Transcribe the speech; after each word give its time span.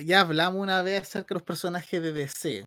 Ya 0.00 0.20
hablamos 0.20 0.60
una 0.60 0.82
vez 0.82 1.02
acerca 1.02 1.34
de 1.34 1.34
los 1.36 1.42
personajes 1.42 2.02
de 2.02 2.12
DC. 2.12 2.66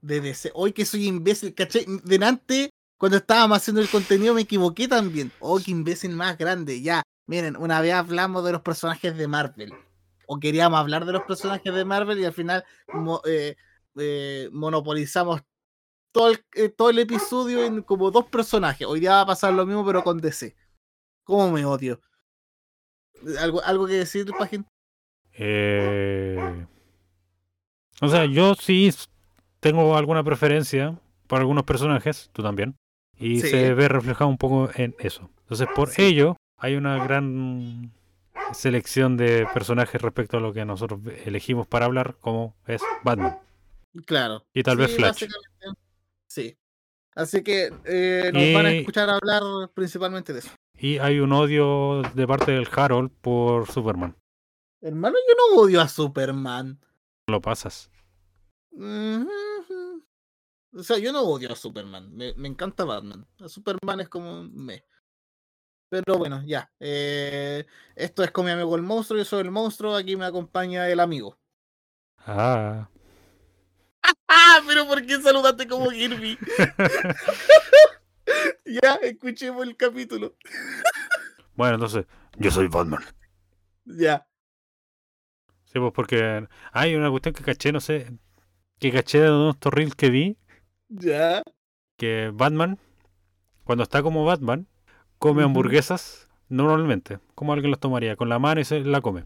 De 0.00 0.20
DC. 0.20 0.50
Hoy 0.54 0.72
que 0.72 0.84
soy 0.84 1.06
imbécil, 1.06 1.54
¿cachai? 1.54 1.86
Delante, 2.04 2.70
cuando 2.98 3.18
estábamos 3.18 3.58
haciendo 3.58 3.80
el 3.80 3.88
contenido, 3.88 4.34
me 4.34 4.42
equivoqué 4.42 4.88
también. 4.88 5.32
Oh, 5.40 5.58
qué 5.58 5.70
imbécil 5.70 6.10
más 6.10 6.36
grande. 6.36 6.82
Ya, 6.82 7.02
miren, 7.26 7.56
una 7.56 7.80
vez 7.80 7.94
hablamos 7.94 8.44
de 8.44 8.52
los 8.52 8.62
personajes 8.62 9.16
de 9.16 9.28
Marvel. 9.28 9.72
O 10.26 10.38
queríamos 10.38 10.78
hablar 10.78 11.04
de 11.06 11.12
los 11.12 11.22
personajes 11.22 11.72
de 11.72 11.84
Marvel 11.84 12.18
y 12.18 12.24
al 12.24 12.32
final 12.32 12.64
eh, 13.24 13.56
eh, 13.96 14.48
monopolizamos 14.52 15.40
todo 16.12 16.30
el, 16.30 16.44
eh, 16.54 16.68
todo 16.68 16.90
el 16.90 16.98
episodio 16.98 17.64
en 17.64 17.82
como 17.82 18.10
dos 18.10 18.26
personajes. 18.26 18.86
Hoy 18.86 19.00
día 19.00 19.12
va 19.12 19.20
a 19.22 19.26
pasar 19.26 19.52
lo 19.52 19.64
mismo, 19.64 19.86
pero 19.86 20.02
con 20.02 20.18
DC. 20.18 20.54
¿Cómo 21.24 21.50
me 21.50 21.64
odio? 21.64 22.00
¿Algo, 23.40 23.62
algo 23.62 23.86
que 23.86 23.94
decir, 23.94 24.26
Pajín? 24.38 24.66
Eh, 25.38 26.66
o 28.00 28.08
sea, 28.08 28.24
yo 28.26 28.54
sí 28.54 28.90
tengo 29.60 29.96
alguna 29.96 30.22
preferencia 30.22 30.98
por 31.26 31.40
algunos 31.40 31.64
personajes, 31.64 32.30
tú 32.32 32.42
también. 32.42 32.76
Y 33.18 33.40
Sí. 33.40 33.48
se 33.48 33.74
ve 33.74 33.88
reflejado 33.88 34.28
un 34.30 34.38
poco 34.38 34.70
en 34.74 34.94
eso. 34.98 35.30
Entonces, 35.42 35.68
por 35.74 35.88
Sí. 35.90 36.02
ello, 36.02 36.36
hay 36.58 36.76
una 36.76 37.02
gran 37.04 37.92
selección 38.52 39.16
de 39.16 39.46
personajes 39.52 40.00
respecto 40.00 40.36
a 40.36 40.40
lo 40.40 40.52
que 40.52 40.64
nosotros 40.64 41.00
elegimos 41.24 41.66
para 41.66 41.86
hablar, 41.86 42.16
como 42.20 42.54
es 42.66 42.82
Batman. 43.04 43.38
Claro. 44.06 44.44
Y 44.54 44.62
tal 44.62 44.76
vez 44.76 44.94
Flash. 44.94 45.24
Sí. 46.28 46.56
Así 47.14 47.42
que 47.42 47.72
eh, 47.84 48.30
nos 48.32 48.54
van 48.54 48.66
a 48.66 48.72
escuchar 48.72 49.10
hablar 49.10 49.42
principalmente 49.74 50.32
de 50.32 50.38
eso. 50.40 50.50
Y 50.78 50.98
hay 50.98 51.18
un 51.18 51.32
odio 51.32 52.02
de 52.14 52.26
parte 52.28 52.52
del 52.52 52.68
Harold 52.70 53.10
por 53.20 53.66
Superman. 53.68 54.14
Hermano, 54.80 55.16
yo 55.28 55.34
no 55.36 55.62
odio 55.62 55.80
a 55.80 55.88
Superman. 55.88 56.78
Lo 57.26 57.40
pasas. 57.40 57.90
O 60.72 60.82
sea, 60.82 60.98
yo 60.98 61.12
no 61.12 61.22
odio 61.22 61.52
a 61.52 61.56
Superman. 61.56 62.14
Me, 62.14 62.34
me 62.34 62.48
encanta 62.48 62.84
Batman. 62.84 63.26
A 63.40 63.48
Superman 63.48 64.00
es 64.00 64.08
como 64.08 64.44
me. 64.44 64.84
Pero 65.90 66.18
bueno, 66.18 66.42
ya. 66.44 66.70
eh, 66.78 67.66
esto 67.96 68.22
es 68.22 68.30
con 68.30 68.44
mi 68.44 68.52
amigo 68.52 68.76
el 68.76 68.82
monstruo. 68.82 69.18
Yo 69.18 69.24
soy 69.24 69.40
el 69.40 69.50
monstruo. 69.50 69.96
Aquí 69.96 70.16
me 70.16 70.26
acompaña 70.26 70.88
el 70.88 71.00
amigo. 71.00 71.38
Ah. 72.18 72.88
¡Ah! 74.28 74.60
Pero 74.66 74.86
¿por 74.86 75.04
qué 75.04 75.20
saludaste 75.20 75.66
como 75.66 75.88
Kirby? 75.90 76.38
ya, 78.66 78.94
escuchemos 79.02 79.66
el 79.66 79.76
capítulo. 79.76 80.36
bueno, 81.54 81.74
entonces, 81.74 82.06
yo 82.36 82.50
soy 82.50 82.68
Batman. 82.68 83.02
Ya. 83.84 84.27
Sí, 85.72 85.78
pues 85.78 85.92
porque 85.94 86.46
hay 86.72 86.94
una 86.94 87.10
cuestión 87.10 87.34
que 87.34 87.44
caché, 87.44 87.72
no 87.72 87.80
sé, 87.80 88.10
que 88.78 88.90
caché 88.90 89.20
de 89.20 89.30
unos 89.30 89.56
reels 89.62 89.94
que 89.94 90.10
vi, 90.10 90.36
Ya. 90.88 91.42
que 91.98 92.30
Batman, 92.32 92.78
cuando 93.64 93.82
está 93.84 94.02
como 94.02 94.24
Batman, 94.24 94.66
come 95.18 95.42
hamburguesas 95.42 96.28
normalmente, 96.48 97.18
como 97.34 97.52
alguien 97.52 97.70
las 97.72 97.80
tomaría, 97.80 98.16
con 98.16 98.28
la 98.30 98.38
mano 98.38 98.60
y 98.60 98.64
se 98.64 98.80
la 98.80 99.00
come. 99.02 99.24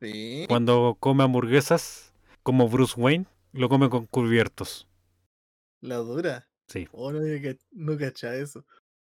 Sí. 0.00 0.46
Cuando 0.48 0.96
come 0.98 1.24
hamburguesas, 1.24 2.14
como 2.42 2.68
Bruce 2.68 2.98
Wayne, 2.98 3.26
lo 3.52 3.68
come 3.68 3.90
con 3.90 4.06
cubiertos. 4.06 4.86
La 5.82 5.96
dura. 5.96 6.48
Sí, 6.68 6.88
Oh, 6.92 7.12
no, 7.12 7.20
no 7.72 7.98
cacha 7.98 8.34
eso. 8.34 8.64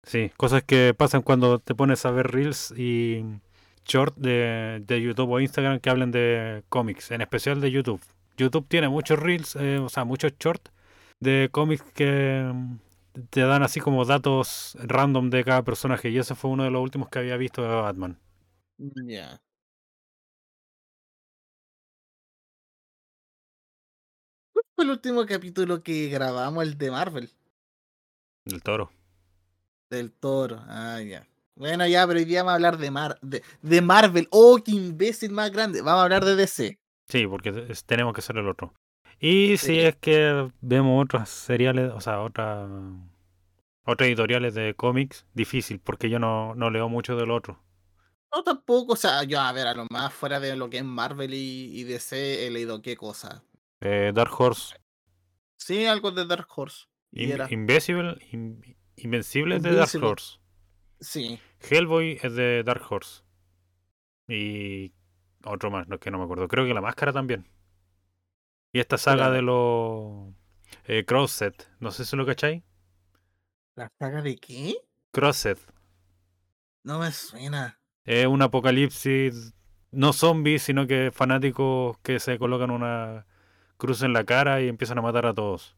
sí, 0.04 0.32
cosas 0.38 0.64
que 0.64 0.94
pasan 0.96 1.22
cuando 1.24 1.60
te 1.60 1.74
pones 1.76 2.06
a 2.06 2.12
ver 2.12 2.28
reels 2.32 2.72
y 2.78 3.26
short 3.86 4.16
de, 4.18 4.84
de 4.86 5.02
YouTube 5.02 5.30
o 5.32 5.40
Instagram 5.40 5.80
que 5.80 5.90
hablan 5.90 6.12
de 6.12 6.64
cómics, 6.70 7.12
en 7.12 7.22
especial 7.22 7.62
de 7.62 7.72
YouTube. 7.72 8.02
YouTube 8.38 8.68
tiene 8.68 8.90
muchos 8.90 9.20
reels, 9.20 9.56
eh, 9.56 9.78
o 9.78 9.90
sea, 9.90 10.04
muchos 10.04 10.34
shorts 10.40 10.72
de 11.20 11.50
cómics 11.52 11.84
que 11.94 12.52
mm, 12.54 12.80
te 13.30 13.42
dan 13.42 13.64
así 13.64 13.80
como 13.80 14.06
datos 14.06 14.76
random 14.82 15.30
de 15.30 15.44
cada 15.44 15.64
personaje 15.64 16.10
y 16.10 16.18
ese 16.18 16.36
fue 16.36 16.52
uno 16.52 16.64
de 16.64 16.72
los 16.72 16.82
últimos 16.82 17.10
que 17.10 17.20
había 17.20 17.38
visto 17.38 17.62
de 17.62 17.68
Batman. 17.68 18.18
Ya. 18.78 19.40
¿Cuál 24.54 24.66
fue 24.76 24.86
el 24.86 24.92
último 24.92 25.26
capítulo 25.26 25.84
que 25.84 26.08
grabamos? 26.10 26.64
El 26.64 26.78
de 26.78 26.92
Marvel. 26.92 27.30
Del 28.46 28.64
toro. 28.64 28.92
Del 29.90 30.12
toro. 30.12 30.58
Ah, 30.68 31.00
ya. 31.02 31.28
Bueno, 31.62 31.86
ya, 31.86 32.08
pero 32.08 32.18
hoy 32.18 32.26
día 32.26 32.40
vamos 32.42 32.54
a 32.54 32.56
hablar 32.56 32.78
de, 32.80 32.90
Mar 32.90 33.20
de, 33.22 33.44
de 33.62 33.82
Marvel. 33.84 34.28
Oh, 34.32 34.58
qué 34.66 34.72
imbécil 34.72 35.30
más 35.32 35.52
grande. 35.52 35.84
Vamos 35.84 36.00
a 36.00 36.04
hablar 36.06 36.26
de 36.26 36.36
DC. 36.36 36.80
Sí, 37.08 37.28
porque 37.28 37.52
tenemos 37.86 38.16
que 38.16 38.24
ser 38.24 38.38
el 38.38 38.48
otro. 38.50 38.74
Y 39.20 39.58
si 39.58 39.68
Sí. 39.68 39.80
es 39.80 39.96
que 39.98 40.50
vemos 40.62 41.04
otras 41.06 41.30
seriales, 41.30 41.92
o 41.94 42.02
sea, 42.02 42.22
otras 42.22 42.68
otras 43.86 44.08
editoriales 44.08 44.56
de 44.56 44.74
cómics, 44.74 45.28
difícil, 45.36 45.80
porque 45.80 46.10
yo 46.10 46.18
no, 46.18 46.56
no 46.56 46.72
leo 46.72 46.90
mucho 46.90 47.16
del 47.16 47.30
otro. 47.30 47.62
No, 48.34 48.44
tampoco, 48.44 48.94
o 48.94 48.96
sea, 48.96 49.24
yo, 49.24 49.40
a 49.40 49.52
ver, 49.52 49.68
a 49.68 49.76
lo 49.76 49.86
más 49.92 50.12
fuera 50.12 50.40
de 50.40 50.56
lo 50.56 50.68
que 50.68 50.80
es 50.80 50.84
Marvel 50.84 51.32
y, 51.36 51.80
y 51.80 51.84
DC, 51.84 52.48
he 52.48 52.50
leído 52.50 52.82
qué 52.82 52.96
cosa. 52.98 53.44
Eh, 53.82 54.12
Dark 54.16 54.32
Horse, 54.40 54.78
Sí, 55.60 55.86
algo 55.86 56.10
de 56.10 56.26
Dark 56.26 56.48
Horse. 56.56 56.86
In- 57.12 57.32
era. 57.34 57.48
Invincible, 57.52 58.18
In- 58.32 58.76
Invencible 58.96 59.60
de 59.60 59.76
Dark. 59.76 59.90
Horse. 60.04 60.40
Sí. 61.02 61.40
Hellboy 61.70 62.20
es 62.22 62.34
de 62.36 62.64
Dark 62.64 62.84
Horse. 62.90 63.24
Y 64.28 64.94
otro 65.44 65.70
más, 65.72 65.88
no 65.88 65.96
es 65.96 66.02
que 66.02 66.12
no 66.12 66.18
me 66.20 66.24
acuerdo. 66.24 66.48
Creo 66.48 66.66
que 66.66 66.74
la 66.74 66.82
máscara 66.82 67.12
también. 67.12 67.48
Y 68.74 68.80
esta 68.80 68.98
saga 68.98 69.30
Claro. 69.30 69.34
de 69.34 69.42
los 69.42 70.36
eh, 70.86 71.04
Crosset, 71.06 71.70
no 71.80 71.92
sé 71.92 72.06
si 72.06 72.16
lo 72.16 72.26
cacháis. 72.26 72.64
¿La 73.76 73.90
saga 74.00 74.22
de 74.22 74.36
qué? 74.38 74.76
Crosset. 75.12 75.60
No 76.84 77.00
me 77.00 77.12
suena. 77.12 77.80
Es 78.06 78.26
un 78.26 78.42
apocalipsis, 78.42 79.54
no 79.92 80.14
zombies, 80.14 80.64
sino 80.64 80.88
que 80.88 81.12
fanáticos 81.12 81.98
que 82.00 82.20
se 82.20 82.40
colocan 82.40 82.72
una 82.72 83.26
cruz 83.78 84.04
en 84.04 84.14
la 84.14 84.24
cara 84.24 84.62
y 84.62 84.68
empiezan 84.68 84.98
a 85.00 85.02
matar 85.02 85.26
a 85.26 85.34
todos. 85.34 85.76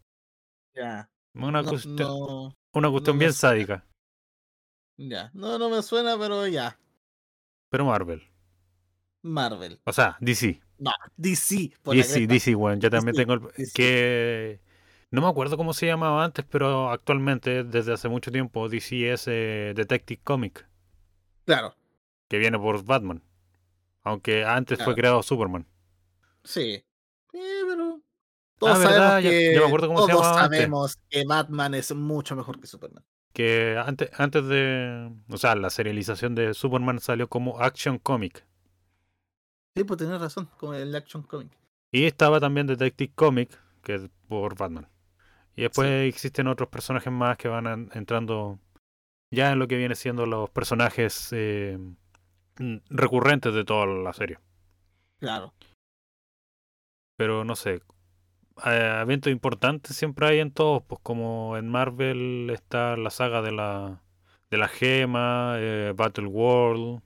Ya. 0.75 1.09
Una, 1.33 1.61
No, 1.61 1.69
cuestión, 1.69 1.95
no, 1.97 2.53
una 2.73 2.89
cuestión 2.91 3.15
no 3.15 3.19
bien 3.19 3.33
sádica. 3.33 3.85
Ya. 4.97 5.31
No, 5.33 5.57
no 5.59 5.69
me 5.69 5.81
suena, 5.83 6.17
pero 6.17 6.47
ya. 6.47 6.77
Pero 7.69 7.85
Marvel. 7.85 8.21
Marvel. 9.21 9.79
O 9.85 9.93
sea, 9.93 10.17
DC. 10.19 10.61
No, 10.77 10.91
DC. 11.17 11.73
Por 11.81 11.95
DC. 11.95 12.27
DC, 12.27 12.55
bueno, 12.55 12.79
ya 12.81 12.89
también 12.89 13.15
DC, 13.15 13.25
tengo 13.25 13.33
el, 13.55 13.71
que 13.73 14.59
no 15.11 15.21
me 15.21 15.27
acuerdo 15.27 15.55
cómo 15.57 15.73
se 15.73 15.85
llamaba 15.85 16.23
antes, 16.25 16.45
pero 16.49 16.89
actualmente 16.89 17.63
desde 17.63 17.93
hace 17.93 18.09
mucho 18.09 18.31
tiempo 18.31 18.67
DC 18.67 19.11
es 19.13 19.23
eh, 19.27 19.73
Detective 19.75 20.21
Comic, 20.23 20.67
Claro. 21.45 21.75
que 22.27 22.37
viene 22.37 22.57
por 22.59 22.83
Batman. 22.83 23.23
Aunque 24.03 24.43
antes 24.43 24.83
fue 24.83 24.95
creado 24.95 25.23
Superman. 25.23 25.65
Sí. 26.43 26.83
Sí, 27.31 27.39
pero. 27.67 28.01
Todos 28.59 28.75
Ah, 28.75 28.79
verdad, 28.79 28.91
sabemos 29.09 29.23
ya- 29.23 29.29
que. 29.29 29.53
ya 29.55 29.59
me 29.61 29.65
acuerdo 29.67 29.87
cómo 29.87 30.05
se 30.05 30.11
todos 30.11 30.25
antes. 30.27 30.59
sabemos 30.59 30.97
que 31.09 31.23
Batman 31.25 31.73
es 31.75 31.95
mucho 31.95 32.35
mejor 32.35 32.59
que 32.59 32.67
Superman. 32.67 33.03
Que 33.33 33.77
antes, 33.83 34.11
antes 34.19 34.45
de, 34.47 35.11
o 35.29 35.37
sea, 35.37 35.55
la 35.55 35.69
serialización 35.69 36.35
de 36.35 36.53
Superman 36.53 36.99
salió 36.99 37.27
como 37.27 37.59
Action 37.59 37.97
Comic. 37.97 38.45
Sí, 39.75 39.83
pues 39.83 39.97
tenés 39.97 40.21
razón, 40.21 40.49
como 40.57 40.75
el 40.75 40.95
Action 40.95 41.23
Comic. 41.23 41.51
Y 41.91 42.05
estaba 42.05 42.39
también 42.39 42.67
Detective 42.67 43.11
Comic, 43.15 43.59
que 43.81 43.95
es 43.95 44.09
por 44.27 44.55
Batman. 44.55 44.87
Y 45.55 45.63
después 45.63 46.07
existen 46.07 46.47
otros 46.47 46.69
personajes 46.69 47.11
más 47.11 47.37
que 47.37 47.47
van 47.47 47.67
en- 47.67 47.89
entrando 47.93 48.59
ya 49.31 49.51
en 49.51 49.59
lo 49.59 49.67
que 49.67 49.77
viene 49.77 49.95
siendo 49.95 50.25
los 50.27 50.49
personajes 50.51 51.29
eh, 51.31 51.77
recurrentes 52.89 53.53
de 53.53 53.63
toda 53.65 53.87
la 53.87 54.13
serie. 54.13 54.37
Claro. 55.19 55.53
Pero 57.17 57.43
no 57.43 57.55
sé, 57.55 57.81
eventos 58.63 59.31
importantes 59.31 59.95
siempre 59.95 60.27
hay 60.27 60.39
en 60.39 60.51
todos, 60.51 60.83
pues 60.83 60.99
como 61.03 61.57
en 61.57 61.69
Marvel 61.69 62.49
está 62.51 62.95
la 62.97 63.09
saga 63.09 63.41
de 63.41 63.51
la 63.51 64.01
de 64.53 64.57
la 64.59 64.67
gema, 64.67 65.55
eh, 65.57 65.93
Battle 65.95 66.27
World, 66.27 67.01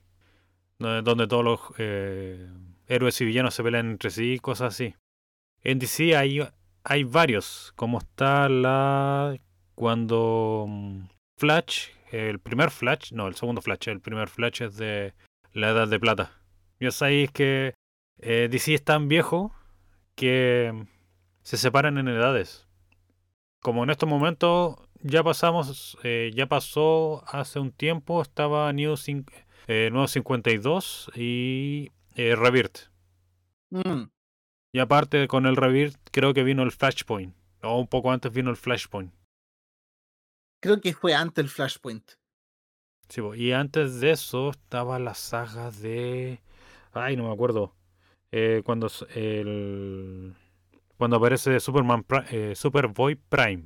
donde, 0.78 1.26
todos 1.26 1.44
los 1.44 1.60
eh, 1.78 2.46
héroes 2.86 3.18
y 3.22 3.24
villanos 3.24 3.54
se 3.54 3.62
pelean 3.62 3.90
entre 3.90 4.10
sí, 4.10 4.38
cosas 4.38 4.74
así. 4.74 4.94
En 5.62 5.78
DC 5.78 6.14
hay, 6.14 6.46
hay 6.84 7.04
varios, 7.04 7.72
como 7.74 7.98
está 7.98 8.50
la 8.50 9.34
cuando 9.74 10.66
mm, 10.68 11.04
Flash, 11.38 11.88
el 12.12 12.38
primer 12.38 12.70
Flash, 12.70 13.12
no, 13.12 13.26
el 13.26 13.34
segundo 13.34 13.62
Flash, 13.62 13.88
el 13.88 14.00
primer 14.00 14.28
Flash 14.28 14.62
es 14.62 14.76
de 14.76 15.14
la 15.52 15.70
Edad 15.70 15.88
de 15.88 15.98
Plata. 15.98 16.32
Ya 16.80 16.90
sabéis 16.90 17.30
que 17.30 17.72
eh, 18.18 18.48
DC 18.50 18.74
es 18.74 18.84
tan 18.84 19.08
viejo 19.08 19.54
que 20.14 20.84
se 21.48 21.56
separan 21.56 21.96
en 21.96 22.08
edades. 22.08 22.68
Como 23.62 23.82
en 23.82 23.88
estos 23.88 24.06
momentos 24.06 24.76
ya 25.00 25.22
pasamos, 25.22 25.96
eh, 26.02 26.30
ya 26.34 26.46
pasó 26.46 27.24
hace 27.26 27.58
un 27.58 27.72
tiempo, 27.72 28.20
estaba 28.20 28.70
New 28.74 28.94
eh, 29.66 29.88
Nuevo 29.90 30.08
52 30.08 31.10
y 31.16 31.90
eh, 32.16 32.36
Rebirth. 32.36 32.90
Mm, 33.70 34.10
Y 34.74 34.78
aparte 34.78 35.26
con 35.26 35.46
el 35.46 35.56
Rebirth 35.56 35.96
creo 36.12 36.34
que 36.34 36.44
vino 36.44 36.62
el 36.64 36.70
Flashpoint. 36.70 37.34
O 37.62 37.80
un 37.80 37.86
poco 37.86 38.12
antes 38.12 38.30
vino 38.30 38.50
el 38.50 38.56
Flashpoint. 38.58 39.10
Creo 40.60 40.82
que 40.82 40.92
fue 40.92 41.14
antes 41.14 41.42
el 41.42 41.48
Flashpoint. 41.48 42.10
Sí, 43.08 43.22
y 43.36 43.52
antes 43.52 44.00
de 44.00 44.10
eso 44.10 44.50
estaba 44.50 44.98
la 44.98 45.14
saga 45.14 45.70
de... 45.70 46.42
Ay, 46.92 47.16
no 47.16 47.26
me 47.26 47.32
acuerdo. 47.32 47.74
Eh, 48.32 48.60
cuando 48.66 48.88
el... 49.14 50.36
Cuando 50.98 51.16
aparece 51.16 51.58
Superman 51.60 52.04
eh, 52.30 52.54
Superboy 52.54 53.14
Prime. 53.14 53.64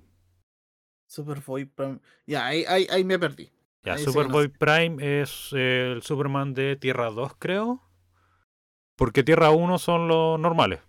Superboy 1.08 1.64
Prime. 1.64 1.98
Ya, 2.26 2.46
ahí, 2.46 2.64
ahí, 2.68 2.86
ahí 2.90 3.04
me 3.04 3.18
perdí. 3.18 3.50
Ya, 3.84 3.94
Ahí 3.94 4.04
Superboy. 4.04 4.48
Prime 4.48 5.20
es 5.22 5.50
eh, 5.56 5.92
el 5.94 6.02
Superman 6.02 6.54
de 6.54 6.76
Tierra 6.76 7.10
2, 7.10 7.32
creo. 7.38 7.82
Porque 8.96 9.24
Tierra 9.24 9.50
1 9.50 9.78
son 9.78 10.06
los 10.08 10.38
normales. 10.38 10.80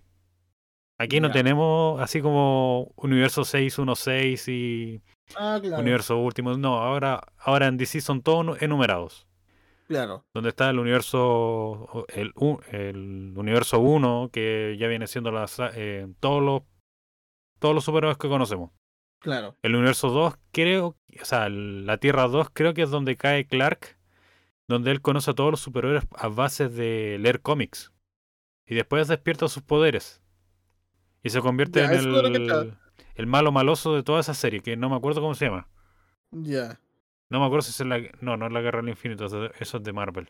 Aquí 1.00 1.20
no 1.20 1.32
tenemos 1.32 2.00
así 2.00 2.22
como 2.22 2.92
Universo 2.96 3.44
616 3.46 4.48
y 4.50 5.02
Ah, 5.36 5.58
claro. 5.62 5.82
Universo 5.82 6.18
Último. 6.20 6.56
No, 6.58 6.76
ahora, 6.78 7.22
ahora 7.40 7.68
en 7.68 7.78
DC 7.78 8.02
son 8.02 8.22
todos 8.22 8.46
nu- 8.46 8.56
enumerados. 8.60 9.26
Claro, 9.88 10.26
Donde 10.34 10.50
está 10.50 10.70
el 10.70 10.80
universo 10.80 12.06
el, 12.08 12.34
universo 13.36 13.80
1, 13.80 14.30
que 14.32 14.76
ya 14.80 14.88
viene 14.88 15.08
siendo 15.08 15.32
las, 15.32 15.60
eh, 15.76 16.08
todos 16.20 16.42
los 16.42 16.62
todos 17.60 17.76
los 17.76 17.86
superhéroes 17.86 18.18
que 18.18 18.28
conocemos. 18.28 18.72
claro. 19.20 19.56
El 19.62 19.76
universo 19.76 20.10
2 20.10 20.36
creo, 20.52 20.98
o 21.22 21.26
sea, 21.26 21.48
la 21.50 21.98
Tierra 21.98 22.28
2 22.28 22.50
creo 22.52 22.74
que 22.74 22.82
es 22.82 22.90
donde 22.90 23.16
cae 23.16 23.46
Clark, 23.46 23.98
donde 24.68 24.92
él 24.92 25.02
conoce 25.02 25.32
a 25.32 25.34
todos 25.34 25.52
los 25.52 25.62
superhéroes 25.62 26.04
a 26.16 26.28
base 26.28 26.68
de 26.68 27.18
leer 27.20 27.42
cómics. 27.42 27.94
Y 28.66 28.76
después 28.76 29.08
despierta 29.08 29.48
sus 29.48 29.64
poderes. 29.64 30.22
Y 31.24 31.30
se 31.30 31.40
convierte 31.42 31.80
Ya, 31.80 31.86
en 31.86 31.94
el, 31.94 32.78
el 33.16 33.28
malo 33.28 33.52
maloso 33.52 33.96
de 33.96 34.04
toda 34.04 34.20
esa 34.20 34.34
serie, 34.34 34.62
que 34.62 34.76
no 34.76 34.90
me 34.90 34.96
acuerdo 34.96 35.22
cómo 35.22 35.36
se 35.36 35.46
llama. 35.46 35.70
Ya. 36.32 36.80
No 37.34 37.40
me 37.40 37.48
acuerdo 37.48 37.64
si 37.64 37.72
es 37.72 37.88
la... 37.88 37.98
No, 38.22 38.38
no 38.38 38.46
es 38.46 38.54
la 38.54 38.62
Guerra 38.62 38.82
del 38.82 38.90
Infinito, 38.90 39.26
eso 39.26 39.78
es 39.78 39.84
de 39.84 39.92
Marvel. 39.92 40.30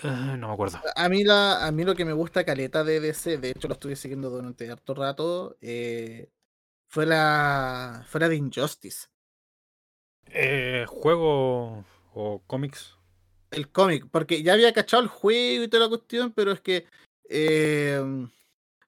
Ah, 0.00 0.36
no 0.38 0.46
me 0.46 0.54
acuerdo. 0.54 0.78
A 0.94 1.08
mí, 1.08 1.24
la, 1.24 1.66
a 1.66 1.72
mí 1.72 1.82
lo 1.82 1.96
que 1.96 2.04
me 2.04 2.12
gusta 2.12 2.44
caleta 2.44 2.84
de 2.84 3.00
DC, 3.00 3.38
de 3.38 3.50
hecho 3.50 3.66
lo 3.66 3.74
estuve 3.74 3.96
siguiendo 3.96 4.30
durante 4.30 4.70
harto 4.70 4.94
rato, 4.94 5.56
eh, 5.60 6.30
fue 6.86 7.04
la, 7.04 8.04
fue 8.06 8.20
la 8.20 8.28
de 8.28 8.36
Injustice. 8.36 9.08
Eh, 10.26 10.84
juego 10.86 11.84
o 12.14 12.40
cómics. 12.46 12.96
El 13.50 13.68
cómic, 13.72 14.06
porque 14.08 14.40
ya 14.40 14.52
había 14.52 14.72
cachado 14.72 15.02
el 15.02 15.08
juego 15.08 15.64
y 15.64 15.68
toda 15.68 15.82
la 15.82 15.88
cuestión, 15.88 16.32
pero 16.32 16.52
es 16.52 16.60
que. 16.60 16.86
eh, 17.28 18.00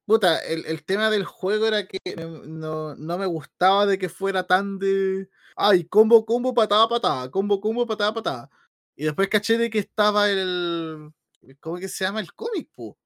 puta, 0.07 0.39
el, 0.39 0.65
el 0.67 0.85
tema 0.85 1.11
del 1.11 1.25
juego 1.25 1.67
era 1.67 1.89
que 1.89 1.99
no, 2.47 2.95
no 2.95 3.19
me 3.19 3.27
gustaba 3.27 3.85
de 3.85 3.99
que 3.99 4.09
fuera 4.09 4.47
tan 4.47 4.79
de. 4.79 5.29
Ay, 5.57 5.85
combo, 5.85 6.25
combo, 6.25 6.53
patada, 6.55 6.89
patada, 6.89 7.31
combo, 7.31 7.61
combo, 7.61 7.87
patada, 7.87 8.13
patada. 8.13 8.51
Y 8.97 9.05
después 9.05 9.29
caché 9.29 9.59
de 9.59 9.71
que 9.71 9.79
estaba 9.81 10.29
el. 10.31 11.11
¿Cómo 11.61 11.79
que 11.79 11.89
se 11.89 12.05
llama? 12.05 12.21
El 12.21 12.33
cómic, 12.35 12.71
pu. 12.73 12.97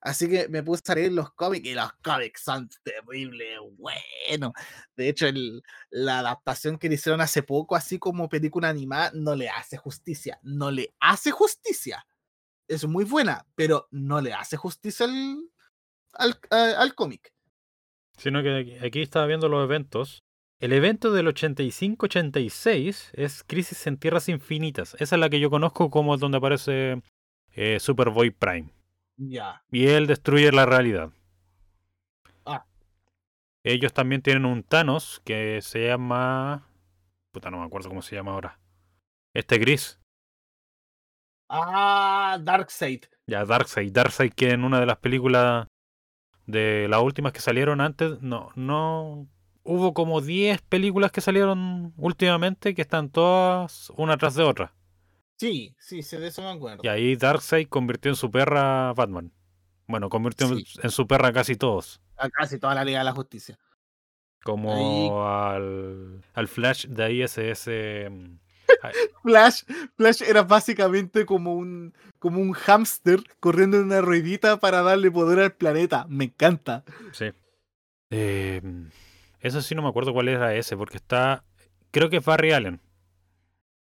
Así 0.00 0.28
que 0.28 0.48
me 0.48 0.62
puse 0.62 0.82
a 0.92 0.94
leer 0.94 1.10
los 1.12 1.32
cómics 1.32 1.66
y 1.66 1.74
los 1.74 1.92
cómics 2.04 2.42
son 2.42 2.68
terribles, 2.84 3.58
bueno. 3.72 4.52
De 4.96 5.08
hecho, 5.08 5.26
el, 5.26 5.60
la 5.90 6.20
adaptación 6.20 6.78
que 6.78 6.88
le 6.88 6.94
hicieron 6.94 7.20
hace 7.20 7.42
poco, 7.42 7.74
así 7.74 7.98
como 7.98 8.28
película 8.28 8.68
animada, 8.68 9.10
no 9.14 9.34
le 9.34 9.48
hace 9.48 9.76
justicia. 9.76 10.38
No 10.42 10.70
le 10.70 10.94
hace 11.00 11.32
justicia. 11.32 12.06
Es 12.68 12.86
muy 12.86 13.04
buena, 13.04 13.44
pero 13.56 13.88
no 13.90 14.20
le 14.20 14.32
hace 14.32 14.56
justicia 14.56 15.06
al, 15.06 15.50
al, 16.12 16.40
a- 16.50 16.80
al 16.80 16.94
cómic. 16.94 17.32
Sino 18.16 18.42
que 18.42 18.78
aquí 18.84 19.02
estaba 19.02 19.26
viendo 19.26 19.48
los 19.48 19.64
eventos. 19.64 20.22
El 20.60 20.72
evento 20.72 21.12
del 21.12 21.28
85-86 21.28 23.10
es 23.12 23.44
Crisis 23.44 23.86
en 23.86 23.96
Tierras 23.96 24.28
Infinitas. 24.28 24.94
Esa 24.98 25.14
es 25.14 25.20
la 25.20 25.30
que 25.30 25.38
yo 25.38 25.50
conozco 25.50 25.88
como 25.88 26.16
donde 26.16 26.38
aparece 26.38 27.00
eh, 27.52 27.78
Superboy 27.78 28.30
Prime. 28.30 28.68
Ya. 29.16 29.62
Y 29.70 29.86
él 29.86 30.08
destruye 30.08 30.50
la 30.50 30.66
realidad. 30.66 31.12
Ah. 32.44 32.66
Ellos 33.62 33.92
también 33.92 34.20
tienen 34.20 34.46
un 34.46 34.64
Thanos 34.64 35.22
que 35.24 35.60
se 35.62 35.86
llama... 35.86 36.68
Puta, 37.30 37.52
no 37.52 37.60
me 37.60 37.66
acuerdo 37.66 37.88
cómo 37.88 38.02
se 38.02 38.16
llama 38.16 38.32
ahora. 38.32 38.58
Este 39.34 39.58
gris. 39.58 40.00
Ah, 41.48 42.36
Darkseid. 42.42 43.04
Ya, 43.28 43.44
Darkseid. 43.44 43.92
Darkseid 43.92 44.32
que 44.32 44.50
en 44.50 44.64
una 44.64 44.80
de 44.80 44.86
las 44.86 44.98
películas 44.98 45.68
de 46.46 46.88
las 46.88 47.00
últimas 47.00 47.32
que 47.32 47.40
salieron 47.40 47.80
antes, 47.80 48.20
no, 48.22 48.50
no... 48.56 49.28
Hubo 49.70 49.92
como 49.92 50.22
10 50.22 50.62
películas 50.62 51.12
que 51.12 51.20
salieron 51.20 51.92
últimamente 51.98 52.74
que 52.74 52.80
están 52.80 53.10
todas 53.10 53.92
una 53.96 54.16
tras 54.16 54.34
de 54.34 54.42
otra. 54.42 54.72
Sí, 55.36 55.76
sí, 55.78 56.00
de 56.16 56.26
eso 56.28 56.40
me 56.40 56.48
acuerdo. 56.48 56.80
Y 56.82 56.88
ahí 56.88 57.14
Darkseid 57.16 57.68
convirtió 57.68 58.10
en 58.10 58.16
su 58.16 58.30
perra 58.30 58.88
a 58.88 58.92
Batman. 58.94 59.30
Bueno, 59.86 60.08
convirtió 60.08 60.46
en- 60.48 60.64
Sí. 60.64 60.80
en 60.82 60.90
su 60.90 61.06
perra 61.06 61.28
a 61.28 61.32
casi 61.34 61.54
todos. 61.54 62.00
A 62.16 62.30
casi 62.30 62.58
toda 62.58 62.74
la 62.74 62.82
Liga 62.84 63.00
de 63.00 63.04
la 63.04 63.12
Justicia. 63.12 63.58
Como 64.42 65.26
al, 65.28 66.22
al 66.32 66.48
Flash 66.48 66.86
de 66.86 67.12
ISS. 67.12 67.68
mm, 68.10 68.38
Flash, 69.22 69.62
Flash 69.96 70.22
era 70.22 70.42
básicamente 70.44 71.26
como 71.26 71.54
un, 71.54 71.92
como 72.18 72.40
un 72.40 72.52
hámster 72.52 73.20
corriendo 73.38 73.76
en 73.76 73.84
una 73.84 74.00
ruedita 74.00 74.58
para 74.58 74.80
darle 74.82 75.10
poder 75.10 75.40
al 75.40 75.52
planeta. 75.52 76.06
Me 76.08 76.24
encanta. 76.24 76.84
Sí. 77.12 77.26
Eh, 78.10 78.62
eso 79.40 79.62
sí 79.62 79.74
no 79.74 79.82
me 79.82 79.88
acuerdo 79.88 80.12
cuál 80.12 80.28
era 80.28 80.54
ese, 80.54 80.76
porque 80.76 80.96
está. 80.98 81.44
Creo 81.90 82.10
que 82.10 82.18
es 82.18 82.24
Barry 82.24 82.52
Allen. 82.52 82.80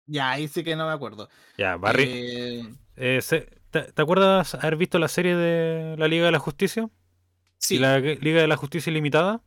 Ya, 0.08 0.32
ahí 0.32 0.48
sí 0.48 0.64
que 0.64 0.76
no 0.76 0.86
me 0.88 0.94
acuerdo. 0.94 1.30
Ya, 1.58 1.78
Barry. 1.78 2.04
Eh, 2.04 2.64
eh, 2.96 3.22
¿te, 3.72 3.82
te 3.92 4.02
acuerdas 4.02 4.56
haber 4.56 4.76
visto 4.76 5.00
la 5.00 5.08
serie 5.08 5.36
de 5.36 5.96
la 5.98 6.08
Liga 6.08 6.26
de 6.26 6.32
la 6.32 6.40
Justicia? 6.40 6.90
sí, 7.58 7.76
¿Y 7.76 7.80
la 7.80 8.00
Liga 8.00 8.42
de 8.42 8.48
la 8.48 8.58
Justicia 8.58 8.92
Ilimitada? 8.92 9.42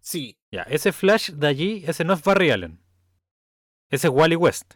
sí. 0.00 0.36
Ya, 0.50 0.62
ese 0.62 0.92
Flash 0.92 1.30
de 1.32 1.46
allí, 1.46 1.84
ese 1.86 2.04
no 2.04 2.14
es 2.14 2.22
Barry 2.22 2.50
Allen. 2.50 2.80
Ese 3.90 4.08
es 4.08 4.12
Wally 4.12 4.36
West. 4.36 4.74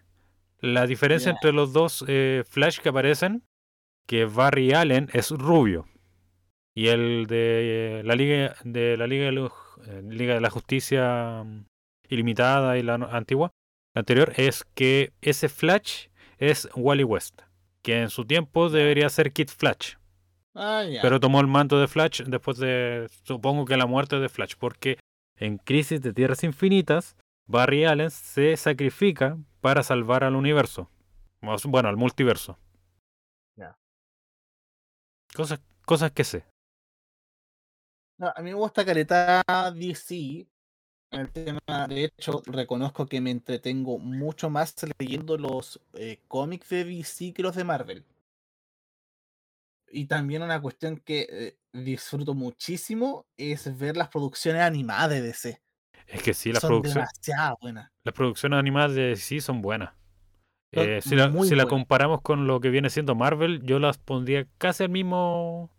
La 0.61 0.87
diferencia 0.87 1.31
entre 1.31 1.53
los 1.53 1.73
dos 1.73 2.05
eh, 2.07 2.45
Flash 2.49 2.81
que 2.81 2.91
aparecen, 2.91 3.45
que 4.07 4.25
Barry 4.27 4.73
Allen 4.73 5.11
es 5.13 5.31
rubio. 5.31 5.89
Y 6.75 6.89
el 6.89 7.27
de 7.29 8.01
eh, 8.01 8.03
la 8.05 8.15
Liga 8.17 8.57
de 8.65 8.97
la 8.97 9.07
Liga 9.07 9.27
de, 9.27 9.33
los- 9.33 9.53
Liga 10.03 10.35
de 10.35 10.41
la 10.41 10.51
Justicia 10.51 11.45
mm, 11.45 11.65
Ilimitada 12.09 12.79
y 12.79 12.83
la 12.83 12.95
antigua, 12.95 13.51
la 13.95 14.01
anterior, 14.01 14.33
es 14.37 14.65
que 14.75 15.13
ese 15.21 15.49
Flash 15.49 16.09
es 16.39 16.69
Wally 16.75 17.05
West. 17.05 17.43
Que 17.83 18.03
en 18.03 18.11
su 18.11 18.25
tiempo 18.25 18.69
debería 18.69 19.09
ser 19.09 19.33
Kid 19.33 19.49
Flash. 19.49 19.95
Ah. 20.55 20.85
Pero 21.01 21.21
tomó 21.21 21.41
el 21.41 21.47
manto 21.47 21.81
de 21.81 21.89
Flash 21.89 22.23
después 22.25 22.59
de, 22.59 23.09
supongo 23.25 23.65
que 23.65 23.77
la 23.77 23.87
muerte 23.87 24.19
de 24.19 24.29
Flash, 24.29 24.55
porque 24.59 24.99
en 25.37 25.59
Crisis 25.59 26.03
de 26.03 26.13
Tierras 26.13 26.45
Infinitas, 26.45 27.17
Barry 27.47 27.85
Allen 27.85 28.11
se 28.11 28.57
sacrifica 28.57 29.39
para 29.61 29.83
salvar 29.83 30.25
al 30.25 30.37
universo. 30.37 30.91
Bueno, 31.41 31.89
al 31.89 31.97
multiverso. 31.97 32.59
Cosas, 35.35 35.61
cosas 35.87 36.11
que 36.11 36.25
sé. 36.25 36.45
No, 38.21 38.31
a 38.37 38.43
mí 38.43 38.51
me 38.51 38.55
gusta 38.55 38.85
caleta 38.85 39.43
DC. 39.75 40.47
El 41.11 41.31
tema, 41.33 41.89
de 41.89 42.05
hecho, 42.05 42.43
reconozco 42.45 43.07
que 43.07 43.19
me 43.19 43.31
entretengo 43.31 43.99
mucho 43.99 44.51
más 44.51 44.75
leyendo 44.99 45.39
los 45.39 45.81
eh, 45.95 46.21
cómics 46.29 46.69
de 46.69 46.85
DC 46.85 47.33
que 47.33 47.43
los 47.43 47.57
de 47.57 47.65
Marvel. 47.65 48.05
Y 49.91 50.05
también 50.05 50.43
una 50.43 50.61
cuestión 50.61 50.99
que 50.99 51.27
eh, 51.31 51.57
disfruto 51.73 52.35
muchísimo 52.35 53.25
es 53.39 53.77
ver 53.79 53.97
las 53.97 54.09
producciones 54.09 54.63
animadas 54.63 55.09
de 55.09 55.23
DC. 55.23 55.63
Es 56.07 56.23
que 56.23 56.35
sí, 56.35 56.53
las, 56.53 56.61
Son 56.61 56.69
producciones 56.69 57.09
demasiado 57.15 57.57
buenas. 57.63 57.91
las 58.05 58.15
producciones 58.15 58.59
animadas 58.59 58.95
de 58.95 59.03
DC 59.09 59.41
son 59.41 59.63
buenas. 59.63 59.95
Son 60.75 60.85
Eh, 60.85 61.01
si 61.01 61.17
la, 61.17 61.33
si 61.43 61.55
la 61.55 61.65
comparamos 61.65 62.21
con 62.21 62.47
lo 62.47 62.61
que 62.61 62.69
viene 62.69 62.91
siendo 62.91 63.15
Marvel, 63.15 63.63
yo 63.63 63.79
las 63.79 63.97
pondría 63.97 64.47
casi 64.59 64.85
al 64.85 64.91
mismo 64.91 65.71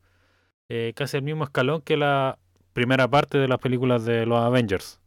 eh, 0.74 0.94
casi 0.96 1.18
al 1.18 1.24
mismo 1.24 1.44
escalón 1.44 1.82
que 1.82 1.98
la 1.98 2.40
primera 2.74 3.08
parte 3.10 3.38
de 3.38 3.48
las 3.50 3.60
películas 3.60 4.06
de 4.06 4.26
los 4.26 4.40
Avengers. 4.40 5.00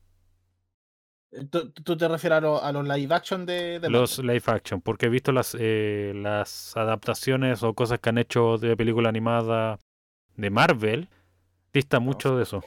¿Tú, 1.51 1.73
tú 1.73 1.97
te 1.97 2.07
refieres 2.07 2.39
a, 2.39 2.41
lo- 2.41 2.63
a 2.63 2.71
los 2.73 2.87
live 2.87 3.13
action 3.15 3.45
de, 3.45 3.81
de 3.81 3.91
los 3.91 4.19
Marvel? 4.19 4.27
live 4.27 4.43
action, 4.47 4.81
porque 4.81 5.07
he 5.07 5.09
visto 5.09 5.33
las, 5.33 5.57
eh, 5.59 6.13
las 6.15 6.77
adaptaciones 6.77 7.63
o 7.63 7.75
cosas 7.75 7.99
que 7.99 8.09
han 8.11 8.19
hecho 8.19 8.57
de 8.59 8.77
película 8.77 9.09
animada 9.09 9.79
de 10.37 10.51
Marvel, 10.51 11.09
dista 11.73 12.01
mucho 12.01 12.37
de 12.37 12.45
eso. 12.45 12.63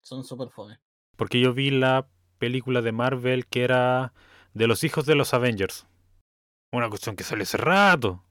Son 0.00 0.24
súper 0.24 0.48
fome. 0.50 0.78
Porque 1.16 1.40
yo 1.40 1.52
vi 1.54 1.70
la 1.70 2.06
película 2.38 2.80
de 2.82 2.92
Marvel 2.92 3.46
que 3.46 3.64
era 3.64 4.12
de 4.54 4.66
los 4.66 4.84
hijos 4.84 5.06
de 5.06 5.14
los 5.14 5.34
Avengers. 5.34 5.86
Una 6.72 6.88
cuestión 6.88 7.16
que 7.16 7.24
salió 7.24 7.42
hace 7.44 7.58
rato. 7.58 8.24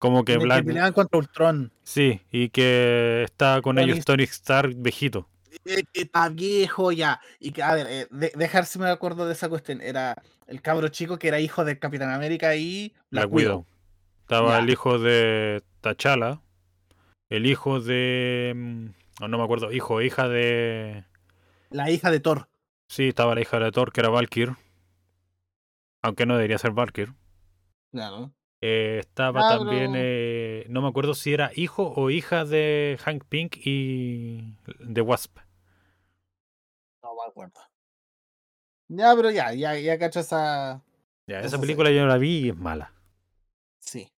Como 0.00 0.24
que 0.24 0.38
Black. 0.38 0.60
que 0.60 0.68
peleaban 0.68 0.94
contra 0.94 1.18
Ultron. 1.18 1.72
Sí, 1.82 2.22
y 2.32 2.48
que 2.48 3.22
está 3.22 3.60
con 3.60 3.78
ellos 3.78 4.02
Tony 4.04 4.22
Stark 4.24 4.74
viejito. 4.76 5.28
Eh, 5.66 5.84
está 5.92 6.30
viejo 6.30 6.90
ya. 6.90 7.20
Y 7.38 7.52
que, 7.52 7.62
a 7.62 7.74
ver, 7.74 7.86
eh, 7.86 8.06
de, 8.10 8.32
dejarse 8.34 8.78
me 8.78 8.88
acuerdo 8.88 9.26
de 9.26 9.34
esa 9.34 9.50
cuestión. 9.50 9.82
Era 9.82 10.16
el 10.46 10.62
cabro 10.62 10.88
chico 10.88 11.18
que 11.18 11.28
era 11.28 11.38
hijo 11.38 11.66
del 11.66 11.78
Capitán 11.78 12.08
América 12.10 12.56
y 12.56 12.94
La 13.10 13.26
Black 13.26 13.34
Widow. 13.34 13.58
Widow. 13.58 13.66
Estaba 14.22 14.56
Ya. 14.56 14.58
el 14.60 14.70
hijo 14.70 14.98
de 14.98 15.62
T'Challa. 15.82 16.40
El 17.28 17.44
hijo 17.44 17.78
de. 17.80 18.54
mm, 18.56 18.86
oh, 19.22 19.28
no 19.28 19.36
me 19.36 19.44
acuerdo. 19.44 19.70
Hijo 19.70 20.00
hija 20.00 20.28
de. 20.28 21.04
La 21.68 21.90
hija 21.90 22.10
de 22.10 22.20
Thor. 22.20 22.48
Sí, 22.88 23.08
estaba 23.08 23.34
la 23.34 23.42
hija 23.42 23.58
de 23.58 23.70
Thor, 23.70 23.92
que 23.92 24.00
era 24.00 24.08
Valkyr. 24.08 24.56
Aunque 26.00 26.24
no 26.24 26.36
debería 26.36 26.56
ser 26.56 26.70
Valkyr. 26.70 27.12
Claro. 27.92 28.32
Eh, 28.62 28.98
estaba 29.00 29.40
Ah, 29.42 29.58
también. 29.58 29.92
eh, 29.96 30.66
no 30.68 30.82
me 30.82 30.88
acuerdo 30.88 31.14
si 31.14 31.32
era 31.32 31.50
hijo 31.54 31.92
o 31.96 32.10
hija 32.10 32.44
de 32.44 32.98
Hank 33.02 33.24
Pink 33.24 33.56
y. 33.64 34.54
de 34.80 35.00
Wasp. 35.00 35.38
No 37.02 37.14
me 37.14 37.22
acuerdo. 37.28 37.60
Ya, 38.88 39.14
pero 39.16 39.30
ya, 39.30 39.52
ya, 39.54 39.78
ya 39.78 39.98
cacho 39.98 40.20
esa. 40.20 40.82
Ya, 41.26 41.40
esa 41.40 41.60
película 41.60 41.90
yo 41.90 42.06
la 42.06 42.18
vi 42.18 42.38
y 42.46 42.48
es 42.50 42.56
mala. 42.56 42.92
Sí. 43.78 44.12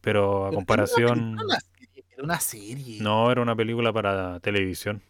Pero 0.00 0.46
a 0.46 0.50
Pero 0.50 0.56
comparación. 0.56 1.34
Era 1.34 1.44
una 1.44 1.60
serie. 1.60 2.04
Era 2.10 2.22
una 2.24 2.40
serie. 2.40 3.02
No, 3.02 3.30
era 3.30 3.42
una 3.42 3.56
película 3.56 3.92
para 3.92 4.40
televisión. 4.40 5.02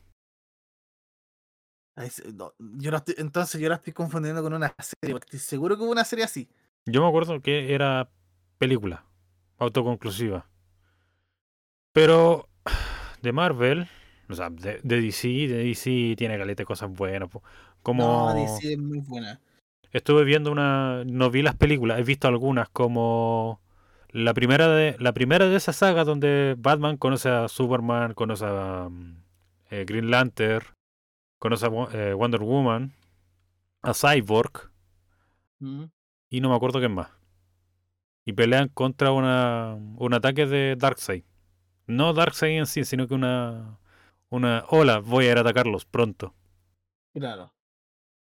No, 2.35 2.55
yo 2.59 2.91
estoy- 2.95 3.17
entonces 3.19 3.61
yo 3.61 3.69
la 3.69 3.75
estoy 3.77 3.93
confundiendo 3.93 4.43
con 4.43 4.53
una 4.55 4.75
serie. 4.79 5.15
porque 5.15 5.27
Estoy 5.27 5.41
seguro 5.41 5.77
que 5.77 5.83
hubo 5.83 5.91
una 5.93 6.05
serie 6.05 6.25
así. 6.25 6.49
Yo 6.87 7.03
me 7.03 7.09
acuerdo 7.09 7.41
que 7.43 7.75
era 7.75 8.11
película, 8.59 9.05
autoconclusiva. 9.59 10.47
Pero 11.93 12.49
de 13.23 13.33
Marvel, 13.33 13.89
o 14.29 14.35
sea, 14.35 14.51
de, 14.51 14.81
de 14.83 15.01
DC, 15.01 15.29
de 15.29 15.65
DC 15.65 16.15
tiene 16.17 16.39
caleta 16.39 16.63
de 16.63 16.67
cosas 16.67 16.91
buenas. 16.91 17.29
Como 17.83 18.05
No, 18.05 18.35
DC 18.35 18.73
es 18.73 18.79
muy 18.79 19.01
buena. 19.01 19.41
estuve 19.93 20.25
viendo 20.25 20.53
una, 20.53 21.05
no 21.05 21.31
vi 21.31 21.43
las 21.43 21.57
películas, 21.57 21.99
he 21.99 22.03
visto 22.03 22.29
algunas 22.29 22.69
como 22.69 23.61
la 24.11 24.33
primera 24.35 24.69
de 24.69 24.97
la 24.99 25.13
primera 25.13 25.47
de 25.47 25.57
esa 25.57 25.73
saga 25.73 26.05
donde 26.05 26.55
Batman 26.59 26.97
conoce 26.97 27.29
a 27.29 27.49
Superman, 27.49 28.15
conoce 28.15 28.45
a 28.47 28.89
mm, 28.91 29.23
eh, 29.71 29.85
Green 29.87 30.11
Lantern, 30.11 30.67
conoce 31.39 31.67
a 31.67 31.71
eh, 31.93 32.15
Wonder 32.15 32.41
Woman, 32.41 32.93
a 33.83 33.93
Cyborg. 33.95 34.71
Mm. 35.61 35.87
y 36.31 36.41
no 36.41 36.51
me 36.51 36.55
acuerdo 36.55 36.81
qué 36.81 36.89
más. 36.89 37.18
Y 38.29 38.35
pelean 38.35 38.69
contra 38.69 39.11
una, 39.11 39.73
un 39.97 40.13
ataque 40.13 40.45
de 40.45 40.77
Darkseid. 40.77 41.25
No 41.87 42.13
Darkseid 42.13 42.59
en 42.59 42.67
sí, 42.67 42.85
sino 42.85 43.09
que 43.09 43.15
una, 43.15 43.79
una... 44.29 44.67
Hola, 44.69 44.99
voy 44.99 45.25
a 45.25 45.31
ir 45.31 45.39
a 45.39 45.41
atacarlos 45.41 45.87
pronto. 45.87 46.35
Claro. 47.15 47.55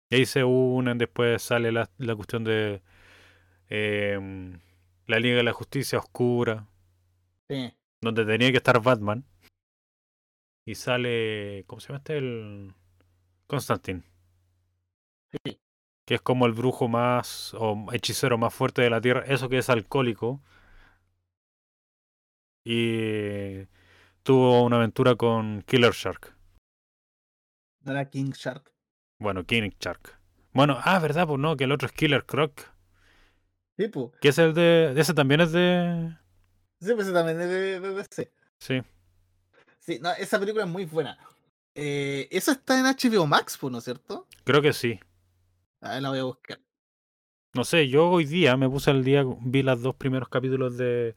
Y 0.09 0.15
ahí 0.15 0.25
se 0.25 0.43
unen, 0.43 0.97
después 0.97 1.43
sale 1.43 1.71
la, 1.71 1.91
la 1.99 2.15
cuestión 2.15 2.43
de 2.43 2.81
em, 3.67 4.59
la 5.05 5.19
Liga 5.19 5.37
de 5.37 5.43
la 5.43 5.53
Justicia 5.53 5.99
Oscura, 5.99 6.67
Sí. 7.47 7.71
donde 8.01 8.25
tenía 8.25 8.49
que 8.49 8.57
estar 8.57 8.81
Batman. 8.81 9.23
Y 10.65 10.73
sale... 10.73 11.65
¿Cómo 11.67 11.79
se 11.79 11.89
llama 11.89 11.99
este? 11.99 12.17
El... 12.17 12.73
Constantine. 13.45 14.01
Sí. 15.29 15.59
Que 16.05 16.15
es 16.15 16.21
como 16.21 16.45
el 16.45 16.53
brujo 16.53 16.87
más 16.87 17.53
o 17.53 17.87
hechicero 17.91 18.37
más 18.37 18.53
fuerte 18.53 18.81
de 18.81 18.89
la 18.89 19.01
tierra, 19.01 19.23
eso 19.27 19.49
que 19.49 19.57
es 19.57 19.69
alcohólico. 19.69 20.41
Y 22.65 23.65
tuvo 24.23 24.63
una 24.63 24.77
aventura 24.77 25.15
con 25.15 25.63
Killer 25.63 25.93
Shark. 25.93 26.35
No 27.81 27.91
era 27.91 28.09
King 28.09 28.31
Shark. 28.31 28.71
Bueno, 29.19 29.45
King 29.45 29.71
Shark. 29.79 30.17
Bueno, 30.53 30.77
ah, 30.83 30.99
verdad, 30.99 31.27
pues 31.27 31.39
no, 31.39 31.57
que 31.57 31.65
el 31.65 31.71
otro 31.71 31.87
es 31.87 31.91
Killer 31.93 32.25
Croc. 32.25 32.61
Sí, 33.77 33.87
pues. 33.87 34.11
Que 34.21 34.29
es 34.29 34.37
el 34.37 34.53
de. 34.53 34.93
Ese 34.95 35.13
también 35.13 35.41
es 35.41 35.51
de. 35.51 36.15
Sí, 36.79 36.93
pues 36.93 37.07
ese 37.07 37.13
también 37.13 37.41
es 37.41 37.49
de, 37.49 37.79
DC. 37.79 38.31
Sí. 38.59 38.81
Sí, 39.79 39.99
no, 40.01 40.11
esa 40.11 40.39
película 40.39 40.63
es 40.63 40.69
muy 40.69 40.85
buena. 40.85 41.17
Eh, 41.75 42.27
eso 42.31 42.51
está 42.51 42.79
en 42.79 42.85
HBO 42.85 43.25
Max, 43.25 43.57
pues, 43.57 43.71
¿no 43.71 43.79
es 43.79 43.83
cierto? 43.83 44.27
Creo 44.43 44.61
que 44.61 44.73
sí. 44.73 44.99
A 45.83 45.93
ver, 45.93 46.01
la 46.01 46.09
voy 46.09 46.19
a 46.19 46.23
buscar. 46.23 46.59
No 47.53 47.63
sé, 47.65 47.89
yo 47.89 48.09
hoy 48.09 48.25
día 48.25 48.55
me 48.55 48.69
puse 48.69 48.89
al 48.89 49.03
día, 49.03 49.23
vi 49.41 49.61
los 49.63 49.81
dos 49.81 49.95
primeros 49.95 50.29
capítulos 50.29 50.77
de 50.77 51.15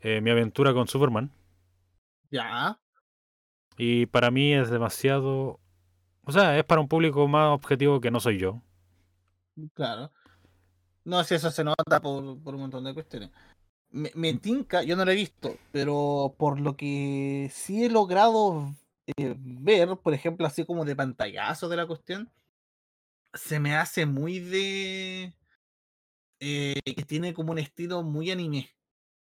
eh, 0.00 0.20
mi 0.20 0.30
aventura 0.30 0.72
con 0.72 0.86
Superman. 0.86 1.32
Ya. 2.30 2.78
Y 3.76 4.06
para 4.06 4.30
mí 4.30 4.54
es 4.54 4.70
demasiado. 4.70 5.58
O 6.22 6.32
sea, 6.32 6.56
es 6.56 6.64
para 6.64 6.80
un 6.80 6.88
público 6.88 7.26
más 7.26 7.52
objetivo 7.52 8.00
que 8.00 8.12
no 8.12 8.20
soy 8.20 8.38
yo. 8.38 8.62
Claro. 9.74 10.12
No, 11.04 11.22
si 11.24 11.34
eso 11.34 11.50
se 11.50 11.64
nota 11.64 12.00
por, 12.00 12.40
por 12.42 12.54
un 12.54 12.60
montón 12.60 12.84
de 12.84 12.94
cuestiones. 12.94 13.30
Me, 13.90 14.12
me 14.14 14.34
tinca, 14.34 14.82
yo 14.82 14.96
no 14.96 15.04
lo 15.04 15.10
he 15.10 15.16
visto, 15.16 15.56
pero 15.72 16.34
por 16.38 16.60
lo 16.60 16.76
que 16.76 17.50
sí 17.52 17.84
he 17.84 17.90
logrado 17.90 18.72
eh, 19.16 19.34
ver, 19.36 19.96
por 19.96 20.14
ejemplo, 20.14 20.46
así 20.46 20.64
como 20.64 20.84
de 20.84 20.96
pantallazo 20.96 21.68
de 21.68 21.76
la 21.76 21.86
cuestión, 21.86 22.30
se 23.36 23.60
me 23.60 23.74
hace 23.76 24.06
muy 24.06 24.38
de... 24.40 25.32
eh, 26.40 26.80
que 26.84 27.04
tiene 27.04 27.34
como 27.34 27.52
un 27.52 27.58
estilo 27.58 28.02
muy 28.02 28.30
anime. 28.30 28.70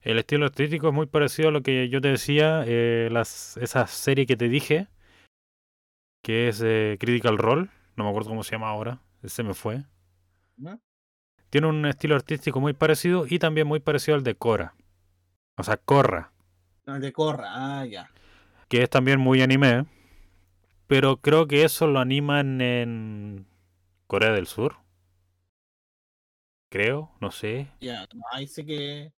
El 0.02 0.20
estilo 0.20 0.46
artístico 0.46 0.88
es 0.90 0.94
muy 0.94 1.06
parecido 1.08 1.50
a 1.50 1.52
lo 1.52 1.62
que 1.62 1.90
yo 1.90 2.00
te 2.02 2.10
decía, 2.10 2.64
eh, 2.66 3.10
las, 3.12 3.58
esa 3.58 3.88
serie 3.88 4.26
que 4.26 4.38
te 4.38 4.48
dije, 4.48 4.88
que 6.22 6.48
es 6.48 6.62
eh, 6.64 6.98
Critical 7.00 7.38
Role, 7.38 7.70
no 7.96 8.04
me 8.04 8.10
acuerdo 8.10 8.30
cómo 8.30 8.44
se 8.44 8.52
llama 8.52 8.70
ahora, 8.70 9.02
se 9.24 9.44
me 9.44 9.54
fue. 9.54 9.84
¿no? 10.56 10.80
Tiene 11.50 11.68
un 11.68 11.86
estilo 11.86 12.16
artístico 12.16 12.60
muy 12.60 12.74
parecido 12.74 13.26
y 13.28 13.40
también 13.40 13.68
muy 13.68 13.80
parecido 13.80 14.16
al 14.16 14.24
de 14.24 14.36
Korra. 14.36 14.76
O 15.58 15.64
sea, 15.64 15.78
Korra, 15.78 16.32
No, 16.86 17.00
De 17.00 17.12
Corra, 17.12 17.80
ah, 17.80 17.86
ya. 17.86 18.10
que 18.70 18.84
es 18.84 18.90
también 18.90 19.20
muy 19.20 19.42
anime, 19.42 19.86
pero 20.86 21.18
creo 21.18 21.48
que 21.48 21.64
eso 21.64 21.88
lo 21.88 22.00
animan 22.00 22.62
en 22.62 23.46
Corea 24.08 24.32
del 24.32 24.48
Sur. 24.48 24.78
Creo, 26.70 27.12
no 27.22 27.32
sé. 27.32 27.68
Ya, 27.80 28.08
no, 28.14 28.24
ahí 28.32 28.48
sé 28.48 28.66
que. 28.66 29.14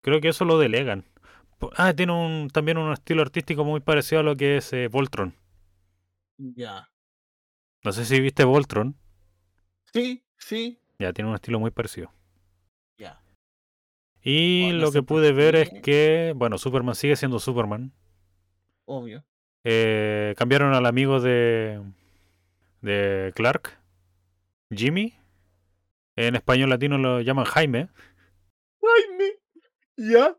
Creo 0.00 0.20
que 0.20 0.28
eso 0.28 0.44
lo 0.44 0.58
delegan. 0.58 1.04
Ah, 1.76 1.94
tiene 1.94 2.12
un, 2.12 2.48
también 2.50 2.78
un 2.78 2.92
estilo 2.92 3.22
artístico 3.22 3.64
muy 3.64 3.80
parecido 3.80 4.20
a 4.20 4.24
lo 4.24 4.36
que 4.36 4.58
es 4.58 4.72
eh, 4.72 4.88
Voltron. 4.88 5.34
Ya. 6.38 6.88
No 7.82 7.92
sé 7.92 8.04
si 8.04 8.20
viste 8.20 8.44
Voltron. 8.44 8.96
Sí, 9.92 10.24
sí. 10.36 10.80
Ya, 10.98 11.12
tiene 11.12 11.30
un 11.30 11.36
estilo 11.36 11.58
muy 11.58 11.70
parecido. 11.70 12.12
Ya. 12.98 13.20
Y 14.22 14.72
lo 14.72 14.92
que 14.92 15.02
pude 15.02 15.32
ver 15.32 15.56
es 15.56 15.70
que, 15.82 16.32
bueno, 16.36 16.58
Superman 16.58 16.94
sigue 16.94 17.16
siendo 17.16 17.38
Superman. 17.38 17.92
Obvio. 18.84 19.24
Eh, 19.64 20.34
cambiaron 20.36 20.74
al 20.74 20.86
amigo 20.86 21.20
de, 21.20 21.82
de 22.82 23.32
Clark, 23.34 23.75
Jimmy. 24.70 25.14
En 26.16 26.34
español 26.34 26.70
latino 26.70 26.98
lo 26.98 27.20
llaman 27.20 27.44
Jaime. 27.44 27.88
Jaime. 28.80 29.32
Ya. 29.96 30.36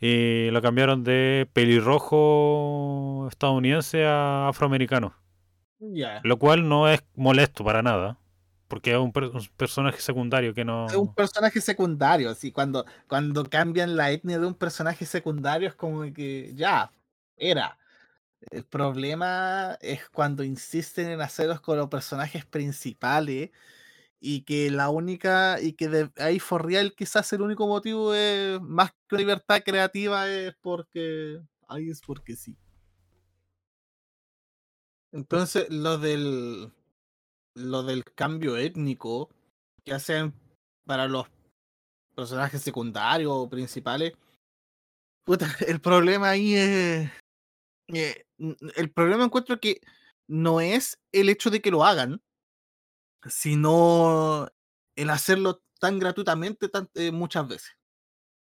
Y 0.00 0.50
lo 0.50 0.60
cambiaron 0.62 1.04
de 1.04 1.48
pelirrojo 1.52 3.26
estadounidense 3.30 4.04
a 4.04 4.48
afroamericano. 4.48 5.14
Ya. 5.78 6.20
Lo 6.22 6.38
cual 6.38 6.68
no 6.68 6.88
es 6.88 7.02
molesto 7.14 7.64
para 7.64 7.82
nada. 7.82 8.18
Porque 8.68 8.92
es 8.92 8.98
un, 8.98 9.12
per- 9.12 9.24
un 9.30 9.46
personaje 9.56 10.00
secundario 10.00 10.52
que 10.52 10.64
no... 10.64 10.86
Es 10.86 10.96
un 10.96 11.14
personaje 11.14 11.60
secundario, 11.60 12.30
así 12.30 12.50
cuando, 12.50 12.84
cuando 13.06 13.44
cambian 13.44 13.96
la 13.96 14.10
etnia 14.10 14.40
de 14.40 14.46
un 14.46 14.54
personaje 14.54 15.06
secundario 15.06 15.68
es 15.68 15.74
como 15.76 16.02
que 16.12 16.52
ya, 16.54 16.90
era. 17.36 17.78
El 18.50 18.64
problema 18.64 19.76
es 19.80 20.08
cuando 20.08 20.44
insisten 20.44 21.10
en 21.10 21.20
hacerlos 21.20 21.60
con 21.60 21.76
los 21.76 21.88
personajes 21.88 22.44
principales 22.46 23.50
y 24.20 24.42
que 24.42 24.70
la 24.70 24.88
única, 24.88 25.60
y 25.60 25.74
que 25.74 25.88
de 25.88 26.10
ahí 26.16 26.38
for 26.38 26.64
real 26.64 26.94
quizás 26.94 27.32
el 27.32 27.42
único 27.42 27.66
motivo 27.66 28.14
es 28.14 28.60
más 28.60 28.92
que 29.08 29.16
libertad 29.16 29.62
creativa 29.64 30.28
es 30.28 30.54
porque, 30.60 31.40
ahí 31.68 31.90
es 31.90 32.00
porque 32.00 32.36
sí. 32.36 32.56
Entonces, 35.12 35.66
lo 35.70 35.98
del, 35.98 36.72
lo 37.54 37.82
del 37.82 38.04
cambio 38.04 38.56
étnico 38.56 39.30
que 39.84 39.94
hacen 39.94 40.34
para 40.84 41.08
los 41.08 41.26
personajes 42.14 42.62
secundarios 42.62 43.32
o 43.32 43.48
principales. 43.48 44.12
puta, 45.24 45.46
el 45.66 45.80
problema 45.80 46.30
ahí 46.30 46.54
es. 46.54 47.10
Eh, 47.88 48.26
el 48.76 48.90
problema 48.90 49.24
encuentro 49.24 49.58
que 49.60 49.80
no 50.28 50.60
es 50.60 50.98
el 51.12 51.28
hecho 51.28 51.50
de 51.50 51.60
que 51.60 51.70
lo 51.70 51.84
hagan, 51.84 52.22
sino 53.28 54.48
el 54.96 55.10
hacerlo 55.10 55.62
tan 55.78 55.98
gratuitamente 55.98 56.68
tan- 56.68 56.88
eh, 56.94 57.10
muchas 57.10 57.46
veces. 57.48 57.72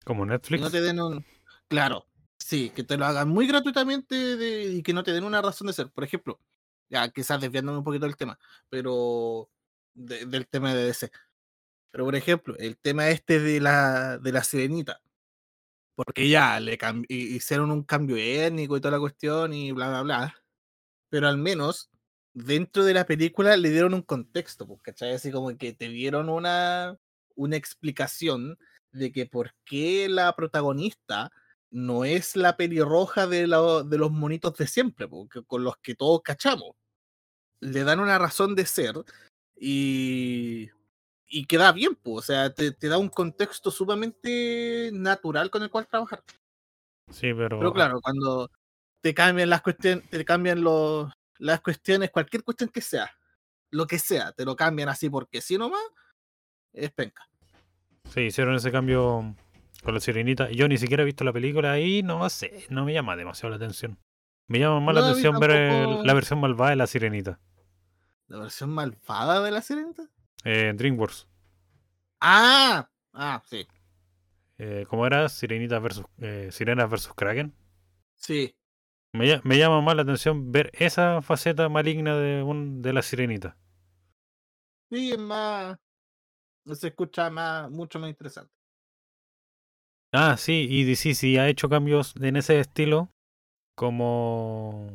Como 0.04 0.26
Netflix. 0.26 0.62
no 0.62 0.72
te 0.72 0.82
den 0.82 1.00
un. 1.00 1.26
Claro, 1.68 2.08
sí, 2.40 2.72
que 2.72 2.84
te 2.84 2.98
lo 2.98 3.06
hagan 3.06 3.30
muy 3.30 3.48
gratuitamente 3.48 4.16
de- 4.38 4.74
y 4.74 4.84
que 4.84 4.94
no 4.94 5.04
te 5.04 5.12
den 5.14 5.24
una 5.24 5.42
razón 5.42 5.68
de 5.68 5.74
ser. 5.74 5.92
Por 5.92 6.04
ejemplo, 6.04 6.40
ya 6.90 7.10
quizás 7.10 7.40
desviándome 7.40 7.78
un 7.78 7.84
poquito 7.84 8.06
del 8.06 8.18
tema, 8.18 8.38
pero. 8.70 9.50
de- 9.94 10.26
del 10.26 10.48
tema 10.48 10.74
de 10.74 10.86
DC. 10.86 11.12
Pero 11.92 12.06
por 12.06 12.16
ejemplo, 12.16 12.56
el 12.58 12.78
tema 12.78 13.10
este 13.10 13.40
de 13.42 13.60
la, 13.60 14.18
de 14.18 14.32
la 14.32 14.42
sirenita. 14.42 15.02
Porque 16.04 16.28
ya 16.28 16.60
le 16.60 16.80
hicieron 17.10 17.70
un 17.70 17.84
cambio 17.84 18.18
étnico 18.18 18.76
y 18.76 18.82
toda 18.82 18.94
la 18.94 19.00
cuestión 19.00 19.54
y 19.54 19.72
bla, 19.72 19.90
bla, 19.90 20.02
bla. 20.02 20.36
Pero 21.10 21.28
al 21.28 21.38
menos 21.38 21.92
dentro 22.34 22.84
de 22.84 22.94
la 22.94 23.06
película 23.06 23.56
le 23.56 23.70
dieron 23.70 23.94
un 23.94 24.02
contexto, 24.02 24.66
pues, 24.66 24.82
¿cachai? 24.82 25.14
Así 25.14 25.32
como 25.32 25.56
que 25.58 25.74
te 25.74 25.90
dieron 25.90 26.30
una, 26.30 26.98
una 27.36 27.56
explicación 27.56 28.58
de 28.92 29.12
que 29.12 29.26
por 29.28 29.54
qué 29.64 30.10
la 30.10 30.36
protagonista 30.36 31.32
no 31.70 32.04
es 32.04 32.36
la 32.36 32.58
pelirroja 32.58 33.28
de, 33.28 33.42
de 33.42 33.98
los 33.98 34.12
monitos 34.12 34.58
de 34.58 34.68
siempre, 34.68 35.08
po, 35.08 35.28
que- 35.30 35.44
con 35.44 35.64
los 35.64 35.78
que 35.78 35.96
todos 35.96 36.22
cachamos. 36.24 36.76
Le 37.60 37.84
dan 37.84 38.00
una 38.00 38.18
razón 38.18 38.56
de 38.56 38.66
ser 38.66 38.96
y, 39.56 40.70
y 41.32 41.46
queda 41.46 41.72
bien, 41.72 41.96
pues, 41.96 42.18
o 42.18 42.22
sea, 42.22 42.54
te, 42.54 42.72
te 42.72 42.88
da 42.90 42.98
un 42.98 43.10
contexto 43.10 43.72
sumamente 43.72 44.90
natural 44.94 45.50
con 45.50 45.64
el 45.64 45.70
cual 45.70 45.88
trabajar. 45.88 46.24
Sí, 47.10 47.34
pero. 47.34 47.58
Pero 47.58 47.74
claro, 47.74 48.02
cuando 48.02 48.52
te 49.02 49.14
cambian 49.14 49.50
las 49.50 49.62
cuestiones, 49.62 50.10
te 50.10 50.24
cambian 50.26 50.62
los, 50.62 51.12
las 51.40 51.62
cuestiones, 51.62 52.12
cualquier 52.12 52.44
cuestión 52.44 52.70
que 52.70 52.82
sea, 52.82 53.10
lo 53.72 53.88
que 53.88 53.98
sea, 53.98 54.34
te 54.34 54.46
lo 54.46 54.56
cambian 54.56 54.90
así 54.90 55.10
porque 55.10 55.42
si 55.42 55.58
nomás, 55.58 55.82
es 56.74 56.92
penca. 56.92 57.28
Sí, 58.10 58.22
hicieron 58.22 58.56
ese 58.56 58.72
cambio 58.72 59.36
con 59.84 59.94
la 59.94 60.00
sirenita. 60.00 60.52
Yo 60.52 60.68
ni 60.68 60.78
siquiera 60.78 61.04
he 61.04 61.06
visto 61.06 61.24
la 61.24 61.34
película 61.34 61.80
y 61.80 62.04
no 62.04 62.30
sé, 62.30 62.66
no 62.70 62.84
me 62.86 62.94
llama 62.94 63.16
demasiado 63.16 63.52
la 63.52 63.56
atención. 63.56 63.98
Me 64.48 64.60
llama 64.60 64.82
más 64.82 64.96
No, 64.96 65.02
la 65.02 65.08
atención 65.08 65.40
ver 65.40 65.70
tampoco. 65.70 66.04
la 66.04 66.14
versión 66.14 66.40
malvada 66.42 66.72
de 66.72 66.76
la 66.76 66.88
sirenita. 66.88 67.40
La 68.28 68.38
versión 68.40 68.70
malvada 68.70 69.42
de 69.42 69.52
la 69.52 69.62
sirenita. 69.62 70.10
Eh, 70.44 70.74
DreamWorks. 70.76 71.28
Ah, 72.20 72.90
ah, 73.14 73.42
sí, 73.46 73.68
Eh, 74.58 74.86
¿Cómo 74.90 75.06
era? 75.06 75.28
Sirenita 75.30 75.80
versus, 75.80 76.06
eh, 76.20 76.50
Sirenas 76.52 76.90
versus 76.90 77.14
Kraken. 77.14 77.54
sí. 78.16 78.56
Me 79.14 79.58
llama 79.58 79.80
más 79.82 79.96
la 79.96 80.02
atención 80.02 80.52
ver 80.52 80.70
esa 80.74 81.22
faceta 81.22 81.70
maligna 81.70 82.18
de, 82.18 82.44
un, 82.44 82.82
de 82.82 82.92
la 82.94 83.02
sirenita. 83.02 83.56
Sí, 84.92 85.12
es 85.12 85.18
más. 85.18 85.78
Se 86.74 86.88
escucha 86.90 87.30
más, 87.30 87.70
mucho 87.72 88.00
más 88.00 88.10
interesante. 88.10 88.54
Ah, 90.14 90.36
sí, 90.38 90.68
y 90.70 90.84
DC 90.84 91.14
sí 91.16 91.38
ha 91.38 91.48
hecho 91.48 91.70
cambios 91.70 92.16
en 92.22 92.36
ese 92.36 92.60
estilo, 92.60 93.10
como 93.76 94.88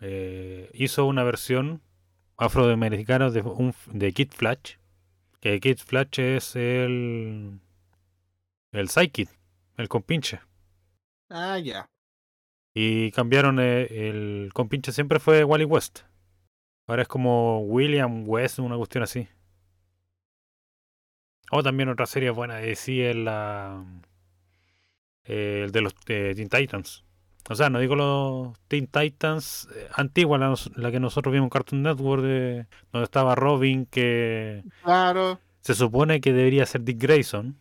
eh, 0.00 0.70
hizo 0.74 1.06
una 1.06 1.24
versión 1.24 1.82
afroamericana 2.38 3.30
de, 3.30 3.42
un, 3.42 3.74
de 3.92 4.12
Kid 4.12 4.30
Flash, 4.32 4.76
que 5.42 5.60
Kid 5.60 5.78
Flash 5.78 6.20
es 6.20 6.56
el, 6.56 7.60
el 8.70 8.88
Psychic, 8.88 9.28
el 9.76 9.88
compinche. 9.88 10.40
Ah, 11.28 11.58
ya. 11.58 11.90
Y 12.74 13.10
cambiaron 13.10 13.58
eh, 13.60 14.08
el 14.08 14.50
compinche, 14.54 14.92
siempre 14.92 15.18
fue 15.18 15.44
Wally 15.44 15.64
West. 15.64 16.00
Ahora 16.86 17.02
es 17.02 17.08
como 17.08 17.60
William 17.60 18.24
West, 18.26 18.60
una 18.60 18.76
cuestión 18.76 19.02
así. 19.04 19.28
O 21.50 21.62
también 21.62 21.88
otra 21.88 22.06
serie 22.06 22.30
buena 22.30 22.56
de 22.56 22.68
DC 22.68 23.10
es 23.10 23.16
la. 23.16 23.84
eh, 25.24 25.62
el 25.64 25.72
de 25.72 25.80
los 25.82 25.94
eh, 26.08 26.32
Teen 26.36 26.48
Titans. 26.48 27.04
O 27.50 27.54
sea, 27.54 27.68
no 27.70 27.80
digo 27.80 27.96
los 27.96 28.58
Teen 28.68 28.86
Titans 28.86 29.68
eh, 29.74 29.88
antigua, 29.94 30.38
la, 30.38 30.90
que 30.90 31.00
nosotros 31.00 31.32
vimos 31.32 31.46
en 31.46 31.50
Cartoon 31.50 31.82
Network, 31.82 32.22
de, 32.22 32.66
donde 32.92 33.04
estaba 33.04 33.34
Robin, 33.34 33.86
que 33.86 34.62
Claro. 34.84 35.40
se 35.60 35.74
supone 35.74 36.20
que 36.20 36.32
debería 36.32 36.64
ser 36.66 36.82
Dick 36.84 37.00
Grayson. 37.00 37.56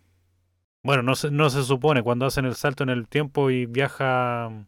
Bueno, 0.84 1.02
no 1.04 1.15
se, 1.15 1.32
no 1.32 1.50
se 1.50 1.63
supone, 1.63 2.04
cuando 2.04 2.26
hacen 2.26 2.46
el 2.46 2.56
salto 2.56 2.84
en 2.84 2.89
el 2.89 3.08
tiempo 3.08 3.50
y 3.50 3.65
viaja 3.65 4.50
mm, 4.50 4.65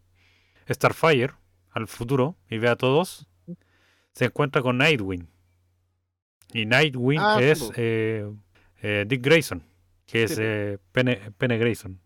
Starfire 0.72 1.34
al 1.72 1.88
futuro 1.88 2.36
y 2.50 2.58
ve 2.58 2.70
a 2.70 2.76
todos, 2.76 3.28
se 4.14 4.26
encuentra 4.26 4.62
con 4.62 4.78
Nightwing. 4.78 5.28
Y 6.54 6.66
Nightwing 6.66 7.20
Ah, 7.20 7.40
es 7.42 7.72
eh, 7.76 8.30
eh, 8.82 9.06
Dick 9.08 9.24
Grayson, 9.24 9.64
que 10.06 10.24
es 10.24 10.36
Sí, 10.36 10.42
po. 10.78 10.84
Pene, 10.92 11.32
Pene 11.38 11.58
Grayson. 11.58 12.00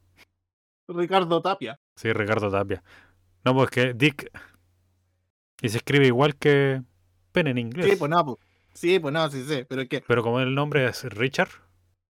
Ricardo 0.87 1.41
Tapia. 1.41 1.77
Sí, 1.97 2.13
Ricardo 2.13 2.51
Tapia. 2.51 2.83
No, 3.43 3.55
pues 3.55 3.71
que 3.71 3.93
Dick. 3.93 4.31
Y 5.61 5.69
se 5.69 5.77
escribe 5.77 6.05
igual 6.05 6.35
que 6.35 6.83
Pene 7.31 7.49
en 7.49 7.57
inglés. 7.57 7.87
Sí, 7.89 7.95
pues 7.95 8.09
no, 8.09 8.23
pues. 8.23 8.37
Sí, 8.73 8.99
pues 8.99 9.11
no, 9.11 9.27
sí 9.31 9.43
sé, 9.43 9.65
pero 9.65 9.81
es 9.81 9.89
que. 9.89 10.01
Pero 10.07 10.21
como 10.21 10.39
el 10.39 10.53
nombre 10.53 10.85
es 10.85 11.03
Richard, 11.03 11.49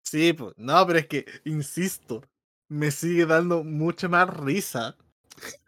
Sí, 0.03 0.33
pues. 0.33 0.53
No, 0.57 0.85
pero 0.85 0.99
es 0.99 1.07
que, 1.07 1.25
insisto, 1.45 2.21
me 2.67 2.91
sigue 2.91 3.25
dando 3.25 3.63
mucha 3.63 4.07
más 4.07 4.29
risa 4.29 4.95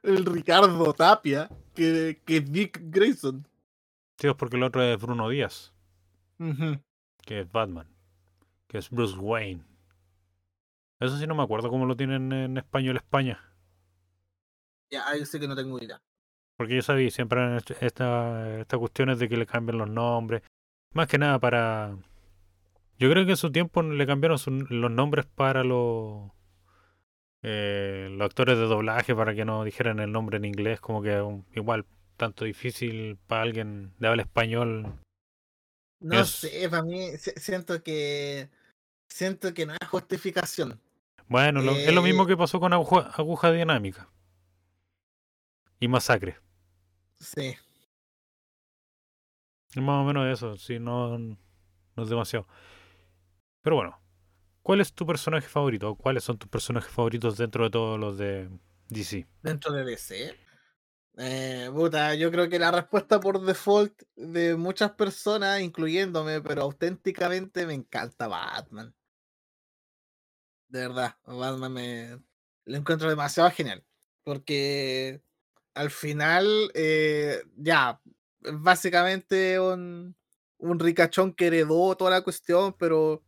el 0.03 0.25
Ricardo 0.25 0.93
Tapia 0.93 1.49
que, 1.73 2.21
que 2.25 2.41
Dick 2.41 2.79
Grayson. 2.83 3.47
sí, 4.19 4.27
es 4.27 4.35
porque 4.35 4.57
el 4.57 4.63
otro 4.63 4.83
es 4.83 5.01
Bruno 5.01 5.29
Díaz, 5.29 5.73
que 7.25 7.39
es 7.39 7.51
Batman, 7.51 7.87
que 8.67 8.77
es 8.77 8.89
Bruce 8.91 9.17
Wayne. 9.17 9.63
Eso 10.99 11.17
sí 11.17 11.25
no 11.25 11.33
me 11.35 11.43
acuerdo 11.43 11.69
cómo 11.69 11.85
lo 11.87 11.95
tienen 11.95 12.31
en 12.31 12.57
español 12.57 12.97
España. 12.97 13.52
Ya, 14.93 15.07
ahí 15.09 15.25
sí 15.25 15.39
que 15.39 15.47
no 15.47 15.55
tengo 15.55 15.79
idea. 15.79 15.99
Porque 16.55 16.75
yo 16.75 16.81
sabía 16.83 17.09
siempre 17.09 17.43
en 17.43 17.55
est- 17.55 17.71
esta, 17.81 18.59
estas 18.59 18.79
cuestiones 18.79 19.17
de 19.17 19.27
que 19.27 19.37
le 19.37 19.47
cambian 19.47 19.79
los 19.79 19.89
nombres. 19.89 20.43
Más 20.93 21.07
que 21.07 21.17
nada 21.17 21.39
para. 21.39 21.97
Yo 22.99 23.09
creo 23.09 23.25
que 23.25 23.31
en 23.31 23.37
su 23.37 23.51
tiempo 23.51 23.81
le 23.81 24.05
cambiaron 24.05 24.37
su- 24.37 24.51
los 24.51 24.91
nombres 24.91 25.25
para 25.25 25.63
los. 25.63 26.29
eh, 27.41 28.07
los 28.11 28.25
actores 28.25 28.57
de 28.57 28.65
doblaje 28.65 29.13
para 29.15 29.35
que 29.35 29.43
no 29.45 29.63
dijeran 29.65 29.99
el 29.99 30.11
nombre 30.11 30.37
en 30.37 30.45
inglés, 30.45 30.79
como 30.79 31.01
que 31.01 31.19
un- 31.19 31.45
igual 31.55 31.85
tanto 32.15 32.45
difícil 32.45 33.17
para 33.27 33.41
alguien 33.41 33.91
de 33.99 34.07
habla 34.07 34.21
español. 34.21 34.93
No 35.99 36.19
Es- 36.21 36.29
sé, 36.29 36.69
para 36.69 36.83
mí 36.83 37.17
si- 37.17 37.31
siento 37.31 37.81
que. 37.83 38.49
Siento 39.09 39.53
que 39.53 39.65
no 39.65 39.73
hay 39.73 39.87
justificación. 39.89 40.79
Bueno, 41.27 41.61
lo- 41.61 41.71
es 41.75 41.93
lo 41.93 42.01
mismo 42.01 42.23
Eh, 42.23 42.27
que 42.27 42.37
pasó 42.37 42.59
con 42.59 42.71
aguja, 42.73 43.11
aguja 43.15 43.51
dinámica 43.51 44.07
y 45.83 45.87
masacre. 45.89 46.37
Sí. 47.19 47.57
Es 49.69 49.81
más 49.81 50.01
o 50.01 50.05
menos 50.05 50.31
eso, 50.31 50.55
si 50.55 50.79
no, 50.79 51.17
no 51.17 51.37
es 51.97 52.07
demasiado. 52.07 52.47
Pero 53.61 53.75
bueno, 53.75 53.99
¿cuál 54.61 54.79
es 54.79 54.93
tu 54.93 55.05
personaje 55.05 55.49
favorito? 55.49 55.89
¿O 55.89 55.97
¿Cuáles 55.97 56.23
son 56.23 56.37
tus 56.37 56.49
personajes 56.49 56.89
favoritos 56.89 57.35
dentro 57.35 57.65
de 57.65 57.69
todos 57.69 57.99
los 57.99 58.17
de 58.17 58.49
DC? 58.87 59.27
Dentro 59.41 59.73
de 59.73 59.83
DC. 59.83 60.37
Eh, 61.17 61.69
puta, 61.73 62.15
yo 62.15 62.31
creo 62.31 62.47
que 62.47 62.59
la 62.59 62.71
respuesta 62.71 63.19
por 63.19 63.41
default 63.41 64.03
de 64.15 64.55
muchas 64.55 64.91
personas, 64.91 65.59
incluyéndome, 65.59 66.39
pero 66.39 66.61
auténticamente 66.61 67.67
me 67.67 67.73
encanta 67.73 68.29
Batman. 68.29 68.95
De 70.69 70.79
verdad, 70.79 71.17
Batman 71.25 71.73
me 71.73 72.19
lo 72.63 72.77
encuentro 72.77 73.09
demasiado 73.09 73.51
genial. 73.51 73.83
Porque 74.23 75.21
al 75.73 75.89
final, 75.89 76.71
eh, 76.73 77.43
ya, 77.55 77.99
básicamente 78.41 79.59
un, 79.59 80.15
un 80.57 80.79
ricachón 80.79 81.33
que 81.33 81.47
heredó 81.47 81.95
toda 81.95 82.11
la 82.11 82.21
cuestión, 82.21 82.73
pero 82.77 83.23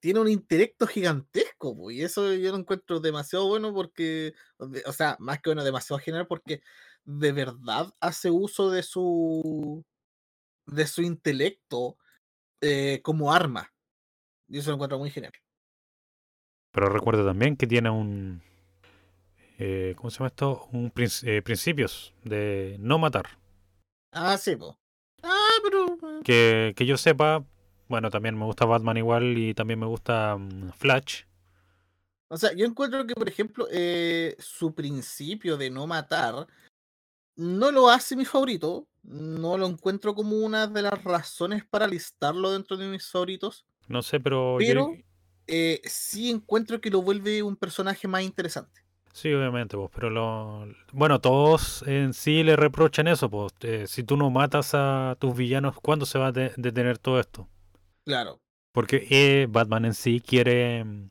tiene 0.00 0.20
un 0.20 0.28
intelecto 0.28 0.86
gigantesco, 0.86 1.90
y 1.90 2.02
eso 2.02 2.34
yo 2.34 2.50
lo 2.52 2.58
encuentro 2.58 3.00
demasiado 3.00 3.48
bueno 3.48 3.72
porque, 3.72 4.34
o 4.58 4.92
sea, 4.92 5.16
más 5.18 5.40
que 5.40 5.50
bueno, 5.50 5.64
demasiado 5.64 5.98
genial 5.98 6.26
porque 6.26 6.62
de 7.04 7.32
verdad 7.32 7.92
hace 8.00 8.30
uso 8.30 8.70
de 8.70 8.82
su 8.82 9.84
de 10.66 10.86
su 10.86 11.02
intelecto 11.02 11.96
eh, 12.60 13.00
como 13.02 13.32
arma. 13.32 13.72
Y 14.48 14.58
eso 14.58 14.70
lo 14.70 14.74
encuentro 14.74 14.98
muy 14.98 15.10
genial. 15.10 15.32
Pero 16.70 16.88
recuerda 16.88 17.24
también 17.24 17.56
que 17.56 17.66
tiene 17.66 17.90
un... 17.90 18.42
eh, 19.58 19.94
¿Cómo 19.96 20.10
se 20.10 20.18
llama 20.18 20.28
esto? 20.28 20.68
Un 20.72 20.92
princ- 20.92 21.26
eh, 21.26 21.42
principios 21.42 22.12
de 22.24 22.76
no 22.80 22.98
matar. 22.98 23.26
Ah, 24.12 24.36
sí, 24.38 24.56
po. 24.56 24.78
Ah, 25.22 25.56
pero. 25.62 25.98
Que, 26.22 26.72
que 26.76 26.86
yo 26.86 26.96
sepa, 26.96 27.44
bueno, 27.88 28.10
también 28.10 28.38
me 28.38 28.44
gusta 28.44 28.64
Batman 28.64 28.96
igual 28.96 29.36
y 29.38 29.54
también 29.54 29.78
me 29.80 29.86
gusta 29.86 30.36
mm, 30.36 30.70
Flash. 30.72 31.22
O 32.28 32.36
sea, 32.36 32.52
yo 32.52 32.66
encuentro 32.66 33.06
que, 33.06 33.14
por 33.14 33.28
ejemplo, 33.28 33.66
eh, 33.70 34.34
su 34.38 34.74
principio 34.74 35.56
de 35.56 35.70
no 35.70 35.86
matar 35.86 36.46
no 37.36 37.70
lo 37.70 37.88
hace 37.90 38.16
mi 38.16 38.24
favorito. 38.24 38.86
No 39.02 39.58
lo 39.58 39.66
encuentro 39.66 40.14
como 40.14 40.36
una 40.38 40.66
de 40.66 40.80
las 40.80 41.04
razones 41.04 41.62
para 41.64 41.86
listarlo 41.86 42.50
dentro 42.52 42.76
de 42.78 42.88
mis 42.88 43.08
favoritos. 43.10 43.66
No 43.86 44.00
sé, 44.02 44.18
pero 44.18 44.58
yo, 44.60 44.66
Pero- 44.66 44.90
eh, 45.46 45.82
sí 45.84 46.30
encuentro 46.30 46.80
que 46.80 46.88
lo 46.90 47.02
vuelve 47.02 47.42
un 47.42 47.54
personaje 47.56 48.08
más 48.08 48.22
interesante. 48.22 48.80
Sí, 49.14 49.32
obviamente, 49.32 49.76
pues, 49.76 49.90
pero 49.94 50.10
lo... 50.10 50.66
bueno, 50.92 51.20
todos 51.20 51.82
en 51.86 52.12
sí 52.14 52.42
le 52.42 52.56
reprochan 52.56 53.06
eso, 53.06 53.30
pues, 53.30 53.52
eh, 53.60 53.86
si 53.86 54.02
tú 54.02 54.16
no 54.16 54.28
matas 54.28 54.72
a 54.74 55.16
tus 55.20 55.36
villanos, 55.36 55.76
¿cuándo 55.80 56.04
se 56.04 56.18
va 56.18 56.28
a 56.28 56.32
de- 56.32 56.52
detener 56.56 56.98
todo 56.98 57.20
esto? 57.20 57.48
Claro. 58.04 58.40
Porque 58.72 59.06
eh, 59.10 59.46
Batman 59.48 59.84
en 59.84 59.94
sí 59.94 60.20
quiere 60.20 60.82
mm, 60.84 61.10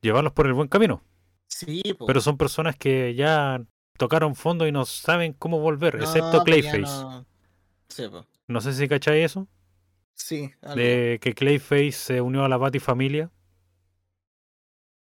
llevarlos 0.00 0.32
por 0.32 0.46
el 0.46 0.54
buen 0.54 0.68
camino, 0.68 1.02
Sí, 1.48 1.82
po. 1.98 2.06
pero 2.06 2.20
son 2.22 2.38
personas 2.38 2.76
que 2.76 3.14
ya 3.14 3.62
tocaron 3.98 4.34
fondo 4.34 4.66
y 4.66 4.72
no 4.72 4.86
saben 4.86 5.34
cómo 5.34 5.60
volver, 5.60 5.96
No, 5.96 6.02
excepto 6.04 6.42
pues 6.44 6.44
Clayface. 6.44 6.80
no- 6.82 7.26
Sí, 7.88 8.08
po. 8.08 8.26
No 8.46 8.60
sé 8.62 8.72
si 8.72 8.88
cacháis 8.88 9.26
eso, 9.26 9.48
Sí, 10.14 10.50
algo. 10.62 10.76
de 10.76 11.18
que 11.20 11.34
Clayface 11.34 11.92
se 11.92 12.20
unió 12.22 12.44
a 12.44 12.48
la 12.48 12.56
Batifamilia, 12.56 13.30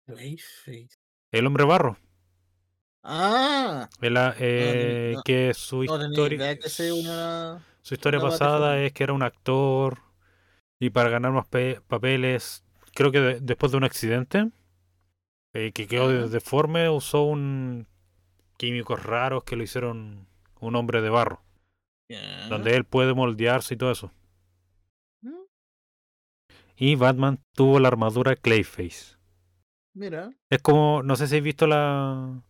Clayface. 0.07 0.99
el 1.33 1.47
hombre 1.47 1.65
barro, 1.65 1.97
Ah, 3.03 3.89
el, 4.01 4.17
ah, 4.17 4.35
eh, 4.39 5.13
no, 5.17 5.23
que 5.23 5.55
su 5.55 5.85
no 5.85 5.85
historia... 5.85 6.57
que 6.57 6.69
Su 6.69 7.95
historia 7.95 8.21
la 8.21 8.29
pasada 8.29 8.79
es 8.81 8.93
que 8.93 9.05
era 9.05 9.13
un 9.13 9.23
actor 9.23 9.99
y 10.79 10.91
para 10.91 11.11
ganar 11.11 11.33
más 11.33 11.47
pe- 11.47 11.81
papeles, 11.89 12.65
creo 12.95 13.11
que 13.11 13.21
de- 13.21 13.41
después 13.41 13.73
de 13.73 13.79
un 13.79 13.85
accidente 13.85 14.51
eh, 15.55 15.73
que 15.73 15.87
quedó 15.87 16.09
de- 16.09 16.29
deforme, 16.29 16.89
usó 16.89 17.23
un 17.23 17.87
químicos 18.57 19.03
raros 19.03 19.45
que 19.45 19.57
lo 19.57 19.63
hicieron 19.63 20.27
un 20.61 20.77
hombre 20.77 21.01
de 21.01 21.11
barro, 21.11 21.43
donde 22.49 22.77
él 22.77 22.85
puede 22.85 23.15
moldearse 23.15 23.75
y 23.75 23.77
todo 23.77 23.91
eso. 23.93 24.13
Mm, 25.25 25.47
Y 26.77 26.95
Batman 26.95 27.41
tuvo 27.55 27.79
la 27.79 27.89
armadura 27.89 28.37
Clayface. 28.37 29.17
Mira. 29.95 30.31
Es 30.49 30.61
como, 30.63 31.03
no 31.03 31.17
sé 31.17 31.27
si 31.27 31.37
has 31.37 31.43
visto 31.43 31.67
la 31.67 32.43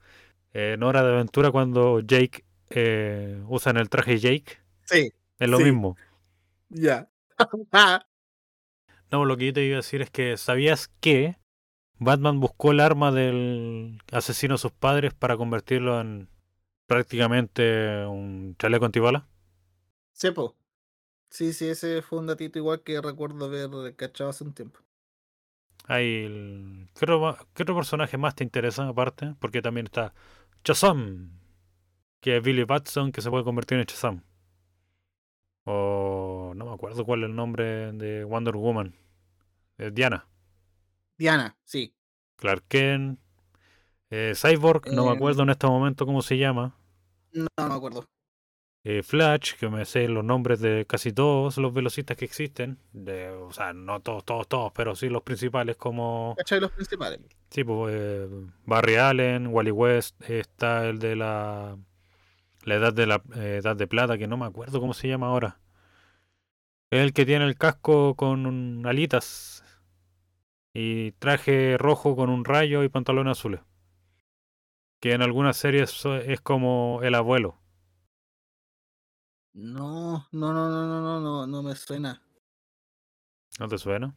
eh, 0.54 0.72
en 0.74 0.82
Hora 0.82 1.02
de 1.02 1.12
Aventura 1.14 1.50
cuando 1.50 2.00
Jake 2.00 2.44
eh, 2.70 3.42
usan 3.48 3.76
el 3.76 3.88
traje 3.88 4.18
Jake. 4.18 4.58
Sí, 4.84 5.10
Es 5.38 5.48
lo 5.50 5.58
Sí. 5.58 5.64
mismo. 5.64 5.96
ya. 6.70 7.10
No, 9.10 9.24
lo 9.24 9.36
que 9.36 9.46
yo 9.46 9.52
te 9.52 9.64
iba 9.64 9.74
a 9.74 9.78
decir 9.78 10.02
es 10.02 10.10
que 10.10 10.36
¿sabías 10.36 10.88
que 11.00 11.36
Batman 11.98 12.40
buscó 12.40 12.72
el 12.72 12.80
arma 12.80 13.12
del 13.12 14.00
asesino 14.12 14.54
de 14.54 14.58
sus 14.58 14.72
padres 14.72 15.14
para 15.14 15.36
convertirlo 15.36 16.00
en 16.00 16.28
prácticamente 16.86 18.06
un 18.06 18.56
chaleco 18.58 18.86
antibala? 18.86 19.26
Sepo. 20.12 20.56
Sí, 21.30 21.52
sí, 21.52 21.68
ese 21.68 22.02
fue 22.02 22.18
un 22.20 22.26
datito 22.28 22.58
igual 22.58 22.82
que 22.82 23.00
recuerdo 23.00 23.46
haber 23.46 23.96
cachado 23.96 24.30
hace 24.30 24.44
un 24.44 24.54
tiempo. 24.54 24.80
Hay 25.86 26.24
el... 26.24 26.88
¿Qué, 26.94 27.04
otro, 27.04 27.20
ma- 27.20 27.38
qué 27.54 27.62
otro 27.64 27.74
personaje 27.74 28.16
más 28.16 28.34
te 28.34 28.44
interesa 28.44 28.86
aparte? 28.88 29.34
Porque 29.40 29.62
también 29.62 29.86
está 29.86 30.14
Shazam, 30.64 31.38
que 32.20 32.36
es 32.36 32.42
Billy 32.42 32.64
Batson 32.64 33.12
que 33.12 33.22
se 33.22 33.30
puede 33.30 33.44
convertir 33.44 33.78
en 33.78 33.84
Shazam. 33.84 34.22
O 35.64 36.52
no 36.56 36.66
me 36.66 36.72
acuerdo 36.72 37.04
cuál 37.04 37.22
es 37.22 37.28
el 37.30 37.36
nombre 37.36 37.92
de 37.92 38.24
Wonder 38.24 38.56
Woman. 38.56 38.94
Es 39.78 39.94
Diana. 39.94 40.26
Diana, 41.18 41.56
sí. 41.64 41.94
Clark 42.36 42.64
Kent. 42.68 43.18
eh, 44.10 44.32
Cyborg, 44.34 44.92
no 44.92 45.06
me 45.06 45.12
acuerdo 45.12 45.42
en 45.42 45.50
este 45.50 45.66
momento 45.66 46.06
cómo 46.06 46.22
se 46.22 46.36
llama. 46.38 46.74
No, 47.32 47.46
no 47.58 47.68
me 47.68 47.74
acuerdo. 47.74 48.08
Eh, 48.84 49.02
Flash, 49.02 49.54
que 49.54 49.68
me 49.68 49.84
sé 49.84 50.08
los 50.08 50.24
nombres 50.24 50.60
de 50.60 50.86
casi 50.86 51.12
todos 51.12 51.58
los 51.58 51.72
velocistas 51.74 52.16
que 52.16 52.24
existen. 52.24 52.78
De, 52.92 53.30
o 53.30 53.52
sea, 53.52 53.72
no 53.72 54.00
todos, 54.00 54.24
todos, 54.24 54.48
todos, 54.48 54.72
pero 54.72 54.94
sí 54.96 55.08
los 55.08 55.22
principales 55.22 55.76
como... 55.76 56.34
¿Cachai 56.38 56.60
los 56.60 56.72
principales? 56.72 57.20
Sí, 57.50 57.64
pues, 57.64 57.94
eh, 57.96 58.28
Barry 58.64 58.96
Allen, 58.96 59.48
Wally 59.48 59.70
West, 59.70 60.20
está 60.30 60.86
el 60.88 60.98
de 60.98 61.16
la... 61.16 61.76
La 62.64 62.74
edad 62.74 62.92
de 62.92 63.06
la 63.06 63.22
eh, 63.36 63.60
edad 63.62 63.74
de 63.76 63.86
plata, 63.86 64.18
que 64.18 64.26
no 64.26 64.36
me 64.36 64.46
acuerdo 64.46 64.80
cómo 64.80 64.92
se 64.94 65.08
llama 65.08 65.28
ahora. 65.28 65.60
El 66.90 67.12
que 67.12 67.24
tiene 67.26 67.46
el 67.46 67.56
casco 67.56 68.14
con 68.16 68.46
un- 68.46 68.84
alitas 68.86 69.64
y 70.74 71.12
traje 71.12 71.76
rojo 71.78 72.16
con 72.16 72.30
un 72.30 72.44
rayo 72.44 72.82
y 72.84 72.88
pantalones 72.88 73.38
azules. 73.38 73.60
Que 75.00 75.12
en 75.12 75.22
algunas 75.22 75.56
series 75.56 76.04
es 76.04 76.40
como 76.40 77.00
el 77.02 77.14
abuelo. 77.14 77.59
No, 79.52 80.28
no, 80.32 80.52
no, 80.52 80.70
no, 80.70 80.86
no, 80.86 81.00
no, 81.00 81.20
no, 81.20 81.46
no 81.46 81.62
me 81.62 81.74
suena. 81.74 82.22
¿No 83.58 83.68
te 83.68 83.78
suena? 83.78 84.14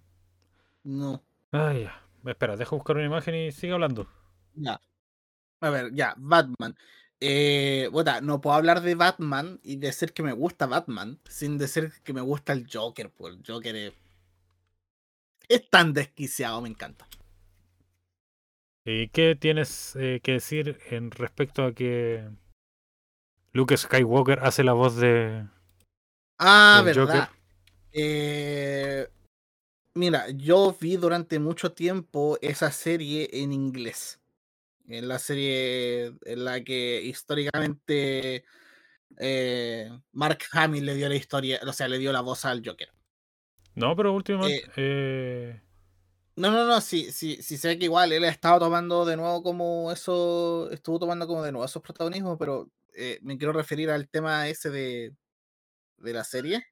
No. 0.83 1.23
Ay, 1.51 1.83
ya. 1.83 2.03
Espera, 2.25 2.55
deja 2.55 2.75
buscar 2.75 2.95
una 2.95 3.05
imagen 3.05 3.35
y 3.35 3.51
sigue 3.51 3.73
hablando. 3.73 4.07
Ya. 4.55 4.79
A 5.59 5.69
ver, 5.69 5.93
ya, 5.93 6.13
Batman. 6.17 6.75
Eh, 7.19 7.89
bueno, 7.91 8.21
no 8.21 8.41
puedo 8.41 8.55
hablar 8.55 8.81
de 8.81 8.95
Batman 8.95 9.59
y 9.63 9.77
decir 9.77 10.13
que 10.13 10.23
me 10.23 10.33
gusta 10.33 10.65
Batman 10.65 11.19
sin 11.29 11.57
decir 11.57 11.91
que 12.03 12.13
me 12.13 12.21
gusta 12.21 12.53
el 12.53 12.67
Joker, 12.71 13.09
pues 13.11 13.35
el 13.35 13.43
Joker 13.45 13.75
es, 13.75 13.93
es 15.47 15.69
tan 15.69 15.93
desquiciado, 15.93 16.61
me 16.61 16.69
encanta. 16.69 17.07
¿Y 18.85 19.07
qué 19.07 19.35
tienes 19.35 19.95
eh, 19.95 20.19
que 20.21 20.33
decir 20.33 20.77
en 20.89 21.11
respecto 21.11 21.63
a 21.63 21.73
que 21.73 22.27
Luke 23.53 23.77
Skywalker 23.77 24.39
hace 24.41 24.63
la 24.63 24.73
voz 24.73 24.95
de 24.95 25.47
Ah, 26.39 26.81
verdad. 26.83 27.29
Eh, 27.91 29.07
mira, 29.93 30.29
yo 30.31 30.75
vi 30.79 30.97
durante 30.97 31.37
mucho 31.37 31.71
tiempo 31.71 32.37
esa 32.41 32.71
serie 32.71 33.29
en 33.31 33.53
inglés. 33.53 34.19
En 34.87 35.07
la 35.07 35.19
serie 35.19 36.07
en 36.25 36.43
la 36.43 36.63
que 36.63 37.01
históricamente 37.03 38.43
eh, 39.17 39.89
Mark 40.11 40.39
Hamill 40.51 40.85
le 40.85 40.95
dio 40.95 41.07
la 41.07 41.15
historia, 41.15 41.59
o 41.65 41.71
sea, 41.71 41.87
le 41.87 41.99
dio 41.99 42.11
la 42.11 42.21
voz 42.21 42.43
al 42.45 42.63
Joker. 42.65 42.89
No, 43.75 43.95
pero 43.95 44.13
últimamente... 44.13 44.69
eh, 44.75 45.61
No, 46.35 46.51
no, 46.51 46.65
no, 46.65 46.81
sí, 46.81 47.11
sí, 47.11 47.41
sí 47.41 47.57
sé 47.57 47.77
que 47.77 47.85
igual 47.85 48.11
él 48.11 48.23
ha 48.23 48.29
estado 48.29 48.59
tomando 48.59 49.05
de 49.05 49.15
nuevo 49.15 49.43
como 49.43 49.91
eso, 49.91 50.69
estuvo 50.71 50.97
tomando 50.97 51.27
como 51.27 51.43
de 51.43 51.51
nuevo 51.51 51.65
esos 51.65 51.81
protagonismos, 51.81 52.37
pero 52.37 52.69
eh, 52.95 53.19
me 53.21 53.37
quiero 53.37 53.53
referir 53.53 53.89
al 53.89 54.09
tema 54.09 54.47
ese 54.49 54.69
de, 54.69 55.15
de 55.97 56.13
la 56.13 56.23
serie. 56.23 56.65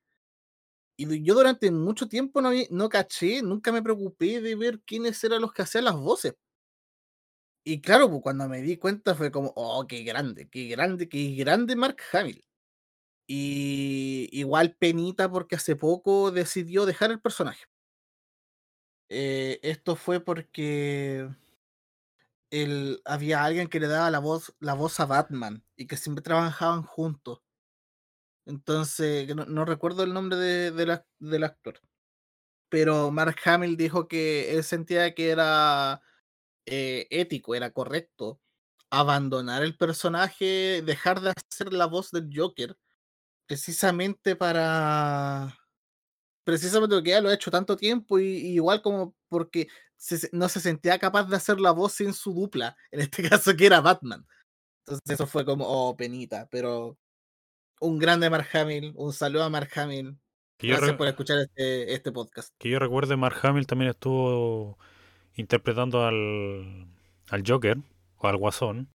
Y 0.98 1.24
yo 1.24 1.34
durante 1.34 1.70
mucho 1.72 2.08
tiempo 2.08 2.42
no, 2.42 2.52
no 2.70 2.90
caché, 2.90 3.42
nunca 3.42 3.72
me 3.72 3.82
preocupé 3.82 4.40
de 4.42 4.56
ver 4.56 4.80
quiénes 4.86 5.24
eran 5.24 5.42
los 5.42 5.52
que 5.54 5.64
hacían 5.64 5.86
las 5.86 5.96
voces. 5.96 6.36
Y 7.64 7.82
claro, 7.82 8.10
pues 8.10 8.22
cuando 8.24 8.48
me 8.50 8.62
di 8.62 8.78
cuenta 8.78 9.14
fue 9.16 9.32
como, 9.32 9.54
oh, 9.56 9.86
qué 9.88 10.04
grande, 10.04 10.50
qué 10.50 10.68
grande, 10.68 11.08
qué 11.10 11.36
grande 11.36 11.76
Mark 11.76 11.98
Hamill. 12.14 12.44
Y 13.28 14.30
igual 14.34 14.76
penita 14.80 15.32
porque 15.32 15.56
hace 15.58 15.76
poco 15.76 16.32
decidió 16.32 16.86
dejar 16.86 17.12
el 17.12 17.22
personaje. 17.22 17.66
Eh, 19.10 19.60
esto 19.64 19.96
fue 19.96 20.20
porque 20.22 21.28
el, 22.52 23.02
había 23.06 23.44
alguien 23.46 23.68
que 23.70 23.80
le 23.82 23.88
daba 23.88 24.12
la 24.12 24.20
voz, 24.20 24.56
la 24.60 24.74
voz 24.76 25.00
a 25.00 25.06
Batman 25.08 25.66
y 25.78 25.88
que 25.88 25.98
siempre 25.98 26.24
trabajaban 26.24 26.84
juntos. 26.84 27.42
Entonces, 28.46 29.34
no 29.36 29.66
recuerdo 29.66 30.04
el 30.04 30.14
nombre 30.14 30.38
de, 30.38 30.72
de 30.72 30.86
la- 30.86 31.06
del 31.20 31.44
actor. 31.44 31.80
Pero 32.70 33.12
Mark 33.12 33.38
Hamill 33.46 33.78
dijo 33.78 34.08
que 34.08 34.54
él 34.56 34.64
sentía 34.64 35.14
que 35.16 35.32
era 35.32 36.02
eh, 36.68 37.08
ético, 37.12 37.56
era 37.56 37.72
correcto 37.72 38.42
abandonar 38.92 39.64
el 39.64 39.78
personaje, 39.78 40.82
dejar 40.86 41.22
de 41.22 41.32
hacer 41.32 41.74
la 41.74 41.88
voz 41.88 42.12
del 42.12 42.30
Joker, 42.36 42.78
precisamente 43.48 44.36
para 44.38 45.58
precisamente 46.44 46.96
porque 46.96 47.12
ya 47.12 47.22
lo 47.22 47.30
ha 47.30 47.34
hecho 47.34 47.52
tanto 47.52 47.76
tiempo 47.78 48.20
y, 48.20 48.26
y 48.26 48.54
igual 48.56 48.82
como 48.82 49.16
porque 49.30 49.68
se 50.02 50.30
no 50.32 50.50
se 50.50 50.60
sentía 50.60 50.98
capaz 51.00 51.26
de 51.26 51.36
hacer 51.36 51.60
la 51.60 51.72
voz 51.72 51.94
sin 51.94 52.14
su 52.14 52.34
dupla, 52.34 52.76
en 52.92 53.02
este 53.02 53.22
caso 53.30 53.56
que 53.56 53.66
era 53.68 53.82
Batman. 53.82 54.26
Entonces 54.86 55.12
eso 55.12 55.28
fue 55.28 55.46
como, 55.46 55.66
oh, 55.68 55.96
penita, 55.96 56.48
pero 56.52 56.98
un 57.80 58.00
grande 58.00 58.30
Mark 58.30 58.48
Hamill, 58.54 58.94
un 58.96 59.14
saludo 59.14 59.44
a 59.44 59.50
Mark 59.50 59.70
Hamill. 59.76 60.18
que, 60.58 60.68
Gracias 60.68 60.94
por 60.96 61.08
escuchar 61.08 61.38
este, 61.40 61.94
este 61.94 62.12
podcast. 62.12 62.54
que 62.58 62.70
yo 62.70 62.80
recuerde, 62.80 63.16
Mark 63.16 63.38
Hamill 63.44 63.68
también 63.68 63.92
estuvo 63.92 64.78
interpretando 65.36 66.04
al, 66.06 66.88
al 67.30 67.44
Joker 67.48 67.78
o 68.18 68.28
al 68.28 68.38
Guasón 68.38 68.92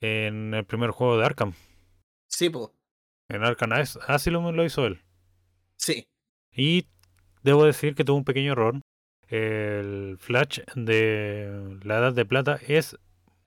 en 0.00 0.54
el 0.54 0.64
primer 0.64 0.90
juego 0.90 1.18
de 1.18 1.24
Arkham. 1.26 1.52
Sí, 2.28 2.48
po, 2.50 2.72
En 3.28 3.42
Arkham 3.44 3.72
As- 3.72 3.98
Asylum 4.06 4.54
lo 4.54 4.64
hizo 4.64 4.86
él. 4.86 5.02
sí. 5.76 6.06
Y 6.56 6.86
debo 7.42 7.64
decir 7.64 7.94
que 7.96 8.04
tuvo 8.04 8.16
un 8.18 8.24
pequeño 8.24 8.52
error. 8.52 8.80
El 9.34 10.16
Flash 10.18 10.60
de 10.76 11.78
la 11.82 11.98
Edad 11.98 12.12
de 12.12 12.24
Plata 12.24 12.60
es 12.68 12.96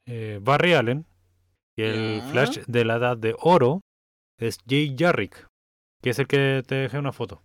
eh, 0.05 0.39
Barry 0.41 0.73
Allen. 0.73 1.05
Y 1.77 1.83
el. 1.83 2.21
Flash 2.23 2.59
de 2.67 2.83
la 2.83 2.95
Edad 2.95 3.15
de 3.15 3.33
Oro 3.39 3.79
es 4.37 4.57
Jay 4.67 4.93
Jarrick. 4.97 5.47
Que 6.01 6.09
es 6.09 6.19
el 6.19 6.27
que 6.27 6.61
te 6.67 6.75
dejé 6.75 6.97
una 6.99 7.13
foto. 7.13 7.41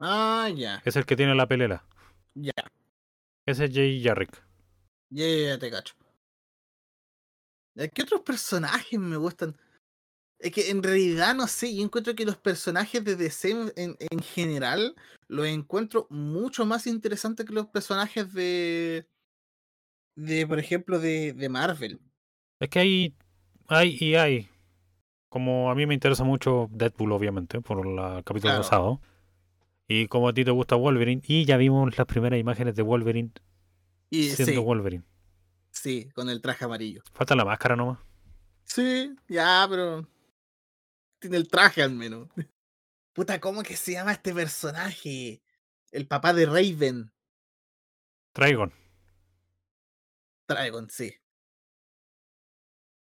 Ah, 0.00 0.48
ya, 0.54 0.80
Es 0.86 0.96
el 0.96 1.04
que 1.04 1.16
tiene 1.16 1.34
la 1.34 1.46
pelera. 1.46 1.84
ya. 2.34 2.52
Ese 3.46 3.66
es 3.66 3.74
Jay 3.74 4.02
Jarrick. 4.02 4.42
Ya, 5.10 5.26
ya, 5.26 5.46
ya 5.48 5.58
te 5.58 5.70
cacho. 5.70 5.94
¿Qué 7.74 8.02
otros 8.02 8.22
personajes 8.22 8.98
me 8.98 9.16
gustan? 9.18 9.54
Es 10.42 10.50
que 10.52 10.70
en 10.70 10.82
realidad 10.82 11.34
no 11.36 11.46
sé, 11.46 11.74
yo 11.74 11.82
encuentro 11.84 12.14
que 12.16 12.24
los 12.24 12.36
personajes 12.36 13.04
de 13.04 13.14
DC 13.16 13.50
en, 13.76 13.96
en 13.98 14.18
general 14.20 14.94
los 15.28 15.46
encuentro 15.46 16.06
mucho 16.10 16.66
más 16.66 16.86
interesantes 16.86 17.46
que 17.46 17.52
los 17.52 17.66
personajes 17.68 18.32
de. 18.32 19.06
de, 20.16 20.46
por 20.46 20.58
ejemplo, 20.58 20.98
de, 20.98 21.32
de 21.32 21.48
Marvel. 21.48 22.00
Es 22.60 22.68
que 22.68 22.78
hay, 22.80 23.14
hay 23.68 23.96
y 24.00 24.14
hay. 24.16 24.48
Como 25.28 25.70
a 25.70 25.74
mí 25.74 25.86
me 25.86 25.94
interesa 25.94 26.24
mucho 26.24 26.68
Deadpool, 26.72 27.12
obviamente, 27.12 27.60
por 27.60 27.86
la- 27.86 28.18
el 28.18 28.24
capítulo 28.24 28.50
Claro. 28.52 28.62
pasado. 28.62 29.00
Y 29.88 30.06
como 30.08 30.28
a 30.28 30.32
ti 30.34 30.44
te 30.44 30.50
gusta 30.50 30.74
Wolverine. 30.76 31.22
Y 31.26 31.44
ya 31.44 31.56
vimos 31.56 31.96
las 31.96 32.06
primeras 32.06 32.38
imágenes 32.38 32.74
de 32.74 32.82
Wolverine 32.82 33.30
Y 34.10 34.24
siendo 34.30 34.60
sí, 34.60 34.66
Wolverine. 34.66 35.04
sí, 35.70 36.08
con 36.14 36.28
el 36.28 36.40
traje 36.42 36.64
amarillo. 36.64 37.02
Falta 37.14 37.34
la 37.34 37.44
máscara 37.44 37.76
nomás. 37.76 37.98
Sí, 38.64 39.14
ya, 39.28 39.66
pero. 39.70 40.06
Tiene 41.22 41.36
el 41.36 41.46
traje 41.46 41.84
al 41.84 41.92
menos. 41.92 42.28
Puta, 43.12 43.38
¿cómo 43.38 43.62
que 43.62 43.76
se 43.76 43.92
llama 43.92 44.10
este 44.10 44.34
personaje? 44.34 45.40
El 45.92 46.08
papá 46.08 46.32
de 46.32 46.46
Raven. 46.46 47.12
Trigon. 48.32 48.72
Dragon, 50.48 50.90
sí. 50.90 51.14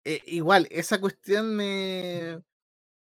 Eh, 0.04 0.20
igual, 0.26 0.68
esa 0.70 1.00
cuestión 1.00 1.56
me. 1.56 2.42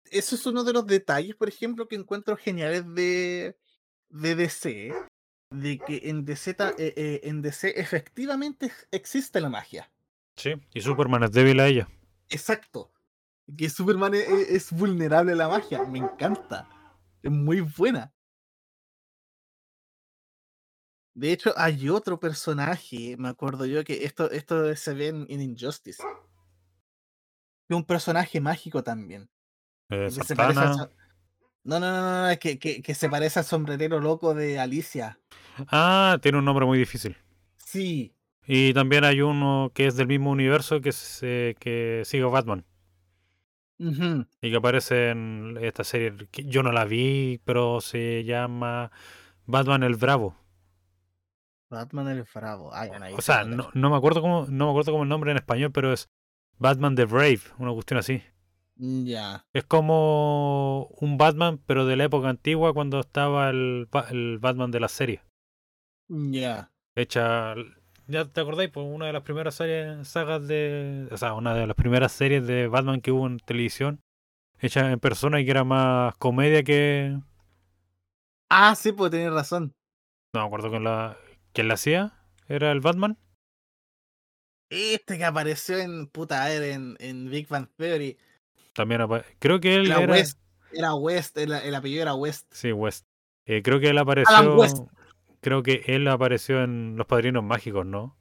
Eso 0.05 0.35
es 0.35 0.45
uno 0.47 0.63
de 0.63 0.73
los 0.73 0.87
detalles, 0.87 1.35
por 1.35 1.47
ejemplo, 1.47 1.87
que 1.87 1.95
encuentro 1.95 2.35
geniales 2.35 2.83
de, 2.95 3.55
de 4.09 4.35
DC. 4.35 4.93
De 5.51 5.77
que 5.77 6.09
en 6.09 6.25
DC, 6.25 6.55
eh, 6.59 6.75
eh, 6.79 7.19
en 7.23 7.43
DC 7.43 7.79
efectivamente 7.79 8.71
existe 8.89 9.39
la 9.41 9.49
magia. 9.49 9.91
Sí. 10.37 10.55
Y 10.73 10.81
Superman 10.81 11.21
es 11.21 11.31
débil 11.33 11.59
a 11.59 11.67
ella. 11.67 11.87
Exacto. 12.29 12.91
Que 13.55 13.69
Superman 13.69 14.13
e- 14.13 14.19
e- 14.19 14.55
es, 14.55 14.71
vulnerable 14.71 15.33
a 15.33 15.35
la 15.35 15.47
magia. 15.47 15.83
Me 15.83 15.99
encanta. 15.99 16.67
Es 17.21 17.31
muy 17.31 17.61
buena. 17.61 18.13
De 21.13 21.31
hecho, 21.31 21.53
hay 21.55 21.89
otro 21.89 22.19
personaje, 22.19 23.15
me 23.17 23.29
acuerdo 23.29 23.65
yo, 23.65 23.83
que 23.83 24.05
esto, 24.05 24.29
esto 24.29 24.75
se 24.75 24.93
ve 24.93 25.07
en, 25.07 25.25
en 25.29 25.41
Injustice. 25.41 26.03
Un 27.69 27.83
personaje 27.83 28.39
mágico 28.39 28.83
también. 28.83 29.29
Eh, 29.89 30.09
que 30.13 30.23
se 30.23 30.35
parece 30.35 30.59
No, 31.63 31.79
no, 31.79 31.91
no, 31.91 32.29
no, 32.29 32.39
que, 32.39 32.59
que, 32.59 32.81
que 32.81 32.95
se 32.95 33.09
parece 33.09 33.39
al 33.39 33.45
sombrerero 33.45 33.99
loco 33.99 34.33
de 34.33 34.59
Alicia. 34.59 35.19
Ah, 35.69 36.17
tiene 36.21 36.37
un 36.37 36.45
nombre 36.45 36.65
muy 36.65 36.77
difícil. 36.77 37.17
Sí, 37.57 38.15
Y 38.45 38.73
también 38.73 39.03
hay 39.03 39.21
uno 39.21 39.71
que 39.73 39.87
es 39.87 39.97
del 39.97 40.07
mismo 40.07 40.31
universo 40.31 40.79
que, 40.79 40.93
se, 40.93 41.57
que 41.59 42.03
sigue 42.05 42.23
a 42.23 42.27
Y 43.79 44.49
que 44.49 44.55
aparece 44.57 45.09
en 45.09 45.57
esta 45.61 45.83
serie. 45.83 46.13
que 46.31 46.45
yo 46.45 46.63
no 46.63 46.71
la 46.71 46.85
vi, 46.85 47.39
pero 47.45 47.81
se 47.81 48.23
llama 48.23 48.91
Batman 49.45 49.83
el 49.83 49.95
Bravo. 49.95 50.35
Batman 51.69 52.07
el 52.07 52.25
Bravo. 52.33 52.73
Ay, 52.73 52.89
ahí 53.01 53.13
O 53.15 53.21
sea, 53.21 53.43
no 53.43 53.69
no, 53.73 53.89
me 53.89 53.97
acuerdo 53.97 54.21
cómo, 54.21 54.45
no 54.49 54.65
me 54.65 54.71
acuerdo 54.71 54.91
cómo 54.91 55.03
el 55.03 55.09
nombre 55.09 55.31
en 55.31 55.37
español, 55.37 55.71
pero 55.71 55.93
es 55.93 56.09
Batman 56.57 56.95
the 56.95 57.05
Brave, 57.05 57.41
una 57.59 57.73
cuestión 57.73 57.99
así. 57.99 58.23
Ya, 58.79 59.43
Es 59.53 59.63
como 59.63 60.85
un 60.99 61.17
Batman, 61.17 61.59
pero 61.65 61.85
de 61.87 61.95
la 61.95 62.03
época 62.03 62.29
antigua 62.29 62.73
cuando 62.73 62.99
estaba 62.99 63.49
el, 63.49 63.89
el 64.11 64.37
Batman 64.37 64.69
de 64.71 64.79
la 64.79 64.87
serie. 64.87 65.21
ya. 66.07 66.71
Hecha, 66.95 67.53
ya 68.07 68.25
te 68.25 68.41
acordáis, 68.41 68.69
pues 68.71 68.85
una 68.89 69.05
de 69.07 69.13
las 69.13 69.23
primeras 69.23 69.55
series, 69.55 70.07
sagas 70.07 70.47
de, 70.47 71.07
o 71.11 71.17
sea, 71.17 71.33
una 71.33 71.53
de 71.53 71.67
las 71.67 71.75
primeras 71.75 72.11
series 72.11 72.45
de 72.47 72.67
Batman 72.67 73.01
que 73.01 73.11
hubo 73.11 73.27
en 73.27 73.39
televisión, 73.39 74.01
hecha 74.59 74.91
en 74.91 74.99
persona 74.99 75.39
y 75.39 75.45
que 75.45 75.51
era 75.51 75.63
más 75.63 76.15
comedia 76.17 76.63
que, 76.63 77.17
Ah, 78.49 78.75
sí, 78.75 78.91
pues 78.93 79.11
tenés 79.11 79.31
razón. 79.33 79.73
no 80.33 80.41
me 80.41 80.45
acuerdo 80.47 80.69
quién 80.69 80.83
la, 80.83 81.17
quién 81.53 81.67
la 81.67 81.73
hacía, 81.75 82.13
era 82.47 82.71
el 82.71 82.79
Batman. 82.81 83.17
Este 84.69 85.17
que 85.17 85.23
apareció 85.25 85.77
en 85.77 86.07
puta 86.07 86.43
a 86.43 86.49
ver, 86.49 86.63
en, 86.63 86.97
en 86.99 87.29
Big 87.29 87.47
Bang 87.47 87.67
Theory. 87.77 88.17
También 88.73 89.01
apa- 89.01 89.23
creo 89.39 89.59
que 89.59 89.75
él 89.75 89.85
Era 89.87 90.01
era, 90.01 90.13
West. 90.13 90.39
Era 90.71 90.95
West, 90.95 91.37
el, 91.37 91.51
el 91.53 91.75
apellido 91.75 92.01
era 92.01 92.13
West. 92.15 92.47
sí, 92.53 92.71
West. 92.71 93.05
Eh, 93.45 93.61
creo 93.63 93.79
que 93.79 93.89
él 93.89 93.97
apareció, 93.97 94.57
West. 94.57 94.77
Creo 95.47 95.63
que 95.63 95.81
él 95.87 96.05
apareció 96.09 96.61
en 96.61 96.97
Los 96.97 97.07
Padrinos 97.07 97.41
Mágicos, 97.41 97.85
¿no? 97.85 98.17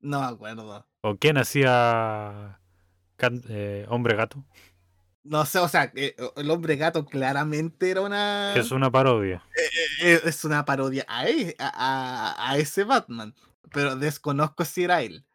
No 0.00 0.20
me 0.20 0.26
acuerdo. 0.26 0.86
¿O 1.02 1.16
quién 1.16 1.36
hacía 1.36 2.60
eh, 3.48 3.86
Hombre 3.88 4.14
Gato? 4.14 4.44
No 5.24 5.44
sé, 5.46 5.58
o 5.58 5.68
sea, 5.68 5.90
eh, 5.96 6.14
el 6.36 6.50
hombre 6.50 6.76
gato 6.76 7.06
claramente 7.06 7.90
era 7.90 8.02
una. 8.02 8.54
Es 8.54 8.70
una 8.70 8.90
parodia. 8.90 9.42
eh, 10.02 10.20
es 10.22 10.44
una 10.44 10.64
parodia 10.66 11.04
a, 11.08 11.22
a, 11.58 12.34
a- 12.38 12.50
a 12.52 12.58
ese 12.58 12.84
Batman. 12.84 13.34
Pero 13.72 13.96
desconozco 13.96 14.64
si 14.66 14.84
era 14.84 15.00
él. 15.02 15.26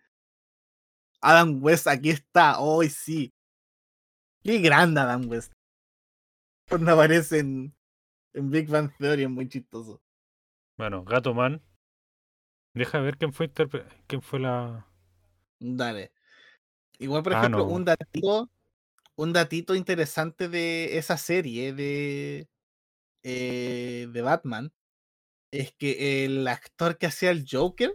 Adam 1.22 1.62
West 1.62 1.88
aquí 1.88 2.12
está. 2.12 2.60
Hoy 2.60 2.90
sí. 2.90 3.34
Qué 4.44 4.60
grande 4.60 5.02
Adam 5.02 5.28
West. 5.28 5.52
Cuando 6.70 6.92
aparece 6.94 7.40
en, 7.40 7.76
en 8.34 8.50
Big 8.52 8.70
Bang 8.70 8.92
Theory 9.00 9.24
es 9.24 9.30
muy 9.30 9.50
chistoso. 9.50 10.02
Bueno, 10.80 11.04
Gato 11.04 11.36
Man. 11.36 11.62
Deja 12.74 13.00
ver 13.00 13.18
quién 13.20 13.32
fue 13.32 13.52
quién 14.08 14.22
fue 14.24 14.40
la. 14.40 14.88
Dale. 15.60 16.12
Igual, 17.00 17.24
por 17.24 17.34
Ah, 17.34 17.40
ejemplo, 17.40 17.66
no. 17.66 17.66
un 17.66 17.86
datito, 17.86 18.52
un 19.16 19.34
datito 19.34 19.76
interesante 19.76 20.50
de 20.50 20.98
esa 21.00 21.18
serie 21.18 21.74
de, 21.74 22.50
eh, 23.24 24.08
de 24.12 24.22
Batman 24.24 24.74
es 25.52 25.74
que 25.76 26.26
el 26.26 26.48
actor 26.48 26.98
que 26.98 27.08
hacía 27.08 27.32
el 27.32 27.46
Joker 27.50 27.94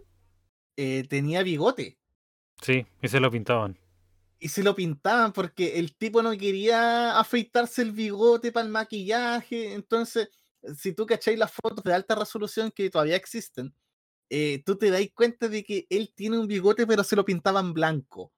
eh, 0.77 1.05
tenía 1.09 1.43
bigote 1.45 1.99
Sí, 2.61 2.85
y 3.01 3.07
se 3.09 3.21
lo 3.21 3.31
pintaban. 3.31 3.79
y 4.39 4.49
se 4.49 4.63
lo 4.63 4.75
pintaban 4.75 5.33
porque 5.33 5.79
el 5.79 5.97
tipo 5.97 6.23
no 6.23 6.33
quería 6.37 7.19
afeitarse 7.19 7.83
el 7.83 7.93
bigote 7.93 8.53
para 8.53 8.67
el 8.67 8.73
maquillaje. 8.73 9.73
Entonces, 9.75 10.29
si 10.77 10.93
tú 10.93 11.07
cacháis 11.07 11.39
las 11.39 11.53
fotos 11.53 11.85
de 11.85 11.93
alta 11.95 12.15
resolución 12.15 12.71
que 12.71 12.91
todavía 12.91 13.17
existen, 13.17 13.75
eh, 14.31 14.63
tú 14.65 14.77
te 14.77 14.91
das 14.91 15.03
cuenta 15.15 15.49
de 15.49 15.65
que 15.65 15.87
él 15.91 16.13
tiene 16.15 16.39
un 16.39 16.47
bigote, 16.47 16.87
pero 16.87 17.05
se 17.05 17.17
lo 17.17 17.25
pintaban 17.25 17.73
blanco. 17.75 18.33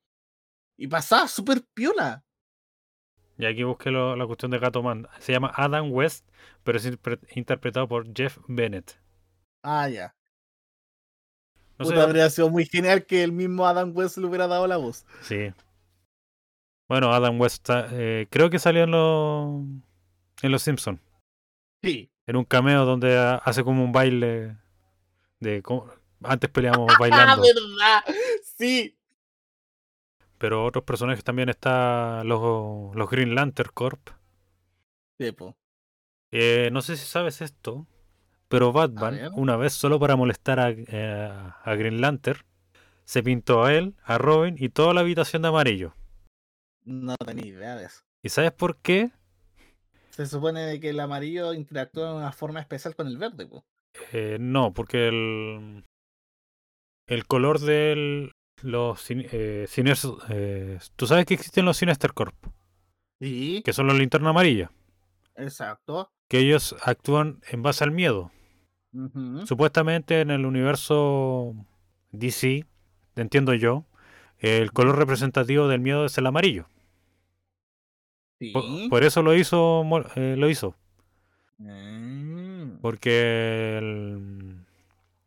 Y 0.76 0.88
pasaba 0.88 1.28
súper 1.28 1.64
piola. 1.74 2.24
Y 3.38 3.46
aquí 3.46 3.62
busqué 3.64 3.90
lo- 3.90 4.16
la 4.16 4.26
cuestión 4.26 4.50
de 4.50 4.58
Gato 4.58 4.82
Man. 4.82 5.06
Se 5.20 5.32
llama 5.32 5.52
Adam 5.54 5.92
West, 5.92 6.26
pero 6.64 6.78
es 6.78 6.86
interpre- 6.86 7.20
interpretado 7.34 7.86
por 7.86 8.12
Jeff 8.14 8.38
Bennett. 8.48 8.98
Ah, 9.62 9.88
ya. 9.88 10.14
No 11.78 11.84
Puta, 11.84 11.96
sé. 11.96 12.02
habría 12.02 12.30
sido 12.30 12.48
muy 12.48 12.64
genial 12.64 13.04
que 13.04 13.22
el 13.22 13.32
mismo 13.32 13.66
Adam 13.66 13.92
West 13.94 14.16
le 14.16 14.26
hubiera 14.26 14.46
dado 14.46 14.66
la 14.66 14.78
voz. 14.78 15.04
Sí. 15.22 15.52
Bueno, 16.88 17.12
Adam 17.12 17.38
West 17.40 17.68
eh, 17.70 18.26
creo 18.30 18.48
que 18.48 18.58
salió 18.58 18.84
en 18.84 19.82
en 20.42 20.52
los 20.52 20.62
Simpsons. 20.62 21.00
Sí. 21.82 22.10
En 22.26 22.36
un 22.36 22.44
cameo 22.44 22.84
donde 22.84 23.16
ha- 23.18 23.36
hace 23.36 23.62
como 23.64 23.84
un 23.84 23.92
baile 23.92 24.56
de 25.40 25.62
como- 25.62 25.90
antes 26.22 26.50
peleábamos 26.50 26.88
Ah, 26.94 26.98
bailando. 27.00 27.42
verdad. 27.42 28.04
Sí. 28.56 28.96
pero 30.38 30.64
otros 30.66 30.84
personajes 30.84 31.24
también 31.24 31.48
está 31.48 32.22
los, 32.24 32.94
los 32.94 33.08
Green 33.10 33.34
Lantern 33.34 33.70
Corp. 33.72 34.10
Eh, 36.32 36.68
no 36.72 36.82
sé 36.82 36.96
si 36.96 37.06
sabes 37.06 37.40
esto, 37.40 37.86
pero 38.48 38.72
Batman, 38.72 39.30
una 39.34 39.56
vez 39.56 39.72
solo 39.72 39.98
para 39.98 40.16
molestar 40.16 40.60
a, 40.60 40.70
eh, 40.70 41.30
a 41.64 41.74
Green 41.74 42.00
Lantern, 42.00 42.40
se 43.04 43.22
pintó 43.22 43.64
a 43.64 43.72
él, 43.72 43.94
a 44.04 44.18
Robin 44.18 44.56
y 44.58 44.68
toda 44.68 44.92
la 44.92 45.00
habitación 45.00 45.42
de 45.42 45.48
amarillo. 45.48 45.94
No 46.84 47.16
tenía 47.16 47.46
idea 47.46 47.76
de 47.76 47.86
eso. 47.86 48.02
¿Y 48.22 48.28
sabes 48.28 48.52
por 48.52 48.76
qué? 48.78 49.10
Se 50.16 50.26
supone 50.26 50.81
que 50.81 50.88
el 50.90 51.00
amarillo 51.00 51.52
interactúa 51.52 52.09
de 52.11 52.16
una 52.16 52.33
forma 52.33 52.61
especial 52.61 52.96
con 52.96 53.07
el 53.07 53.18
verde, 53.18 53.46
po. 53.46 53.64
Eh, 54.12 54.38
no, 54.40 54.72
porque 54.72 55.09
el, 55.09 55.85
el 57.07 57.26
color 57.26 57.61
de 57.61 58.31
los 58.62 59.11
eh, 59.11 59.66
Siniestro- 59.68 60.18
eh, 60.31 60.79
Tú 60.96 61.07
sabes 61.07 61.26
que 61.26 61.35
existen 61.35 61.64
los 61.66 61.76
Sinister 61.76 62.12
Corp, 62.14 62.35
Sí, 63.20 63.62
que 63.64 63.72
son 63.72 63.87
los 63.87 63.98
linternas 63.98 64.31
amarillas, 64.31 64.70
exacto. 65.35 66.11
que 66.29 66.38
ellos 66.38 66.74
actúan 66.83 67.40
en 67.50 67.62
base 67.62 67.85
al 67.85 67.90
miedo. 67.90 68.31
Supuestamente 69.44 70.22
en 70.22 70.31
el 70.31 70.46
universo 70.46 71.55
DC, 72.12 72.64
entiendo 73.16 73.52
yo, 73.52 73.85
el 74.38 74.72
color 74.72 74.96
representativo 74.96 75.68
del 75.68 75.81
miedo 75.81 76.07
es 76.07 76.16
el 76.16 76.26
amarillo. 76.26 76.66
Por, 78.53 78.62
Sí. 78.62 78.88
por 78.90 79.03
eso 79.05 79.22
lo 79.22 79.35
hizo, 79.35 79.83
eh, 80.16 80.35
lo 80.37 80.51
hizo, 80.51 80.75
Mm. 81.59 82.81
porque 82.83 83.79
el, 83.79 84.66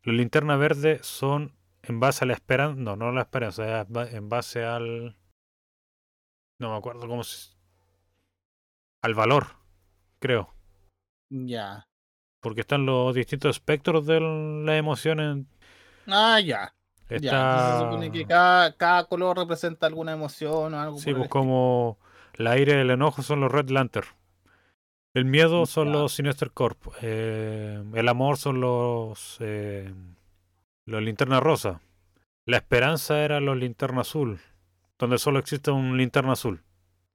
Los 0.02 0.16
linternas 0.16 0.58
verdes 0.58 1.04
son 1.06 1.52
en 1.82 2.00
base 2.00 2.24
a 2.24 2.28
la 2.28 2.34
esperanza. 2.34 2.80
No, 2.80 2.96
no 2.96 3.12
la 3.12 3.22
esperanza, 3.22 3.82
es 3.82 4.14
en 4.14 4.28
base 4.28 4.64
al. 4.64 5.16
No 6.58 6.70
me 6.70 6.76
acuerdo 6.76 7.06
cómo 7.08 7.22
se. 7.24 7.50
Al 9.02 9.14
valor, 9.14 9.46
creo. 10.20 10.54
Ya. 11.30 11.86
Porque 12.40 12.62
están 12.62 12.86
los 12.86 13.14
distintos 13.14 13.56
espectros 13.56 14.06
de 14.06 14.20
las 14.20 14.76
emociones. 14.78 15.44
Ah, 16.06 16.40
ya. 16.40 16.74
Está... 17.08 17.18
Ya. 17.18 17.72
se 17.72 17.84
supone 17.84 18.12
que 18.12 18.24
cada, 18.26 18.74
cada, 18.76 19.04
color 19.04 19.36
representa 19.36 19.86
alguna 19.86 20.12
emoción 20.12 20.72
o 20.74 20.80
algo. 20.80 20.98
Sí, 20.98 21.12
pues 21.12 21.28
como 21.28 21.98
el 22.40 22.46
aire 22.46 22.72
y 22.72 22.80
el 22.80 22.90
enojo 22.90 23.20
son 23.20 23.42
los 23.42 23.52
Red 23.52 23.68
Lantern. 23.68 24.06
El 25.12 25.26
miedo 25.26 25.66
son 25.66 25.92
los 25.92 26.14
Sinister 26.14 26.50
Corp. 26.52 26.86
Eh, 27.02 27.84
el 27.92 28.08
amor 28.08 28.38
son 28.38 28.62
los. 28.62 29.36
Eh, 29.40 29.92
los 30.86 31.02
linterna 31.02 31.40
rosa. 31.40 31.82
La 32.46 32.56
esperanza 32.56 33.22
era 33.22 33.40
los 33.40 33.58
linterna 33.58 34.00
azul. 34.00 34.40
Donde 34.98 35.18
solo 35.18 35.38
existe 35.38 35.70
un 35.70 35.98
linterna 35.98 36.32
azul. 36.32 36.62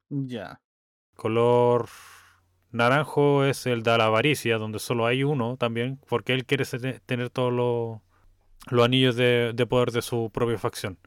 Ya. 0.10 0.62
Color 1.16 1.88
naranjo 2.70 3.46
es 3.46 3.66
el 3.66 3.82
de 3.82 3.98
la 3.98 4.06
avaricia, 4.06 4.60
donde 4.60 4.78
solo 4.78 5.08
hay 5.08 5.24
uno 5.24 5.58
también. 5.58 6.00
Porque 6.08 6.34
él 6.34 6.46
quiere 6.46 6.66
tener 7.04 7.32
todos 7.32 7.52
los, 7.52 8.00
los 8.70 8.86
anillos 8.86 9.16
de, 9.16 9.54
de, 9.56 9.66
poder 9.66 9.90
de 9.90 10.04
su 10.04 10.30
propia 10.32 10.60
facción. 10.60 11.00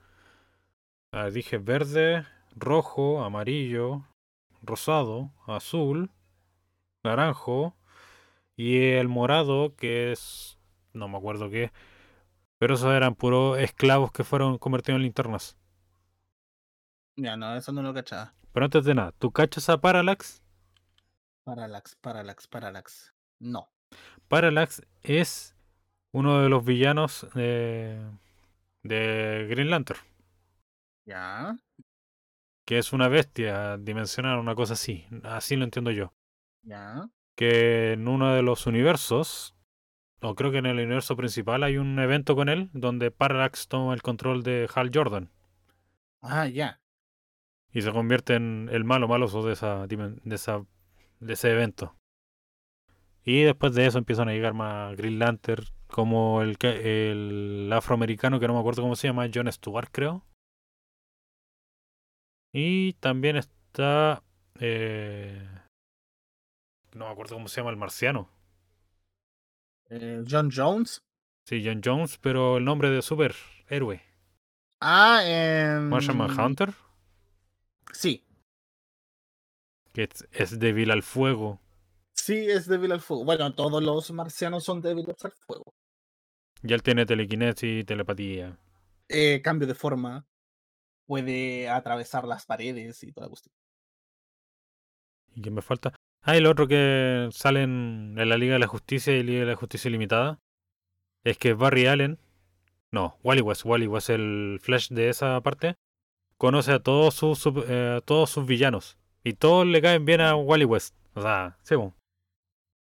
Ah, 1.12 1.31
dije 1.31 1.59
verde, 1.59 2.26
rojo, 2.57 3.22
amarillo, 3.22 4.07
rosado, 4.62 5.30
azul 5.46 6.10
naranjo 7.04 7.76
y 8.56 8.78
el 8.78 9.08
morado 9.08 9.74
que 9.76 10.12
es 10.12 10.58
no 10.92 11.08
me 11.08 11.18
acuerdo 11.18 11.48
qué 11.50 11.72
pero 12.58 12.74
esos 12.74 12.92
eran 12.92 13.14
puros 13.14 13.58
esclavos 13.58 14.10
que 14.10 14.24
fueron 14.24 14.58
convertidos 14.58 14.96
en 14.96 15.02
linternas. 15.04 15.56
Ya 17.16 17.36
no 17.36 17.56
eso 17.56 17.72
no 17.72 17.82
lo 17.82 17.94
cachaba. 17.94 18.34
Pero 18.52 18.64
antes 18.64 18.84
de 18.84 18.94
nada 18.94 19.12
¿tú 19.12 19.30
cachas 19.30 19.68
a 19.68 19.80
Parallax? 19.80 20.42
Parallax 21.44 21.94
Parallax 21.96 22.48
Parallax. 22.48 23.14
No. 23.38 23.68
Parallax 24.26 24.82
es 25.02 25.56
uno 26.12 26.42
de 26.42 26.48
los 26.48 26.64
villanos 26.64 27.26
de, 27.34 28.04
de 28.82 29.46
Green 29.48 29.70
Lantern. 29.70 30.00
Ya 31.06 31.56
que 32.68 32.76
es 32.76 32.92
una 32.92 33.09
bestia 33.09 33.78
dimensional, 33.78 34.38
una 34.38 34.54
cosa 34.54 34.74
así. 34.74 35.07
Así 35.22 35.57
lo 35.57 35.64
entiendo 35.64 35.90
yo. 35.90 36.12
Ya. 36.61 37.09
Que 37.35 37.94
en 37.94 38.07
uno 38.09 38.35
de 38.35 38.42
los 38.42 38.66
universos, 38.66 39.57
o 40.20 40.35
creo 40.35 40.52
que 40.52 40.59
en 40.59 40.66
el 40.66 40.76
universo 40.76 41.16
principal 41.16 41.62
hay 41.62 41.78
un 41.78 41.98
evento 41.98 42.37
con 42.37 42.50
él 42.50 42.68
donde 42.74 43.11
Parallax 43.11 43.68
toma 43.68 43.94
el 43.94 44.02
control 44.02 44.42
de 44.42 44.68
Hal 44.74 44.90
Jordan. 44.92 45.31
Ah, 46.20 46.46
ya. 46.46 46.83
Y 47.72 47.81
se 47.81 47.90
convierte 47.90 48.35
en 48.35 48.68
el 48.70 48.85
malo 48.85 49.09
maloso 49.09 49.42
de 49.46 49.54
esa, 49.54 49.87
de 49.87 50.35
esa 50.35 50.62
de 51.20 51.33
ese 51.33 51.50
evento. 51.50 51.96
Y 53.24 53.44
después 53.44 53.74
de 53.74 53.87
eso 53.87 53.96
empiezan 53.96 54.28
a 54.28 54.33
llegar 54.33 54.52
más 54.52 54.94
Green 54.94 55.18
Lantern, 55.18 55.64
como 55.87 56.42
el, 56.42 56.59
el 56.61 57.72
afroamericano 57.72 58.38
que 58.38 58.46
no 58.46 58.52
me 58.52 58.61
acuerdo 58.61 58.83
cómo 58.83 58.94
se 58.94 59.09
llama, 59.09 59.26
John 59.35 59.50
Stewart 59.50 59.88
creo. 59.90 60.27
Y 62.52 62.94
también 62.94 63.37
está. 63.37 64.22
Eh, 64.61 65.46
no 66.94 67.06
me 67.06 67.12
acuerdo 67.12 67.37
cómo 67.37 67.48
se 67.48 67.61
llama 67.61 67.70
el 67.70 67.76
marciano. 67.76 68.30
Eh, 69.90 70.24
John 70.28 70.50
Jones. 70.54 71.02
Sí, 71.44 71.62
John 71.64 71.80
Jones, 71.84 72.18
pero 72.18 72.58
el 72.58 72.64
nombre 72.64 72.90
de 72.90 73.02
superhéroe. 73.02 74.02
Ah, 74.80 75.20
eh, 75.24 75.78
Martian 75.80 76.16
Manhunter. 76.16 76.72
Sí. 77.92 78.24
Que 79.92 80.04
es, 80.04 80.28
es, 80.32 80.58
débil 80.58 80.90
al 80.90 81.02
fuego. 81.02 81.61
Sí, 82.14 82.37
es 82.37 82.66
débil 82.66 82.92
al 82.92 83.00
fuego. 83.00 83.24
Bueno, 83.24 83.54
todos 83.54 83.82
los 83.82 84.11
marcianos 84.11 84.64
son 84.64 84.80
débiles 84.80 85.24
al 85.24 85.32
fuego. 85.32 85.74
Y 86.62 86.72
él 86.72 86.82
tiene 86.82 87.06
telequinesis 87.06 87.80
y 87.80 87.84
telepatía. 87.84 88.58
Eh, 89.08 89.40
cambio 89.42 89.66
de 89.66 89.74
forma 89.74 90.27
puede 91.08 91.70
atravesar 91.70 92.26
las 92.26 92.44
paredes 92.44 93.02
y 93.02 93.12
toda 93.12 93.26
la 93.26 93.30
cuestión. 93.30 93.54
¿Y 95.34 95.40
qué 95.40 95.50
me 95.50 95.62
falta? 95.62 95.94
Ah, 96.22 96.36
y 96.36 96.40
lo 96.40 96.50
otro 96.50 96.68
que 96.68 97.28
salen 97.32 98.14
en 98.18 98.28
la 98.28 98.36
Liga 98.36 98.52
de 98.52 98.58
la 98.58 98.66
Justicia 98.66 99.16
y 99.16 99.22
Liga 99.22 99.40
de 99.40 99.46
la 99.46 99.56
Justicia 99.56 99.90
Limitada 99.90 100.38
es 101.24 101.38
que 101.38 101.54
Barry 101.54 101.86
Allen, 101.86 102.18
no, 102.92 103.16
Wally 103.24 103.40
West, 103.40 103.64
Wally 103.64 103.86
West, 103.86 104.10
el 104.10 104.58
Flash 104.60 104.90
de 104.90 105.08
esa 105.08 105.40
parte, 105.40 105.76
conoce 106.36 106.72
a 106.72 106.80
todos 106.80 107.14
sus, 107.14 107.42
eh, 107.66 108.02
todos 108.04 108.28
sus 108.28 108.46
villanos 108.46 108.98
y 109.24 109.32
todos 109.32 109.66
le 109.66 109.80
caen 109.80 110.04
bien 110.04 110.20
a 110.20 110.36
Wally 110.36 110.66
West. 110.66 110.94
O 111.14 111.22
sea, 111.22 111.56
sí, 111.62 111.74
bueno. 111.74 111.96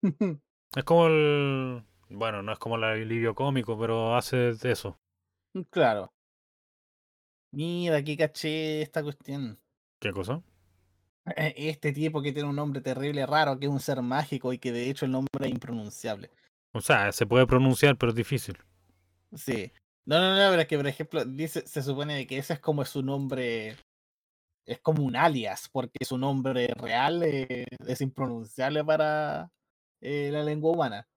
es 0.76 0.84
como 0.84 1.08
el. 1.08 1.84
Bueno, 2.10 2.44
no 2.44 2.52
es 2.52 2.60
como 2.60 2.76
el 2.76 2.84
alivio 2.84 3.34
cómico, 3.34 3.80
pero 3.80 4.16
hace 4.16 4.52
eso. 4.64 5.00
Claro. 5.72 6.14
Mira, 7.52 7.98
aquí 7.98 8.16
caché 8.16 8.82
esta 8.82 9.04
cuestión. 9.04 9.60
¿Qué 10.00 10.12
cosa? 10.12 10.42
Este 11.36 11.92
tipo 11.92 12.22
que 12.22 12.32
tiene 12.32 12.50
un 12.50 12.56
nombre 12.56 12.82
terrible 12.82 13.26
raro, 13.26 13.60
que 13.60 13.66
es 13.66 13.72
un 13.72 13.80
ser 13.80 14.02
mágico 14.02 14.54
y 14.54 14.58
que 14.58 14.72
de 14.72 14.90
hecho 14.90 15.06
el 15.06 15.12
nombre 15.12 15.46
es 15.46 15.52
impronunciable. 15.52 16.32
O 16.74 16.82
sea, 16.82 17.12
se 17.12 17.26
puede 17.26 17.46
pronunciar, 17.46 17.98
pero 17.98 18.12
es 18.12 18.16
difícil. 18.16 18.58
Sí. 19.34 19.72
No, 20.06 20.20
no, 20.20 20.36
no, 20.36 20.50
pero 20.50 20.62
es 20.62 20.68
que, 20.68 20.78
por 20.78 20.88
ejemplo, 20.88 21.26
dice, 21.26 21.68
se 21.68 21.84
supone 21.84 22.26
que 22.26 22.38
ese 22.38 22.54
es 22.54 22.60
como 22.60 22.84
su 22.86 23.04
nombre. 23.04 23.78
Es 24.66 24.80
como 24.80 25.04
un 25.04 25.16
alias, 25.16 25.70
porque 25.72 26.06
su 26.06 26.18
nombre 26.18 26.68
real 26.76 27.24
eh, 27.24 27.66
es 27.88 28.02
impronunciable 28.02 28.84
para 28.84 29.52
eh, 30.00 30.30
la 30.32 30.44
lengua 30.44 30.72
humana. 30.72 31.08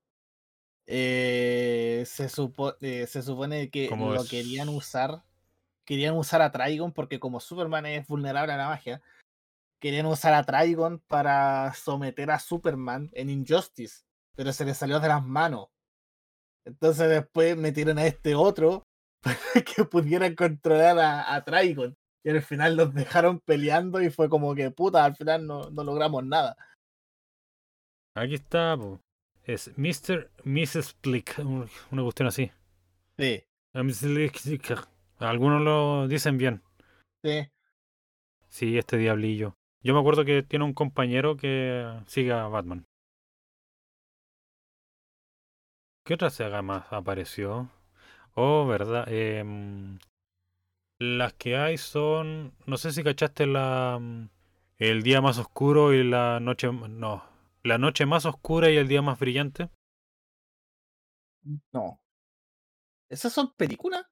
Eh, 0.86 2.04
se, 2.06 2.28
supo, 2.28 2.74
se 2.80 3.22
supone 3.22 3.70
que 3.70 3.88
lo 3.88 4.16
es? 4.16 4.28
querían 4.28 4.68
usar 4.68 5.24
querían 5.84 6.16
usar 6.16 6.42
a 6.42 6.50
Trigon 6.50 6.92
porque 6.92 7.20
como 7.20 7.40
Superman 7.40 7.86
es 7.86 8.06
vulnerable 8.06 8.52
a 8.52 8.56
la 8.56 8.68
magia, 8.68 9.02
querían 9.80 10.06
usar 10.06 10.34
a 10.34 10.44
Trigon 10.44 11.00
para 11.00 11.72
someter 11.74 12.30
a 12.30 12.38
Superman 12.38 13.10
en 13.12 13.30
Injustice, 13.30 14.04
pero 14.34 14.52
se 14.52 14.64
le 14.64 14.74
salió 14.74 15.00
de 15.00 15.08
las 15.08 15.24
manos. 15.24 15.68
Entonces 16.64 17.08
después 17.08 17.56
metieron 17.56 17.98
a 17.98 18.06
este 18.06 18.34
otro 18.34 18.82
para 19.22 19.36
que 19.64 19.84
pudieran 19.84 20.34
controlar 20.34 20.98
a, 20.98 21.34
a 21.34 21.44
Trigon. 21.44 21.96
Y 22.26 22.30
al 22.30 22.40
final 22.40 22.76
los 22.76 22.94
dejaron 22.94 23.38
peleando 23.40 24.00
y 24.00 24.08
fue 24.08 24.30
como 24.30 24.54
que 24.54 24.70
puta, 24.70 25.04
al 25.04 25.14
final 25.14 25.46
no, 25.46 25.68
no 25.70 25.84
logramos 25.84 26.24
nada. 26.24 26.56
Aquí 28.16 28.34
está, 28.34 28.78
es 29.44 29.76
Mr. 29.76 30.30
Mrs. 30.44 30.94
Plick, 30.94 31.38
una 31.90 32.02
cuestión 32.02 32.28
así. 32.28 32.50
Sí. 33.18 33.44
Algunos 35.18 35.62
lo 35.62 36.08
dicen 36.08 36.38
bien. 36.38 36.62
Sí. 37.22 37.48
Sí, 38.48 38.78
este 38.78 38.96
diablillo. 38.96 39.56
Yo 39.82 39.94
me 39.94 40.00
acuerdo 40.00 40.24
que 40.24 40.42
tiene 40.42 40.64
un 40.64 40.74
compañero 40.74 41.36
que 41.36 41.86
sigue 42.06 42.32
a 42.32 42.46
Batman. 42.48 42.84
¿Qué 46.04 46.14
otra 46.14 46.30
saga 46.30 46.62
más 46.62 46.92
apareció? 46.92 47.70
Oh, 48.34 48.66
verdad. 48.66 49.06
Eh, 49.08 49.42
las 50.98 51.32
que 51.34 51.56
hay 51.56 51.78
son. 51.78 52.54
No 52.66 52.76
sé 52.76 52.92
si 52.92 53.02
cachaste 53.02 53.46
la. 53.46 54.00
El 54.78 55.02
día 55.02 55.20
más 55.20 55.38
oscuro 55.38 55.92
y 55.92 56.04
la 56.04 56.40
noche. 56.40 56.70
No. 56.72 57.24
La 57.62 57.78
noche 57.78 58.06
más 58.06 58.26
oscura 58.26 58.70
y 58.70 58.76
el 58.76 58.88
día 58.88 59.02
más 59.02 59.18
brillante. 59.18 59.70
No. 61.72 62.00
¿Esas 63.08 63.32
son 63.32 63.52
películas? 63.54 64.04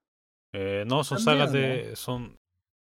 Eh, 0.53 0.84
no, 0.86 1.05
son 1.05 1.18
sagas 1.18 1.53
de. 1.53 1.96
son 1.96 2.38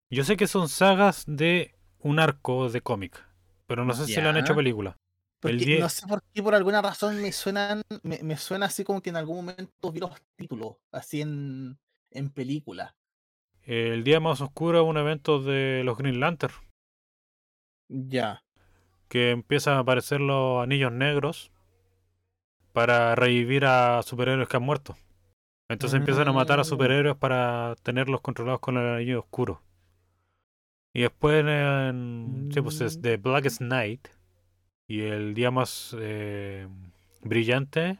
Yo 0.09 0.23
sé 0.23 0.37
que 0.37 0.47
son 0.47 0.69
sagas 0.69 1.23
de 1.27 1.75
un 1.99 2.19
arco 2.19 2.69
de 2.69 2.81
cómic. 2.81 3.25
Pero 3.65 3.85
no 3.85 3.93
sé 3.93 4.05
si 4.05 4.21
lo 4.21 4.29
han 4.29 4.37
hecho 4.37 4.55
película. 4.55 4.97
Porque, 5.39 5.79
No 5.79 5.89
sé 5.89 6.07
por 6.07 6.23
qué, 6.33 6.41
por 6.41 6.55
alguna 6.55 6.81
razón 6.81 7.21
me 7.21 7.31
suenan. 7.31 7.81
Me, 8.01 8.21
me, 8.23 8.37
suena 8.37 8.67
así 8.67 8.83
como 8.83 9.01
que 9.01 9.09
en 9.09 9.17
algún 9.17 9.37
momento 9.37 9.91
vi 9.91 9.99
los 9.99 10.11
títulos, 10.37 10.77
así 10.91 11.21
en, 11.21 11.77
en 12.11 12.29
película. 12.29 12.95
El 13.63 14.03
día 14.03 14.19
más 14.19 14.41
oscuro 14.41 14.81
es 14.81 14.87
un 14.87 14.97
evento 14.97 15.41
de 15.41 15.83
los 15.83 15.97
Green 15.97 16.19
Lantern. 16.19 16.53
Ya. 17.89 18.43
Que 19.07 19.31
empiezan 19.31 19.75
a 19.75 19.79
aparecer 19.79 20.19
los 20.19 20.63
anillos 20.63 20.91
negros 20.91 21.51
para 22.73 23.15
revivir 23.15 23.65
a 23.65 24.01
superhéroes 24.03 24.47
que 24.47 24.57
han 24.57 24.63
muerto. 24.63 24.97
Entonces 25.73 25.99
empiezan 25.99 26.27
a 26.27 26.33
matar 26.33 26.59
a 26.59 26.63
mm. 26.63 26.65
superhéroes 26.65 27.15
para 27.17 27.75
tenerlos 27.83 28.21
controlados 28.21 28.59
con 28.61 28.77
el 28.77 28.87
anillo 28.95 29.19
oscuro. 29.19 29.61
Y 30.93 31.01
después 31.01 31.43
en, 31.45 32.49
sí, 32.53 32.61
pues 32.61 32.79
es 32.81 33.01
The 33.01 33.17
Blackest 33.17 33.61
Night 33.61 34.07
y 34.87 35.01
el 35.01 35.33
día 35.33 35.49
más 35.49 35.95
eh, 35.99 36.67
brillante 37.21 37.99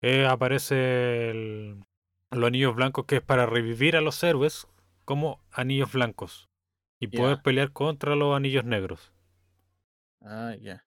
eh, 0.00 0.26
aparece 0.26 1.30
el- 1.30 1.84
los 2.30 2.46
anillos 2.46 2.74
blancos 2.74 3.04
que 3.06 3.16
es 3.16 3.22
para 3.22 3.44
revivir 3.46 3.96
a 3.96 4.00
los 4.00 4.22
héroes 4.22 4.66
como 5.04 5.38
anillos 5.52 5.92
blancos 5.92 6.48
y 6.98 7.08
poder 7.08 7.42
pelear 7.42 7.72
contra 7.72 8.16
los 8.16 8.34
anillos 8.34 8.64
negros. 8.64 9.12
Ah, 10.22 10.54
ya. 10.60 10.84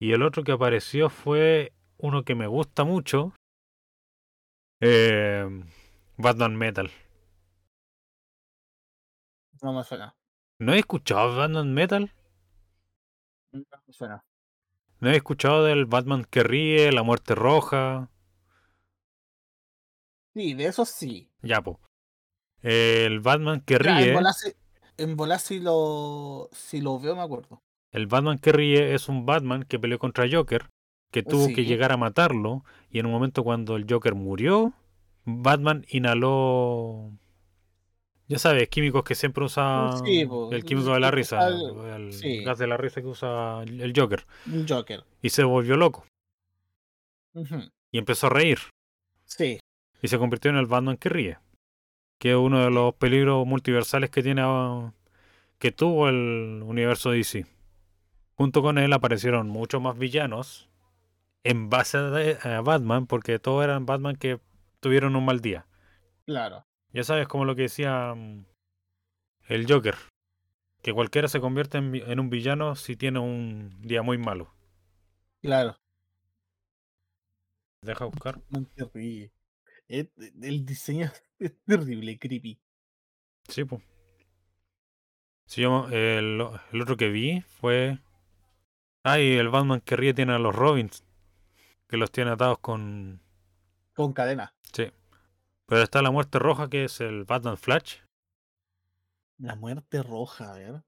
Y 0.00 0.12
el 0.12 0.22
otro 0.22 0.44
que 0.44 0.52
apareció 0.52 1.10
fue 1.10 1.72
uno 1.98 2.22
que 2.24 2.34
me 2.34 2.46
gusta 2.46 2.84
mucho, 2.84 3.32
eh, 4.80 5.48
Batman 6.16 6.56
Metal. 6.56 6.90
No 9.62 9.72
me 9.72 9.84
suena. 9.84 10.14
¿No 10.58 10.74
he 10.74 10.78
escuchado 10.78 11.36
Batman 11.36 11.72
Metal? 11.72 12.12
No 13.52 13.64
me 13.86 13.92
suena. 13.92 14.24
¿No 15.00 15.10
he 15.10 15.16
escuchado 15.16 15.64
del 15.64 15.86
Batman 15.86 16.24
que 16.24 16.42
ríe, 16.42 16.92
la 16.92 17.02
muerte 17.02 17.34
roja? 17.34 18.10
Sí, 20.34 20.54
de 20.54 20.66
eso 20.66 20.84
sí. 20.84 21.30
Ya, 21.42 21.62
po. 21.62 21.80
El 22.62 23.20
Batman 23.20 23.60
que 23.60 23.78
Ya, 23.78 24.02
en 24.02 24.12
ríe, 24.12 24.12
volar 24.12 24.34
si- 24.34 24.54
en 24.98 25.16
volar 25.16 25.40
si 25.40 25.60
lo, 25.60 26.48
si 26.52 26.80
lo 26.80 26.98
veo 26.98 27.14
me 27.16 27.22
acuerdo. 27.22 27.62
el 27.92 28.06
Batman 28.06 28.38
que 28.38 28.52
ríe 28.52 28.94
es 28.94 29.08
un 29.08 29.24
Batman 29.26 29.62
que 29.64 29.78
peleó 29.78 29.98
contra 29.98 30.26
Joker, 30.30 30.70
que 31.10 31.22
tuvo 31.22 31.46
que 31.54 31.64
llegar 31.64 31.92
a 31.92 31.96
matarlo, 31.96 32.64
y 32.90 32.98
en 32.98 33.06
un 33.06 33.12
momento 33.12 33.42
cuando 33.44 33.76
el 33.76 33.86
Joker 33.88 34.14
murió, 34.14 34.74
Batman 35.24 35.84
inhaló, 35.88 37.10
ya 38.28 38.38
sabes, 38.38 38.68
químicos 38.68 39.04
que 39.04 39.14
siempre 39.14 39.44
usa 39.44 39.90
Sí, 40.04 40.24
po, 40.26 40.50
el 40.52 40.64
químico 40.64 40.92
de 40.94 41.00
la 41.00 41.10
risa, 41.10 41.48
el- 41.48 42.12
sí. 42.12 42.42
gas 42.44 42.58
de 42.58 42.66
la 42.66 42.76
risa 42.76 43.00
que 43.00 43.06
usa 43.08 43.62
el 43.62 43.92
Joker, 43.96 44.26
y 45.22 45.30
se 45.30 45.44
volvió 45.44 45.76
loco, 45.76 46.04
y 47.90 47.98
empezó 47.98 48.26
a 48.26 48.30
reír. 48.30 48.58
Sí, 49.24 49.58
y 50.02 50.08
se 50.08 50.18
convirtió 50.18 50.50
en 50.50 50.56
el 50.56 50.66
Batman 50.66 50.96
que 50.96 51.08
ríe, 51.08 51.38
que 52.18 52.30
es 52.30 52.36
uno 52.36 52.62
de 52.64 52.70
los 52.70 52.94
peligros 52.94 53.46
multiversales 53.46 54.10
que 54.10 54.22
tiene 54.22 54.42
ah, 54.44 54.92
que 55.58 55.72
tuvo 55.72 56.08
el 56.08 56.62
universo 56.64 57.10
DC. 57.10 57.46
Junto 58.36 58.60
con 58.62 58.76
él 58.78 58.92
aparecieron 58.92 59.48
muchos 59.48 59.80
más 59.80 59.96
villanos 59.98 60.68
en 61.44 61.70
base 61.70 61.98
a, 62.42 62.60
Batman, 62.60 63.06
porque 63.06 63.38
todos 63.38 63.64
eran 63.64 63.86
Batman 63.86 64.16
que 64.16 64.40
tuvieron 64.80 65.16
un 65.16 65.24
mal 65.24 65.40
día. 65.40 65.66
claro. 66.24 66.66
Ya 66.92 67.04
sabes, 67.04 67.28
como 67.28 67.44
lo 67.44 67.54
que 67.54 67.62
decía 67.62 68.14
mm, 68.14 68.46
el 69.48 69.70
Joker, 69.70 69.96
que 70.82 70.94
cualquiera 70.94 71.28
se 71.28 71.40
convierte 71.40 71.78
en, 71.78 72.20
un 72.20 72.30
villano 72.30 72.74
si 72.74 72.96
tiene 72.96 73.18
un 73.18 73.82
día 73.82 74.02
muy 74.02 74.18
malo. 74.18 74.54
Claro. 75.42 75.76
Deja 77.82 78.06
buscar. 78.06 78.40
Es- 79.88 80.08
el 80.42 80.64
diseño 80.64 81.10
es 81.38 81.54
terrible, 81.64 82.18
creepy. 82.18 82.58
Sí, 83.48 83.64
pues. 83.64 83.82
Sí, 85.46 85.62
yo, 85.62 85.88
el, 85.88 86.40
el 86.72 86.80
otro 86.82 86.96
que 86.96 87.08
vi 87.08 87.42
fue. 87.42 87.98
Ay, 89.04 89.34
el 89.34 89.48
Batman 89.48 89.80
que 89.80 89.94
ríe 89.94 90.14
tiene 90.14 90.32
a 90.32 90.38
los 90.38 90.54
Robins. 90.54 91.05
Que 91.88 91.96
los 91.96 92.10
tiene 92.10 92.32
atados 92.32 92.58
con. 92.58 93.20
Con 93.94 94.12
cadena. 94.12 94.54
Sí. 94.72 94.90
Pero 95.66 95.82
está 95.82 96.02
la 96.02 96.10
muerte 96.10 96.38
roja 96.38 96.68
que 96.68 96.84
es 96.84 97.00
el 97.00 97.24
Batman 97.24 97.56
Flash. 97.56 97.98
La 99.38 99.54
muerte 99.56 100.02
roja, 100.02 100.52
a 100.52 100.54
ver. 100.58 100.82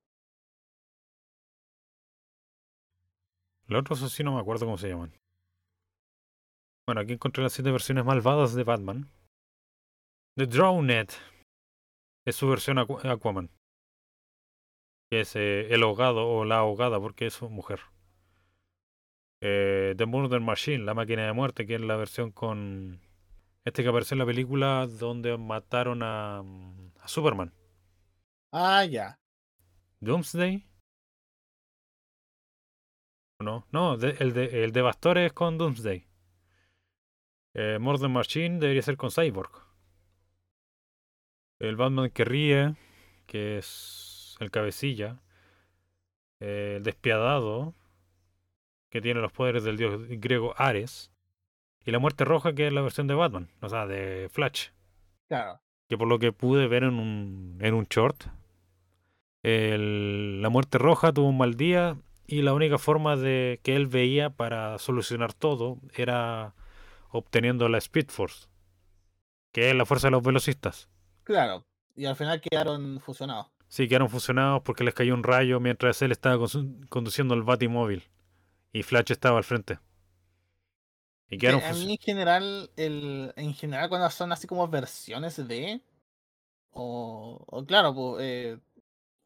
Los 3.67 3.81
otros 3.81 4.13
sí 4.13 4.25
no 4.25 4.35
me 4.35 4.41
acuerdo 4.41 4.65
cómo 4.67 4.79
se 4.79 4.89
llaman. 4.89 5.13
Bueno, 6.87 7.03
aquí 7.03 7.13
encontré 7.13 7.43
las 7.43 7.53
siete 7.53 7.71
versiones 7.71 8.05
malvadas 8.05 8.55
de 8.55 8.65
Batman. 8.65 9.11
The 10.37 10.47
Drowned 10.47 11.09
es 12.25 12.37
su 12.37 12.49
versión 12.49 12.79
Aqu- 12.79 13.05
Aquaman. 13.11 13.51
Que 15.11 15.21
es 15.21 15.37
eh, 15.37 15.73
el 15.75 15.83
ahogado 15.83 16.27
o 16.29 16.45
la 16.45 16.59
ahogada 16.59 16.99
porque 16.99 17.27
es 17.27 17.43
mujer. 17.43 17.81
Eh, 19.41 19.95
The 19.97 20.07
Murder 20.07 20.41
Machine, 20.41 20.85
la 20.85 20.95
máquina 20.95 21.27
de 21.27 21.33
muerte, 21.33 21.67
que 21.67 21.77
es 21.77 21.81
la 21.81 21.97
versión 21.97 22.33
con... 22.33 23.01
Este 23.65 23.83
que 23.83 23.89
apareció 23.89 24.15
en 24.15 24.21
la 24.21 24.27
película 24.27 24.87
donde 24.87 25.37
mataron 25.37 26.03
a, 26.03 26.39
a 26.39 27.09
Superman. 27.09 27.53
Ah, 28.53 28.85
ya. 28.85 29.19
Doomsday. 30.01 30.65
No, 33.41 33.67
no, 33.71 33.97
de- 33.97 34.17
el, 34.19 34.33
de, 34.33 34.65
el 34.65 34.73
Devastor 34.73 35.19
es 35.19 35.33
con 35.33 35.59
Doomsday. 35.59 36.07
Eh, 37.55 37.79
Murder 37.79 38.09
Machine 38.09 38.59
debería 38.59 38.83
ser 38.83 38.97
con 38.97 39.11
Cyborg. 39.11 39.51
El 41.61 41.77
Batman 41.77 42.11
que 42.11 42.25
ríe, 42.25 42.77
que 43.27 43.59
es 43.59 44.37
el 44.41 44.51
cabecilla. 44.51 45.21
Eh, 46.41 46.75
el 46.77 46.85
despiadado, 46.85 47.75
que 48.91 49.01
tiene 49.01 49.21
los 49.21 49.33
poderes 49.33 49.65
del 49.65 49.77
dios 49.77 50.01
griego 50.09 50.55
Ares. 50.57 51.11
Y 51.85 51.91
la 51.91 51.99
muerte 51.99 52.25
roja, 52.25 52.55
que 52.55 52.67
es 52.67 52.73
la 52.73 52.83
versión 52.83 53.07
de 53.07 53.15
Batman, 53.15 53.49
o 53.63 53.69
sea, 53.69 53.87
de 53.87 54.29
Flash 54.31 54.69
Claro. 55.29 55.61
que 55.89 55.97
por 55.97 56.09
lo 56.09 56.19
que 56.19 56.33
pude 56.33 56.67
ver 56.67 56.83
en 56.85 56.95
un, 56.99 57.59
en 57.61 57.75
un 57.75 57.85
short, 57.85 58.25
el- 59.43 60.43
la 60.43 60.49
muerte 60.49 60.79
roja 60.79 61.13
tuvo 61.13 61.29
un 61.29 61.39
mal 61.39 61.55
día 61.57 61.97
y 62.27 62.43
la 62.43 62.53
única 62.53 62.79
forma 62.79 63.17
de 63.17 63.61
que 63.63 63.77
él 63.77 63.87
veía 63.87 64.31
para 64.31 64.79
solucionar 64.79 65.33
todo 65.33 65.79
era 65.95 66.55
obteniendo 67.11 67.69
la 67.69 67.79
Speed 67.79 68.09
Force, 68.09 68.49
que 69.53 69.71
es 69.71 69.75
la 69.77 69.87
fuerza 69.87 70.09
de 70.09 70.13
los 70.13 70.23
velocistas. 70.23 70.89
Claro. 71.25 71.65
Y 71.95 72.05
al 72.05 72.17
final 72.17 72.41
quedaron 72.41 73.01
fusionados. 73.01 73.47
Sí, 73.69 73.89
quedaron 73.89 74.09
fusionados 74.11 74.63
porque 74.63 74.85
les 74.85 74.95
cayó 74.95 75.15
un 75.15 75.23
rayo 75.23 75.59
mientras 75.61 76.01
él 76.03 76.13
estaba 76.13 76.45
conduciendo 76.89 77.35
el 77.35 77.43
Batimóvil 77.43 78.05
y 78.73 78.83
Flash 78.83 79.13
estaba 79.13 79.39
al 79.39 79.45
frente. 79.45 79.79
Y 81.31 81.39
quedaron 81.39 81.63
a 81.63 81.73
mí 81.73 81.93
en 81.93 81.99
general, 81.99 82.71
el, 82.77 83.33
en 83.37 83.55
general 83.55 83.89
cuando 83.89 84.09
son 84.11 84.33
así 84.33 84.47
como 84.47 84.67
versiones 84.69 85.37
de, 85.47 85.83
o, 86.71 87.45
o 87.47 87.67
claro, 87.67 87.95
pues, 87.95 88.23
eh, 88.25 88.61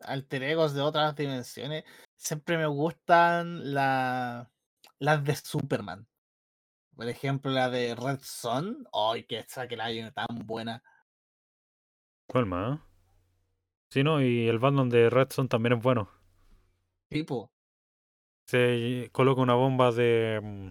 alter 0.00 0.42
egos 0.42 0.74
de 0.74 0.80
otras 0.80 1.14
dimensiones, 1.14 1.84
siempre 2.16 2.58
me 2.58 2.66
gustan 2.66 3.72
la, 3.72 4.50
las 4.98 5.24
de 5.24 5.36
Superman. 5.36 6.06
Por 6.96 7.08
ejemplo, 7.08 7.50
la 7.50 7.70
de 7.70 7.94
Red 7.94 8.20
Son. 8.22 8.86
¡Ay, 8.92 9.24
que 9.24 9.38
esa 9.38 9.66
que 9.66 9.76
la 9.76 9.86
hay 9.86 10.10
tan 10.12 10.46
buena! 10.46 10.82
¿Cuál 12.26 12.46
más? 12.46 12.80
Sí, 13.90 14.02
no, 14.02 14.22
y 14.22 14.48
el 14.48 14.58
Batman 14.58 14.88
de 14.88 15.10
Redson 15.10 15.48
también 15.48 15.74
es 15.74 15.82
bueno. 15.82 16.08
Tipo, 17.08 17.52
se 18.46 19.08
coloca 19.12 19.40
una 19.42 19.54
bomba 19.54 19.92
de 19.92 20.40
mm, 20.42 20.68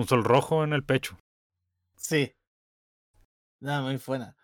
un 0.00 0.08
sol 0.08 0.24
rojo 0.24 0.64
en 0.64 0.72
el 0.72 0.84
pecho. 0.84 1.18
sí. 1.96 2.34
No, 3.60 3.82
muy 3.82 3.96
buena. 4.04 4.36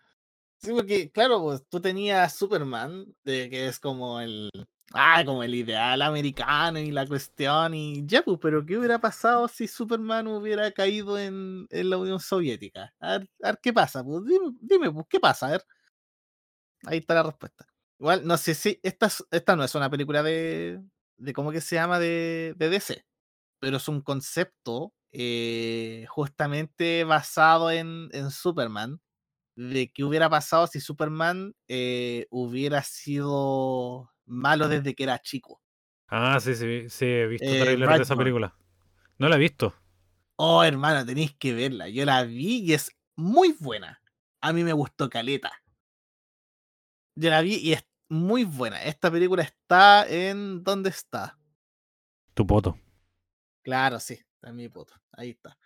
Sí, 0.59 0.71
porque, 0.73 1.11
claro, 1.11 1.41
pues 1.43 1.63
tú 1.69 1.81
tenías 1.81 2.35
Superman, 2.35 3.05
de 3.23 3.49
que 3.49 3.67
es 3.67 3.79
como 3.79 4.19
el. 4.21 4.49
Ah, 4.93 5.23
como 5.25 5.43
el 5.43 5.55
ideal 5.55 6.01
americano 6.01 6.79
y 6.79 6.91
la 6.91 7.07
cuestión, 7.07 7.75
y 7.75 8.05
ya, 8.07 8.23
pues, 8.23 8.39
pero 8.41 8.65
¿qué 8.65 8.77
hubiera 8.77 8.99
pasado 8.99 9.47
si 9.47 9.67
Superman 9.67 10.27
hubiera 10.27 10.71
caído 10.71 11.19
en, 11.19 11.67
en 11.71 11.89
la 11.91 11.97
Unión 11.97 12.19
Soviética? 12.19 12.93
A 12.99 13.19
ver, 13.19 13.29
a 13.43 13.47
ver 13.49 13.59
qué 13.63 13.73
pasa, 13.73 14.03
pues 14.03 14.25
dime, 14.25 14.51
dime, 14.61 14.91
pues, 14.91 15.05
¿qué 15.09 15.19
pasa? 15.19 15.47
A 15.47 15.51
ver. 15.51 15.65
Ahí 16.85 16.99
está 16.99 17.13
la 17.15 17.23
respuesta. 17.23 17.67
Igual, 17.99 18.25
no 18.25 18.37
sé 18.37 18.55
si 18.55 18.79
esta, 18.83 19.07
es- 19.07 19.25
esta 19.31 19.55
no 19.55 19.63
es 19.63 19.75
una 19.75 19.89
película 19.89 20.23
de, 20.23 20.81
de 21.19 21.33
¿cómo 21.33 21.51
que 21.51 21.61
se 21.61 21.75
llama? 21.75 21.99
De, 21.99 22.55
de 22.57 22.69
DC, 22.69 23.05
pero 23.59 23.77
es 23.77 23.87
un 23.87 24.01
concepto 24.01 24.93
eh, 25.11 26.05
justamente 26.09 27.03
basado 27.03 27.71
en, 27.71 28.09
en 28.13 28.31
Superman, 28.31 29.01
de 29.55 29.91
qué 29.93 30.03
hubiera 30.03 30.29
pasado 30.29 30.67
si 30.67 30.79
Superman 30.81 31.55
eh, 31.67 32.27
hubiera 32.31 32.83
sido 32.83 34.11
malo 34.25 34.67
desde 34.69 34.95
que 34.95 35.03
era 35.03 35.19
chico. 35.19 35.61
Ah, 36.07 36.39
sí, 36.39 36.55
sí, 36.55 36.89
sí, 36.89 37.05
he 37.05 37.27
visto 37.27 37.45
Eh, 37.45 37.77
de 37.77 38.01
esa 38.01 38.15
película. 38.15 38.55
No 39.19 39.29
la 39.29 39.35
he 39.35 39.39
visto. 39.39 39.75
Oh, 40.37 40.63
hermano, 40.63 41.05
tenéis 41.05 41.35
que 41.37 41.53
verla. 41.53 41.87
Yo 41.89 42.05
la 42.05 42.23
vi 42.23 42.59
y 42.63 42.73
es 42.73 42.91
muy 43.15 43.55
buena. 43.59 44.01
A 44.41 44.53
mí 44.53 44.63
me 44.63 44.73
gustó 44.73 45.09
Caleta. 45.09 45.51
Yo 47.15 47.29
la 47.29 47.41
vi 47.41 47.55
y 47.57 47.73
es 47.73 47.85
muy 48.09 48.43
buena. 48.43 48.83
Esta 48.83 49.11
película 49.11 49.43
está 49.43 50.07
en. 50.07 50.63
¿Dónde 50.63 50.89
está? 50.89 51.37
Tu 52.33 52.45
poto. 52.45 52.77
Claro, 53.63 53.99
sí, 53.99 54.13
está 54.13 54.49
en 54.49 54.55
mi 54.55 54.69
poto. 54.69 54.93
Ahí 55.11 55.31
está. 55.31 55.57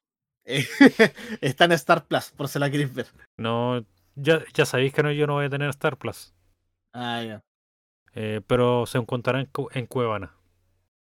Eh, 0.45 0.65
está 1.41 1.65
en 1.65 1.71
Star 1.73 2.05
Plus, 2.07 2.31
por 2.31 2.47
si 2.47 2.59
la 2.59 2.69
queréis 2.69 2.93
ver. 2.93 3.07
No, 3.37 3.85
ya, 4.15 4.43
ya 4.53 4.65
sabéis 4.65 4.93
que 4.93 5.03
no, 5.03 5.11
yo 5.11 5.27
no 5.27 5.33
voy 5.33 5.45
a 5.45 5.49
tener 5.49 5.69
Star 5.69 5.97
Plus. 5.97 6.33
Ah, 6.93 7.23
ya. 7.23 7.43
eh, 8.13 8.41
pero 8.47 8.85
se 8.85 8.97
encontrará 8.97 9.39
en, 9.39 9.47
Cu- 9.47 9.69
en 9.73 9.85
Cuevana. 9.87 10.35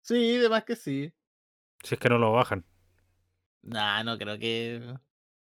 Sí, 0.03 0.37
de 0.39 0.49
más 0.49 0.65
que 0.65 0.77
sí. 0.77 1.13
Si 1.83 1.95
es 1.95 2.01
que 2.01 2.09
no 2.09 2.19
lo 2.19 2.33
bajan. 2.33 2.65
Nah, 3.63 4.03
no 4.03 4.17
creo 4.19 4.39
que. 4.39 4.97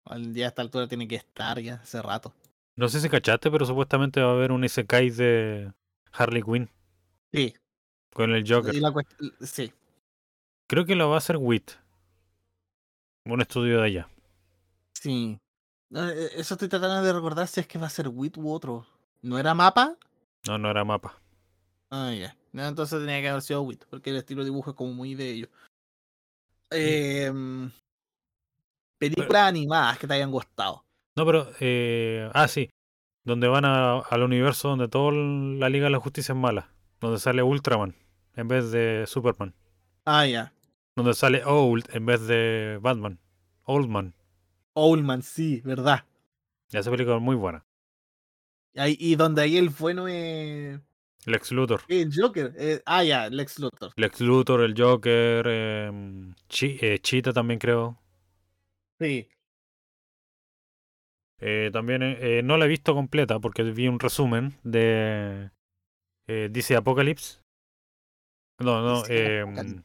Al 0.05 0.33
día 0.33 0.45
a 0.45 0.49
esta 0.49 0.61
altura 0.61 0.87
tiene 0.87 1.07
que 1.07 1.15
estar 1.15 1.59
ya 1.59 1.75
hace 1.75 2.01
rato. 2.01 2.33
No 2.75 2.87
sé 2.89 2.99
si 2.99 3.09
cachaste, 3.09 3.51
pero 3.51 3.65
supuestamente 3.65 4.21
va 4.21 4.29
a 4.31 4.33
haber 4.33 4.51
un 4.51 4.63
Isekai 4.63 5.09
de 5.11 5.73
Harley 6.13 6.41
Quinn 6.43 6.69
Sí. 7.33 7.53
con 8.13 8.31
el 8.31 8.43
Joker. 8.47 8.73
La 8.75 8.93
sí. 9.41 9.71
Creo 10.67 10.85
que 10.85 10.95
lo 10.95 11.09
va 11.09 11.15
a 11.15 11.17
hacer 11.19 11.37
WIT. 11.37 11.71
Un 13.25 13.41
estudio 13.41 13.79
de 13.79 13.85
allá. 13.85 14.09
Sí. 14.93 15.39
No, 15.89 16.07
eh, 16.09 16.29
Eso 16.35 16.53
estoy 16.55 16.69
tratando 16.69 17.03
de 17.03 17.13
recordar 17.13 17.47
si 17.47 17.59
es 17.59 17.67
que 17.67 17.77
va 17.77 17.87
a 17.87 17.89
ser 17.89 18.07
Wit 18.07 18.37
u 18.37 18.51
otro. 18.51 18.85
¿No 19.21 19.37
era 19.37 19.53
mapa? 19.53 19.97
No, 20.47 20.57
no 20.57 20.69
era 20.69 20.83
mapa. 20.83 21.19
Ah, 21.89 22.13
ya. 22.13 22.35
No, 22.53 22.65
entonces 22.65 22.99
tenía 22.99 23.21
que 23.21 23.29
haber 23.29 23.41
sido 23.41 23.61
Wit, 23.61 23.83
porque 23.89 24.09
el 24.09 24.17
estilo 24.17 24.41
de 24.41 24.45
dibujo 24.49 24.71
es 24.71 24.75
como 24.75 24.93
muy 24.93 25.15
de 25.15 25.29
ellos. 25.29 25.49
Em, 26.69 27.69
películas 28.97 29.43
animadas 29.49 29.97
que 29.99 30.07
te 30.07 30.13
hayan 30.13 30.31
gustado. 30.31 30.85
No, 31.15 31.25
pero. 31.25 31.51
Eh, 31.59 32.29
ah, 32.33 32.47
sí. 32.47 32.69
Donde 33.23 33.47
van 33.47 33.65
a- 33.65 33.99
al 33.99 34.23
universo 34.23 34.69
donde 34.69 34.87
toda 34.87 35.11
la 35.11 35.69
Liga 35.69 35.85
de 35.85 35.91
la 35.91 35.99
Justicia 35.99 36.33
es 36.33 36.37
mala. 36.39 36.69
Donde 36.99 37.19
sale 37.19 37.43
Ultraman 37.43 37.95
en 38.35 38.47
vez 38.47 38.71
de 38.71 39.05
Superman. 39.07 39.53
Ah, 40.05 40.25
ya. 40.25 40.53
Donde 40.95 41.13
sale 41.13 41.43
Old 41.45 41.85
en 41.93 42.05
vez 42.05 42.25
de 42.27 42.79
Batman. 42.81 43.19
Oldman. 43.63 44.13
Owlman, 44.73 45.21
sí, 45.21 45.61
verdad. 45.63 46.03
Y 46.71 46.77
esa 46.77 46.89
película 46.89 47.17
es 47.17 47.21
muy 47.21 47.35
buena. 47.35 47.65
Ahí- 48.75 48.97
y 48.99 49.15
donde 49.15 49.41
ahí 49.41 49.57
el 49.57 49.69
bueno 49.69 50.07
es 50.07 50.79
Lex 51.25 51.51
Luthor. 51.51 51.81
el 51.89 52.09
Joker. 52.15 52.53
eh, 52.57 52.81
ah, 52.85 53.03
ya, 53.03 53.29
Lex 53.29 53.59
Luthor. 53.59 53.91
Lex 53.95 54.21
Luthor, 54.21 54.61
el 54.61 54.73
Joker, 54.81 55.45
em, 55.47 56.33
Chi- 56.47 56.77
eh, 56.81 56.99
Cheetah 56.99 57.33
también 57.33 57.59
creo. 57.59 57.99
Sí. 58.99 59.27
Eh, 61.41 61.69
también 61.73 62.03
eh, 62.03 62.17
eh, 62.39 62.43
no 62.43 62.57
la 62.57 62.65
he 62.65 62.67
visto 62.69 62.93
completa 62.93 63.39
porque 63.39 63.63
vi 63.63 63.87
un 63.87 63.99
resumen 63.99 64.53
de 64.63 65.49
eh, 66.27 66.49
DC 66.51 66.75
Apocalypse. 66.75 67.41
No, 68.59 68.81
no, 68.81 68.97
Apocalypse. 68.99 69.83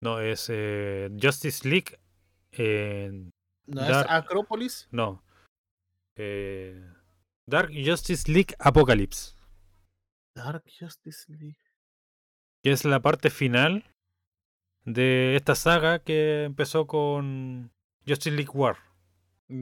no, 0.00 0.20
es 0.20 0.46
eh, 0.50 1.10
Justice 1.20 1.68
League. 1.68 1.98
eh, 2.52 3.10
¿No 3.66 3.80
Dark- 3.82 4.06
es 4.06 4.10
Acrópolis? 4.12 4.88
no. 4.92 5.22
eh, 6.16 6.80
Dark 7.48 7.70
Justice 7.74 8.30
League 8.30 8.54
Apocalypse. 8.60 9.34
Dark 10.36 10.62
Justice 10.78 11.24
League. 11.28 11.58
Que 12.62 12.70
es 12.70 12.84
la 12.84 13.00
parte 13.02 13.30
final 13.30 13.84
de 14.84 15.34
esta 15.34 15.54
saga 15.56 15.98
que 15.98 16.44
empezó 16.44 16.86
con 16.86 17.72
Justice 18.06 18.30
League 18.36 18.52
War. 18.54 18.76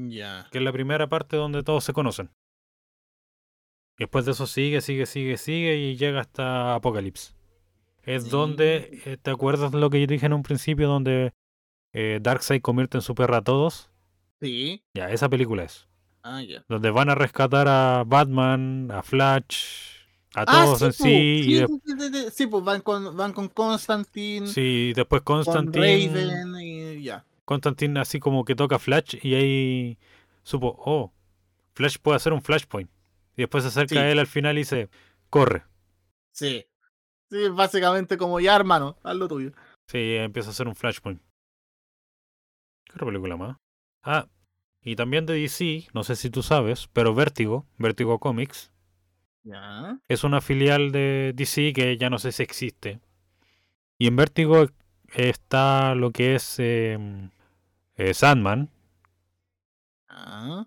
Ya. 0.08 0.46
que 0.52 0.58
es 0.58 0.64
la 0.64 0.72
primera 0.72 1.08
parte 1.08 1.36
donde 1.36 1.62
todos 1.62 1.82
se 1.84 1.92
conocen. 1.92 2.30
Después 3.98 4.24
de 4.24 4.32
eso 4.32 4.46
sigue, 4.46 4.80
sigue, 4.80 5.04
sigue, 5.06 5.36
sigue 5.36 5.76
y 5.76 5.96
llega 5.96 6.20
hasta 6.20 6.74
Apocalipsis. 6.74 7.34
Es 8.02 8.24
Sí. 8.24 8.30
donde, 8.30 9.02
eh, 9.04 9.16
¿te 9.20 9.30
acuerdas 9.30 9.72
lo 9.74 9.90
que 9.90 10.00
yo 10.00 10.06
dije 10.06 10.26
en 10.26 10.32
un 10.32 10.42
principio? 10.42 10.88
Donde 10.88 11.32
eh, 11.92 12.18
Darkseid 12.22 12.62
convierte 12.62 12.98
en 12.98 13.02
su 13.02 13.14
perra 13.14 13.38
a 13.38 13.42
todos. 13.42 13.90
Sí. 14.40 14.84
Ya, 14.94 15.10
esa 15.10 15.28
película 15.28 15.64
es. 15.64 15.86
Ah, 16.22 16.40
ya. 16.42 16.64
Donde 16.68 16.90
van 16.90 17.10
a 17.10 17.14
rescatar 17.14 17.66
a 17.68 18.04
Batman, 18.06 18.90
a 18.92 19.02
Flash, 19.02 19.96
a 20.34 20.42
Ah, 20.46 20.64
todos 20.64 20.82
en 20.82 20.92
sí, 20.92 21.02
sí. 21.02 21.50
y 21.50 21.54
de- 21.56 22.30
sí, 22.30 22.46
pues 22.46 22.62
van 22.64 22.80
con, 22.82 23.16
van 23.16 23.32
con 23.32 23.48
Constantine, 23.48 24.46
sí, 24.46 24.92
después 24.94 25.22
con 25.22 25.42
Constantine. 25.44 26.08
Raven 26.08 26.60
y 26.60 27.02
ya. 27.02 27.24
Constantine 27.50 27.98
así 27.98 28.20
como 28.20 28.44
que 28.44 28.54
toca 28.54 28.78
Flash 28.78 29.16
y 29.26 29.34
ahí 29.34 29.98
supo, 30.44 30.76
oh, 30.86 31.12
Flash 31.74 31.96
puede 32.00 32.14
hacer 32.14 32.32
un 32.32 32.42
Flashpoint. 32.42 32.88
Y 33.36 33.42
después 33.42 33.64
se 33.64 33.68
acerca 33.70 33.96
Sí. 33.96 33.98
a 33.98 34.08
él 34.08 34.20
al 34.20 34.28
final 34.28 34.56
y 34.56 34.60
dice, 34.60 34.88
corre. 35.30 35.64
Sí. 36.30 36.64
Sí, 37.28 37.48
básicamente 37.48 38.16
como 38.16 38.38
ya, 38.38 38.54
hermano, 38.54 38.96
haz 39.02 39.16
lo 39.16 39.26
tuyo. 39.26 39.50
Sí, 39.88 40.14
empieza 40.14 40.50
a 40.50 40.52
hacer 40.52 40.68
un 40.68 40.76
Flashpoint. 40.76 41.20
¿Qué 42.84 42.92
otra 42.94 43.06
película 43.06 43.36
más? 43.36 43.56
Ah, 44.04 44.28
y 44.82 44.94
también 44.94 45.26
de 45.26 45.34
DC, 45.34 45.88
no 45.92 46.04
sé 46.04 46.14
si 46.14 46.30
tú 46.30 46.44
sabes, 46.44 46.88
pero 46.92 47.16
Vértigo, 47.16 47.66
Vértigo 47.78 48.20
Comics, 48.20 48.70
Ya. 49.42 49.98
es 50.06 50.22
una 50.22 50.40
filial 50.40 50.92
de 50.92 51.32
DC 51.34 51.72
que 51.72 51.96
ya 51.96 52.10
no 52.10 52.20
sé 52.20 52.30
si 52.30 52.44
existe. 52.44 53.00
Y 53.98 54.06
en 54.06 54.14
Vértigo 54.14 54.66
está 55.14 55.96
lo 55.96 56.12
que 56.12 56.36
es 56.36 56.56
em, 56.60 57.30
eh, 58.00 58.14
Sandman, 58.14 58.70
Ah, 60.08 60.66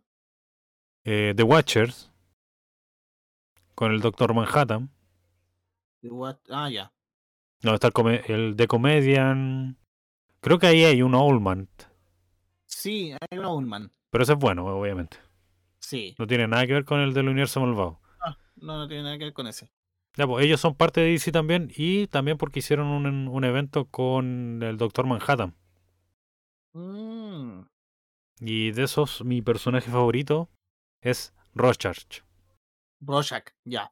eh, 1.04 1.34
The 1.36 1.44
Watchers, 1.44 2.12
con 3.76 3.92
el 3.92 4.00
Doctor 4.02 4.34
Manhattan. 4.34 4.90
the 6.02 6.10
what- 6.10 6.38
ah, 6.50 6.70
ya. 6.70 6.92
No, 7.62 7.74
está 7.74 7.88
el, 7.88 7.94
come- 7.94 8.22
el 8.28 8.56
The 8.56 8.68
Comedian. 8.68 9.78
Creo 10.42 10.60
que 10.60 10.68
ahí 10.68 10.84
hay 10.84 11.02
un 11.02 11.16
Oldman, 11.16 11.70
Sí, 12.66 13.12
hay 13.14 13.38
un 13.40 13.46
Owlman. 13.46 13.92
pero 14.10 14.24
ese 14.24 14.34
es 14.34 14.40
bueno, 14.40 14.66
obviamente. 14.66 15.18
Sí. 15.80 16.16
No 16.20 16.28
tiene 16.28 16.48
nada 16.48 16.66
que 16.68 16.74
ver 16.74 16.86
con 16.86 17.00
el 17.00 17.14
del 17.14 17.30
universo 17.30 17.62
malvado. 17.62 18.00
Ah, 18.20 18.38
no, 18.58 18.78
no 18.80 18.88
tiene 18.88 19.04
nada 19.04 19.18
que 19.18 19.26
ver 19.26 19.34
con 19.34 19.48
ese. 19.48 19.72
Ya, 20.18 20.28
pues 20.28 20.46
ellos 20.46 20.60
son 20.62 20.76
parte 20.76 21.02
de 21.02 21.08
DC 21.12 21.32
también 21.32 21.72
y 21.76 22.08
también 22.08 22.38
porque 22.38 22.60
hicieron 22.60 22.88
un, 22.88 23.28
un 23.28 23.44
evento 23.44 23.86
con 23.86 24.62
el 24.62 24.78
Doctor 24.78 25.06
Manhattan. 25.08 25.56
Mm, 26.74 27.62
Y 28.40 28.72
de 28.72 28.84
esos, 28.84 29.24
mi 29.24 29.42
personaje 29.42 29.90
favorito 29.92 30.50
es 31.02 31.34
Rorschach. 31.54 32.22
Rorschach, 33.02 33.46
ya. 33.64 33.92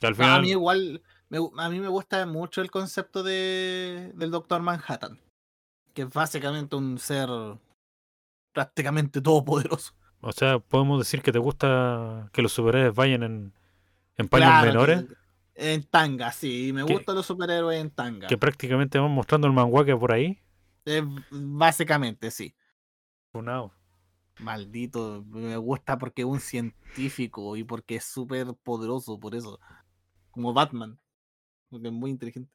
Final, 0.00 0.30
a 0.38 0.40
mí 0.42 0.50
igual, 0.50 1.02
me 1.30 1.38
a 1.56 1.68
mí 1.70 1.80
me 1.80 1.88
gusta 1.88 2.26
mucho 2.26 2.60
el 2.60 2.70
concepto 2.70 3.22
de, 3.22 4.12
del 4.14 4.30
Doctor 4.30 4.60
Manhattan, 4.60 5.18
que 5.94 6.02
es 6.02 6.10
básicamente 6.10 6.76
un 6.76 6.98
ser 6.98 7.28
prácticamente 8.52 9.20
todopoderoso. 9.22 9.94
o 10.20 10.32
sea, 10.32 10.58
podemos 10.58 10.98
decir 10.98 11.22
que 11.22 11.32
te 11.32 11.38
gusta 11.38 12.28
que 12.32 12.42
los 12.42 12.52
superhéroes 12.52 12.94
vayan 12.94 13.22
en, 13.22 13.54
en 14.16 14.28
paños 14.28 14.46
Claro, 14.48 14.66
menores, 14.66 15.04
En 15.54 15.84
tanga, 15.84 16.32
sí, 16.32 16.72
me 16.72 16.84
Que- 16.84 16.92
gustan 16.94 17.14
los 17.14 17.26
superhéroes 17.26 17.80
en 17.80 17.90
tanga. 17.90 18.28
que 18.28 18.36
prácticamente 18.36 18.98
van 18.98 19.10
mostrando 19.12 19.46
el 19.46 19.52
manguaque 19.54 19.96
por 19.96 20.12
ahí. 20.12 20.38
Eh, 20.86 21.02
básicamente, 21.30 22.30
sí. 22.30 22.54
Funao. 23.32 23.72
Maldito, 24.40 25.24
me 25.28 25.56
gusta 25.56 25.96
porque 25.98 26.22
es 26.22 26.26
un 26.26 26.40
científico 26.40 27.56
y 27.56 27.64
porque 27.64 27.96
es 27.96 28.04
súper 28.04 28.54
poderoso, 28.62 29.18
por 29.18 29.34
eso. 29.34 29.60
Como 30.30 30.52
Batman, 30.52 30.98
porque 31.70 31.88
es 31.88 31.94
muy 31.94 32.10
inteligente. 32.10 32.52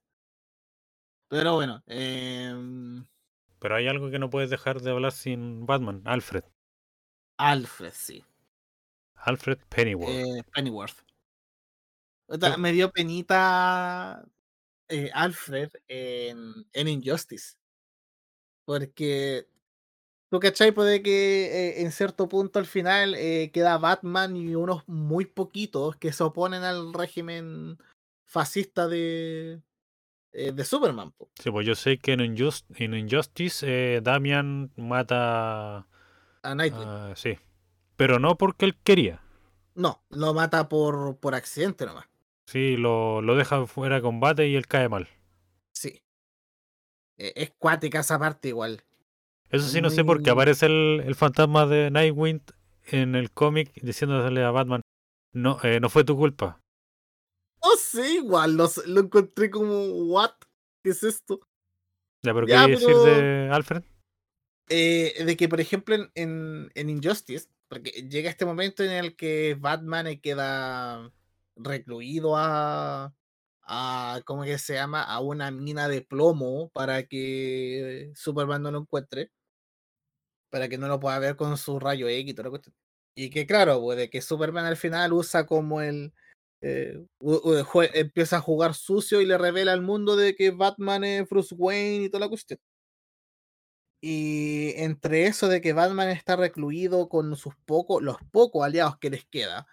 Pero 1.27 1.53
bueno, 1.55 1.83
em, 1.87 3.05
Pero 3.59 3.75
hay 3.75 3.87
algo 3.87 4.09
que 4.09 4.19
no 4.19 4.29
puedes 4.29 4.49
dejar 4.49 4.81
de 4.81 4.91
hablar 4.91 5.11
sin 5.11 5.65
Batman, 5.65 6.01
Alfred. 6.05 6.43
Alfred, 7.37 7.93
sí. 7.93 8.23
Alfred 9.15 9.59
Pennyworth. 9.69 10.09
eh, 10.09 10.43
Pennyworth. 10.53 11.05
Me 12.59 12.71
dio 12.71 12.91
penita 12.91 14.23
eh, 14.87 15.09
Alfred 15.13 15.71
en, 15.87 16.65
en 16.73 16.87
Injustice. 16.87 17.58
Porque 18.69 19.47
tú 20.29 20.39
cachai, 20.39 20.71
puede 20.71 21.01
que 21.01 21.45
eh, 21.47 21.81
en 21.81 21.91
cierto 21.91 22.29
punto 22.29 22.59
al 22.59 22.67
final 22.67 23.15
eh, 23.15 23.49
queda 23.51 23.79
Batman 23.79 24.37
y 24.37 24.53
unos 24.53 24.87
muy 24.87 25.25
poquitos 25.25 25.95
que 25.95 26.13
se 26.13 26.23
oponen 26.23 26.61
al 26.61 26.93
régimen 26.93 27.79
fascista 28.27 28.87
de, 28.87 29.59
eh, 30.33 30.51
de 30.51 30.63
Superman. 30.63 31.13
po. 31.13 31.31
Sí, 31.41 31.49
pues 31.49 31.65
yo 31.65 31.73
sé 31.73 31.97
que 31.97 32.11
en, 32.13 32.19
Injust- 32.19 32.67
en 32.75 32.93
Injustice 32.93 34.01
Damian 34.01 34.71
mata. 34.75 35.87
A 36.43 36.53
Nightwing. 36.53 37.15
sí. 37.15 37.39
Pero 37.97 38.19
no 38.19 38.37
porque 38.37 38.65
él 38.65 38.77
quería. 38.83 39.23
No, 39.73 40.03
lo 40.11 40.35
mata 40.35 40.69
por, 40.69 41.17
por 41.17 41.33
accidente 41.33 41.87
nomás. 41.87 42.05
Sí, 42.45 42.77
lo, 42.77 43.23
lo 43.23 43.35
deja 43.35 43.65
fuera 43.65 43.95
de 43.95 44.01
combate 44.03 44.47
y 44.47 44.55
él 44.55 44.67
cae 44.67 44.89
mal. 44.89 45.07
Sí. 47.19 47.25
Eh, 47.25 47.33
es 47.35 47.51
cuática 47.57 47.99
esa 47.99 48.17
parte 48.17 48.47
igual. 48.49 48.81
Eso 49.49 49.67
sí, 49.67 49.81
no 49.81 49.89
sé 49.89 50.03
por 50.03 50.21
qué 50.23 50.29
aparece 50.29 50.67
el, 50.67 51.03
el 51.05 51.15
fantasma 51.15 51.65
de 51.65 51.89
Nightwing 51.91 52.41
en 52.85 53.15
el 53.15 53.31
cómic 53.31 53.73
diciéndole 53.81 54.43
a 54.43 54.51
Batman: 54.51 54.81
No, 55.33 55.57
eh, 55.63 55.79
no 55.79 55.89
fue 55.89 56.03
tu 56.03 56.15
culpa. 56.15 56.61
No 57.63 57.71
sé, 57.77 58.13
igual 58.13 58.55
lo, 58.55 58.69
lo 58.85 59.01
encontré 59.01 59.49
como, 59.49 59.85
¿what? 60.05 60.31
¿Qué 60.83 60.91
es 60.91 61.03
esto? 61.03 61.41
Ya, 62.23 62.33
pero 62.33 62.47
Ya, 62.47 62.65
¿qué 62.65 62.71
decir 62.71 62.87
pero- 62.87 63.03
de 63.03 63.49
Alfred? 63.51 63.83
Eh, 64.69 65.23
de 65.25 65.35
que, 65.35 65.49
por 65.49 65.59
ejemplo, 65.59 65.95
en, 65.95 66.11
en, 66.13 66.71
en 66.75 66.89
Injustice, 66.89 67.49
porque 67.67 67.89
llega 68.07 68.29
este 68.29 68.45
momento 68.45 68.83
en 68.83 68.91
el 68.91 69.15
que 69.15 69.57
Batman 69.59 70.19
queda 70.19 71.11
recluido 71.55 72.37
a, 72.37 73.13
a, 73.69 74.21
¿cómo 74.25 74.43
que 74.43 74.57
se 74.59 74.73
llama? 74.75 75.03
A 75.03 75.19
una 75.21 75.51
mina 75.51 75.87
de 75.87 76.01
plomo 76.01 76.69
para 76.73 77.03
que 77.07 78.11
Superman 78.15 78.63
no 78.63 78.71
lo 78.71 78.79
encuentre. 78.79 79.31
para 80.49 80.67
que 80.69 80.77
no 80.77 80.87
lo 80.87 80.99
pueda 80.99 81.19
ver 81.19 81.35
con 81.35 81.57
su 81.57 81.79
rayo 81.79 82.07
X 82.07 82.31
y 82.31 82.33
toda 82.33 82.45
la 82.45 82.49
cuestión. 82.51 82.75
Y 83.15 83.29
que 83.29 83.45
claro, 83.47 83.81
pues 83.81 83.97
de 83.97 84.09
que 84.09 84.21
Superman 84.21 84.65
al 84.65 84.77
final 84.77 85.13
usa 85.13 85.45
como 85.45 85.81
el... 85.81 86.13
eh, 86.61 87.05
empieza 87.93 88.37
a 88.37 88.41
jugar 88.41 88.73
sucio 88.75 89.21
y 89.21 89.25
le 89.25 89.37
revela 89.37 89.73
al 89.73 89.81
mundo 89.81 90.15
de 90.15 90.35
que 90.35 90.51
Batman 90.51 91.03
es 91.03 91.29
Bruce 91.29 91.55
Wayne 91.55 92.05
y 92.05 92.09
toda 92.09 92.21
la 92.21 92.29
cuestión. 92.29 92.59
Y 94.01 94.73
entre 94.77 95.25
eso 95.27 95.47
de 95.49 95.59
que 95.61 95.73
Batman 95.73 96.09
está 96.09 96.35
recluido 96.37 97.09
con 97.09 97.35
sus 97.35 97.55
pocos, 97.65 98.01
los 98.01 98.17
pocos 98.31 98.63
aliados 98.65 98.97
que 98.99 99.09
les 99.09 99.25
queda, 99.25 99.67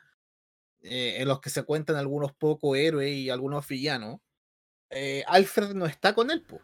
eh, 0.83 1.17
en 1.21 1.29
los 1.29 1.41
que 1.41 1.51
se 1.51 1.65
cuentan 1.65 1.97
algunos 1.97 2.33
pocos 2.35 2.77
héroes 2.79 3.13
y 3.15 3.31
algunos 3.31 3.67
villanos, 3.69 4.21
eh, 4.91 5.25
Alfred 5.27 5.75
no 5.75 5.87
está 5.87 6.15
con 6.15 6.31
él. 6.31 6.43
po. 6.43 6.61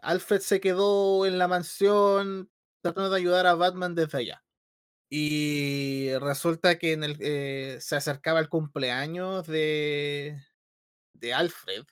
Alfred 0.00 0.40
se 0.40 0.60
quedó 0.60 1.26
en 1.26 1.38
la 1.38 1.48
mansión 1.48 2.50
tratando 2.82 3.10
de 3.10 3.18
ayudar 3.18 3.46
a 3.46 3.54
Batman 3.54 3.94
desde 3.94 4.18
allá. 4.18 4.44
Y 5.10 6.10
resulta 6.20 6.78
que 6.78 6.92
en 6.92 7.04
el, 7.04 7.16
eh, 7.20 7.78
se 7.80 7.96
acercaba 7.96 8.40
el 8.40 8.48
cumpleaños 8.48 9.46
de, 9.46 10.42
de 11.14 11.34
Alfred, 11.34 11.84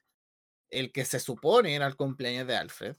el 0.71 0.93
que 0.93 1.05
se 1.05 1.21
supone 1.21 1.75
era 1.75 1.87
el 1.87 1.97
cumpleaños 1.97 2.47
de 2.47 2.57
Alfred. 2.57 2.97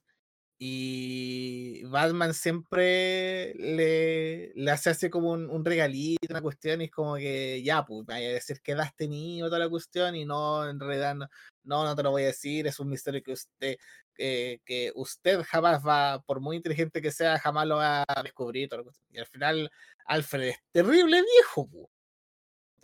Y 0.63 1.83
Batman 1.85 2.35
siempre 2.35 3.55
le, 3.55 4.51
le 4.53 4.71
hace 4.71 4.91
así 4.91 5.09
como 5.09 5.31
un, 5.31 5.49
un 5.49 5.65
regalito, 5.65 6.27
una 6.29 6.41
cuestión, 6.41 6.81
y 6.81 6.83
es 6.85 6.91
como 6.91 7.15
que 7.15 7.63
ya, 7.63 7.83
pues, 7.83 8.05
vaya 8.05 8.29
a 8.29 8.33
decir 8.33 8.61
que 8.61 8.75
das 8.75 8.95
tenido 8.95 9.47
toda 9.47 9.57
la 9.57 9.69
cuestión, 9.69 10.15
y 10.15 10.23
no, 10.23 10.69
en 10.69 10.79
realidad 10.79 11.15
no, 11.15 11.27
no, 11.63 11.95
te 11.95 12.03
lo 12.03 12.11
voy 12.11 12.23
a 12.23 12.27
decir, 12.27 12.67
es 12.67 12.79
un 12.79 12.89
misterio 12.89 13.23
que 13.23 13.31
usted, 13.31 13.77
que, 14.13 14.61
que 14.63 14.91
usted 14.93 15.41
jamás 15.47 15.83
va, 15.83 16.21
por 16.27 16.39
muy 16.41 16.57
inteligente 16.57 17.01
que 17.01 17.11
sea, 17.11 17.39
jamás 17.39 17.65
lo 17.65 17.77
va 17.77 18.03
a 18.07 18.21
descubrir. 18.21 18.69
Y 19.09 19.17
al 19.17 19.25
final, 19.25 19.71
Alfred 20.05 20.49
es 20.49 20.57
terrible 20.71 21.23
viejo, 21.23 21.67
pues. 21.67 21.87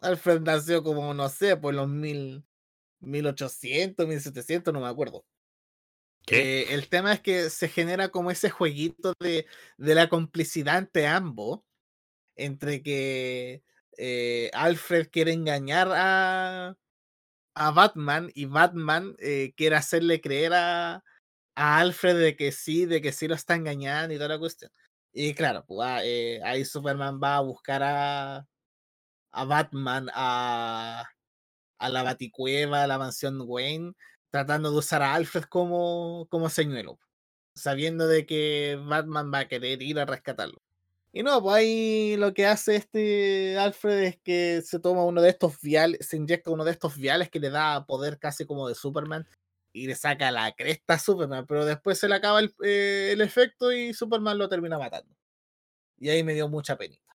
Alfred 0.02 0.42
nació 0.42 0.84
como, 0.84 1.14
no 1.14 1.30
sé, 1.30 1.58
por 1.58 1.74
los 1.76 1.88
mil, 1.88 2.44
1800, 3.02 4.08
1700, 4.08 4.74
no 4.74 4.82
me 4.82 4.88
acuerdo. 4.88 5.26
Eh, 6.30 6.74
el 6.74 6.90
tema 6.90 7.14
es 7.14 7.22
que 7.22 7.50
se 7.50 7.70
genera 7.70 8.10
como 8.10 8.32
ese 8.32 8.50
jueguito 8.50 9.14
de, 9.20 9.46
de 9.78 9.96
la 9.96 10.10
complicidad 10.10 10.78
entre 10.78 11.08
ambos, 11.08 11.62
entre 12.36 12.84
que 12.84 13.64
eh, 13.98 14.52
Alfred 14.54 15.10
quiere 15.12 15.34
engañar 15.34 15.90
a, 15.94 16.76
a 17.56 17.72
Batman 17.72 18.32
y 18.36 18.46
Batman 18.46 19.16
eh, 19.20 19.54
quiere 19.56 19.76
hacerle 19.78 20.22
creer 20.22 20.54
a, 20.54 21.04
a 21.56 21.80
Alfred 21.80 22.20
de 22.20 22.36
que 22.36 22.52
sí, 22.52 22.86
de 22.86 23.02
que 23.02 23.12
sí 23.14 23.28
lo 23.28 23.36
está 23.36 23.56
engañando 23.56 24.14
y 24.14 24.18
toda 24.18 24.30
la 24.30 24.40
cuestión. 24.40 24.72
Y 25.14 25.34
claro, 25.34 25.66
pues, 25.68 25.88
ah, 25.90 25.98
ahí 26.48 26.66
Superman 26.66 27.20
va 27.24 27.38
a 27.38 27.42
buscar 27.42 27.82
a, 27.84 28.48
a 29.32 29.46
Batman 29.46 30.10
a, 30.14 31.10
a 31.80 31.90
la 31.90 32.04
Baticueva, 32.04 32.84
a 32.84 32.88
la 32.88 32.98
mansión 33.00 33.42
Wayne, 33.42 33.94
tratando 34.32 34.72
de 34.72 34.78
usar 34.78 35.02
a 35.02 35.14
Alfred 35.16 35.44
como, 35.44 36.28
como 36.30 36.50
señuelo, 36.50 37.00
sabiendo 37.56 38.08
de 38.08 38.26
que 38.26 38.80
Batman 38.84 39.32
va 39.34 39.40
a 39.40 39.48
querer 39.48 39.82
ir 39.82 40.00
a 40.00 40.06
rescatarlo. 40.06 40.62
Y 41.14 41.24
no, 41.24 41.42
pues 41.42 41.56
ahí 41.56 42.16
lo 42.18 42.34
que 42.34 42.46
hace 42.46 42.76
este 42.76 43.58
Alfred 43.58 44.04
es 44.04 44.20
que 44.20 44.62
se 44.62 44.80
toma 44.80 45.04
uno 45.06 45.22
de 45.22 45.30
estos 45.30 45.60
viales, 45.62 46.06
se 46.06 46.18
inyecta 46.18 46.52
uno 46.52 46.64
de 46.64 46.72
estos 46.72 46.98
viales 46.98 47.30
que 47.30 47.40
le 47.40 47.50
da 47.50 47.86
poder 47.86 48.20
casi 48.20 48.46
como 48.46 48.68
de 48.68 48.76
Superman 48.76 49.28
y 49.74 49.88
le 49.88 49.96
saca 49.96 50.32
la 50.32 50.52
cresta 50.54 50.96
a 50.96 51.00
Superman, 51.00 51.46
pero 51.48 51.66
después 51.66 52.00
se 52.00 52.08
le 52.08 52.16
acaba 52.16 52.40
el, 52.40 52.54
eh, 52.64 53.12
el 53.14 53.22
efecto 53.22 53.72
y 53.72 53.94
Superman 53.94 54.38
lo 54.38 54.50
termina 54.50 54.78
matando. 54.78 55.16
Y 55.98 56.10
ahí 56.10 56.24
me 56.24 56.34
dio 56.34 56.48
mucha 56.50 56.78
penita. 56.78 57.08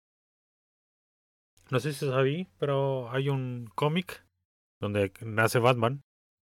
No 1.71 1.81
sé 1.81 1.93
si 1.93 2.07
sabí, 2.07 2.49
pero 2.59 3.11
hay 3.11 3.29
un 3.29 3.71
cómic 3.75 4.27
donde 4.81 5.13
nace 5.21 5.59
Batman 5.59 6.03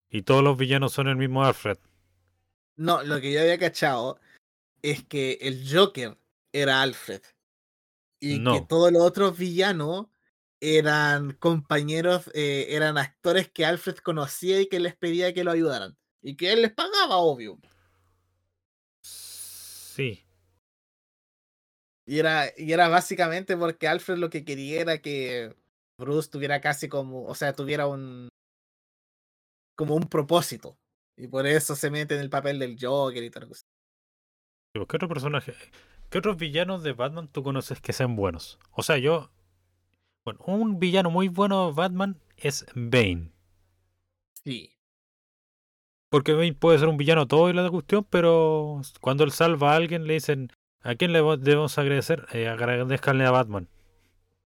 y 0.10 0.24
todos 0.24 0.44
los 0.44 0.58
villanos 0.58 0.94
son 0.94 1.08
el 1.08 1.16
mismo 1.16 1.44
Alfred. 1.44 1.78
No, 2.76 3.04
lo 3.04 3.20
que 3.22 3.32
yo 3.32 3.42
había 3.42 3.60
cachado 3.60 4.20
es 4.82 5.04
que 5.04 5.38
el 5.42 5.68
Joker 5.70 6.18
era 6.52 6.82
Alfred. 6.82 7.22
Y 8.22 8.44
que 8.44 8.62
todos 8.68 8.92
los 8.92 9.02
otros 9.02 9.38
villanos 9.38 10.08
eran 10.60 11.34
compañeros, 11.34 12.30
eh, 12.34 12.68
eran 12.70 12.98
actores 12.98 13.50
que 13.50 13.66
Alfred 13.66 13.98
conocía 13.98 14.60
y 14.60 14.68
que 14.68 14.80
les 14.80 14.96
pedía 14.96 15.34
que 15.34 15.44
lo 15.44 15.52
ayudaran. 15.52 15.98
Y 16.22 16.36
que 16.36 16.52
él 16.52 16.62
les 16.64 16.74
pagaba, 16.74 17.18
obvio. 17.18 17.60
Sí. 19.02 20.26
Y 22.06 22.20
era, 22.20 22.52
y 22.58 22.74
era 22.74 22.90
básicamente 22.90 23.56
porque 23.56 23.88
Alfred 23.88 24.18
lo 24.18 24.30
que 24.30 24.44
quería 24.44 24.82
era 24.82 24.98
que 24.98 25.56
Bruce 25.98 26.30
tuviera 26.30 26.60
casi 26.60 26.90
como, 26.90 27.26
o 27.26 27.36
sea, 27.36 27.54
tuviera 27.54 27.88
un 27.88 28.29
como 29.80 29.96
un 29.96 30.10
propósito. 30.10 30.78
Y 31.16 31.30
por 31.30 31.48
eso 31.48 31.74
se 31.74 31.90
mete 31.90 32.14
en 32.14 32.20
el 32.20 32.30
papel 32.30 32.60
del 32.60 32.76
Joker 32.78 33.24
y 33.24 33.30
tal 33.30 33.48
cosa. 33.48 33.66
¿Qué 34.74 34.82
otro 34.82 35.08
personaje? 35.08 35.54
¿Qué 36.10 36.18
otros 36.18 36.36
villanos 36.36 36.84
de 36.84 36.92
Batman 36.92 37.30
tú 37.30 37.44
conoces 37.44 37.80
que 37.80 37.94
sean 37.94 38.18
buenos? 38.18 38.60
O 38.72 38.84
sea, 38.84 38.98
yo. 38.98 39.32
Bueno, 40.26 40.42
un 40.48 40.80
villano 40.80 41.10
muy 41.12 41.30
bueno 41.30 41.68
de 41.68 41.74
Batman 41.76 42.20
es 42.36 42.66
Bane. 42.76 43.32
Sí. 44.44 44.76
Porque 46.10 46.34
Bane 46.34 46.56
puede 46.56 46.78
ser 46.78 46.90
un 46.90 46.98
villano 46.98 47.26
todo 47.26 47.50
y 47.50 47.54
la 47.54 47.70
cuestión, 47.70 48.06
pero 48.10 48.82
cuando 49.00 49.24
él 49.24 49.32
salva 49.32 49.72
a 49.72 49.76
alguien 49.78 50.08
le 50.08 50.16
dicen, 50.16 50.52
¿a 50.82 50.96
quién 50.96 51.14
le 51.14 51.20
debemos 51.38 51.78
agradecer? 51.78 52.28
Eh, 52.34 52.50
agradezcanle 52.50 53.26
a 53.26 53.32
Batman. 53.32 53.70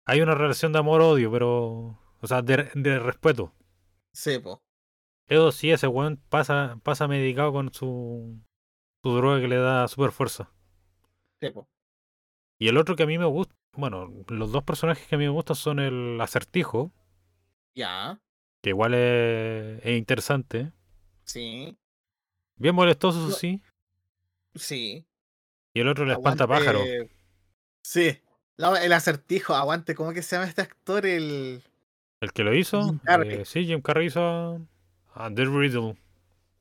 Hay 0.05 0.21
una 0.21 0.35
relación 0.35 0.73
de 0.73 0.79
amor-odio, 0.79 1.31
pero... 1.31 1.99
O 2.21 2.27
sea, 2.27 2.43
de, 2.43 2.69
de 2.75 2.99
respeto. 2.99 3.51
Sí, 4.11 4.37
po. 4.37 4.61
Eso 5.27 5.51
sí, 5.51 5.71
ese 5.71 5.87
weón 5.87 6.17
pasa, 6.29 6.79
pasa 6.83 7.07
medicado 7.07 7.51
con 7.53 7.73
su, 7.73 8.39
su 9.03 9.15
droga 9.15 9.39
que 9.39 9.47
le 9.47 9.55
da 9.57 9.87
super 9.87 10.11
fuerza. 10.11 10.51
Sí. 11.41 11.51
Y 12.59 12.67
el 12.67 12.77
otro 12.77 12.95
que 12.95 13.03
a 13.03 13.07
mí 13.07 13.17
me 13.17 13.25
gusta, 13.25 13.53
bueno, 13.75 14.11
los 14.27 14.51
dos 14.51 14.63
personajes 14.63 15.07
que 15.07 15.15
a 15.15 15.17
mí 15.17 15.23
me 15.25 15.31
gustan 15.31 15.55
son 15.55 15.79
el 15.79 16.19
acertijo, 16.21 16.91
Ya. 17.75 18.19
que 18.61 18.69
igual 18.69 18.93
es, 18.93 19.83
es 19.85 19.97
interesante. 19.97 20.71
Sí. 21.25 21.77
Bien 22.57 22.75
molestoso, 22.75 23.19
eso 23.19 23.29
No. 23.29 23.33
sí. 23.33 23.61
Sí. 24.55 25.05
Y 25.73 25.79
el 25.79 25.87
otro 25.87 26.03
el 26.03 26.11
espantapájaro. 26.11 26.79
Aguante- 26.79 27.09
Sí. 27.83 28.19
No, 28.57 28.75
el 28.77 28.93
acertijo, 28.93 29.55
aguante, 29.55 29.95
¿cómo 29.95 30.13
que 30.13 30.21
se 30.21 30.35
llama 30.35 30.47
este 30.47 30.61
actor? 30.61 31.05
El. 31.05 31.63
El 32.21 32.31
que 32.31 32.43
lo 32.43 32.53
hizo, 32.53 32.83
Jim 32.83 32.99
Carrey. 32.99 33.33
eh, 33.41 33.45
sí, 33.45 33.65
Jim 33.65 33.81
Carrey 33.81 34.07
hizo 34.07 34.61
a, 35.13 35.25
a 35.25 35.33
The 35.33 35.45
Riddle. 35.45 35.97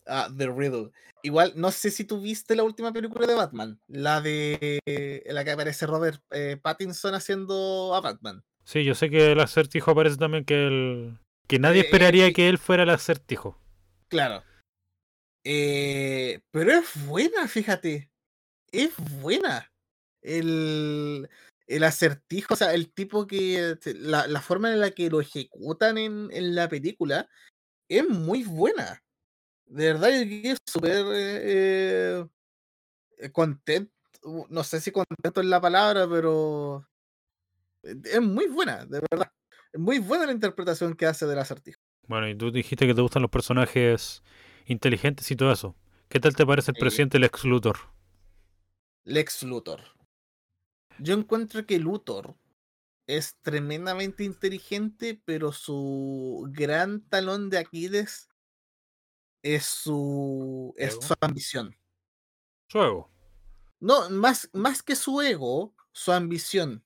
Ah, 0.06 0.28
The 0.36 0.46
Riddle. 0.48 0.90
Igual, 1.22 1.52
no 1.54 1.70
sé 1.70 1.90
si 1.90 2.04
tú 2.04 2.20
viste 2.20 2.56
la 2.56 2.64
última 2.64 2.92
película 2.92 3.26
de 3.26 3.34
Batman, 3.34 3.80
la 3.86 4.20
de 4.20 4.80
en 4.84 5.34
la 5.34 5.44
que 5.44 5.52
aparece 5.52 5.86
Robert 5.86 6.20
eh, 6.32 6.58
Pattinson 6.60 7.14
haciendo 7.14 7.94
a 7.94 8.00
Batman. 8.00 8.42
Sí, 8.64 8.84
yo 8.84 8.94
sé 8.94 9.08
que 9.10 9.32
el 9.32 9.40
acertijo 9.40 9.92
aparece 9.92 10.16
también 10.16 10.44
que 10.44 10.66
el... 10.66 11.18
Que 11.48 11.58
nadie 11.58 11.82
Eh, 11.82 11.84
esperaría 11.84 12.26
eh, 12.26 12.32
que 12.32 12.48
él 12.48 12.58
fuera 12.58 12.82
el 12.82 12.90
acertijo. 12.90 13.60
Claro. 14.08 14.42
Eh, 15.44 16.40
pero 16.50 16.72
es 16.72 17.06
buena, 17.06 17.46
fíjate. 17.46 18.10
Es 18.70 18.94
buena. 19.20 19.70
El, 20.22 21.28
el 21.66 21.84
acertijo, 21.84 22.54
o 22.54 22.56
sea, 22.56 22.74
el 22.74 22.92
tipo 22.92 23.26
que. 23.26 23.76
La, 23.96 24.26
la 24.28 24.40
forma 24.40 24.72
en 24.72 24.80
la 24.80 24.92
que 24.92 25.10
lo 25.10 25.20
ejecutan 25.20 25.98
en, 25.98 26.28
en 26.32 26.54
la 26.54 26.68
película 26.68 27.28
es 27.98 28.08
muy 28.08 28.44
buena. 28.44 29.02
De 29.66 29.92
verdad, 29.92 30.10
yo 30.10 30.28
quedé 30.28 30.56
súper 30.66 31.04
eh, 31.12 32.26
eh, 33.18 33.32
contento. 33.32 33.92
uh, 34.24 34.46
No 34.48 34.64
sé 34.64 34.80
si 34.80 34.90
contento 34.90 35.40
es 35.40 35.46
la 35.46 35.60
palabra, 35.60 36.08
pero 36.08 36.86
eh, 37.82 37.94
es 38.04 38.22
muy 38.22 38.46
buena, 38.48 38.84
de 38.84 39.00
verdad. 39.10 39.32
Es 39.72 39.80
muy 39.80 39.98
buena 39.98 40.26
la 40.26 40.32
interpretación 40.32 40.94
que 40.94 41.06
hace 41.06 41.26
del 41.26 41.38
acertijo. 41.38 41.80
Bueno, 42.06 42.28
y 42.28 42.36
tú 42.36 42.50
dijiste 42.50 42.86
que 42.86 42.94
te 42.94 43.00
gustan 43.00 43.22
los 43.22 43.30
personajes 43.30 44.22
inteligentes 44.66 45.30
y 45.30 45.36
todo 45.36 45.52
eso. 45.52 45.74
¿Qué 46.08 46.20
tal 46.20 46.36
te 46.36 46.44
parece 46.44 46.72
el 46.72 46.76
presidente 46.78 47.18
Lex 47.18 47.44
Luthor? 47.44 47.78
Lex 49.04 49.42
Luthor. 49.44 49.80
Yo 50.98 51.14
encuentro 51.14 51.64
que 51.64 51.78
Luthor 51.78 52.36
es 53.16 53.36
tremendamente 53.42 54.24
inteligente, 54.24 55.20
pero 55.24 55.52
su 55.52 56.46
gran 56.50 57.00
talón 57.08 57.50
de 57.50 57.58
Aquiles 57.58 58.28
es 59.42 59.64
su, 59.64 60.74
es 60.76 60.92
Ego. 60.94 61.02
su 61.02 61.14
ambición. 61.20 61.76
Juego. 62.70 63.10
No, 63.80 64.08
más, 64.10 64.48
más 64.52 64.82
que 64.82 64.94
su 64.96 65.20
ego, 65.20 65.74
su 65.92 66.12
ambición. 66.12 66.84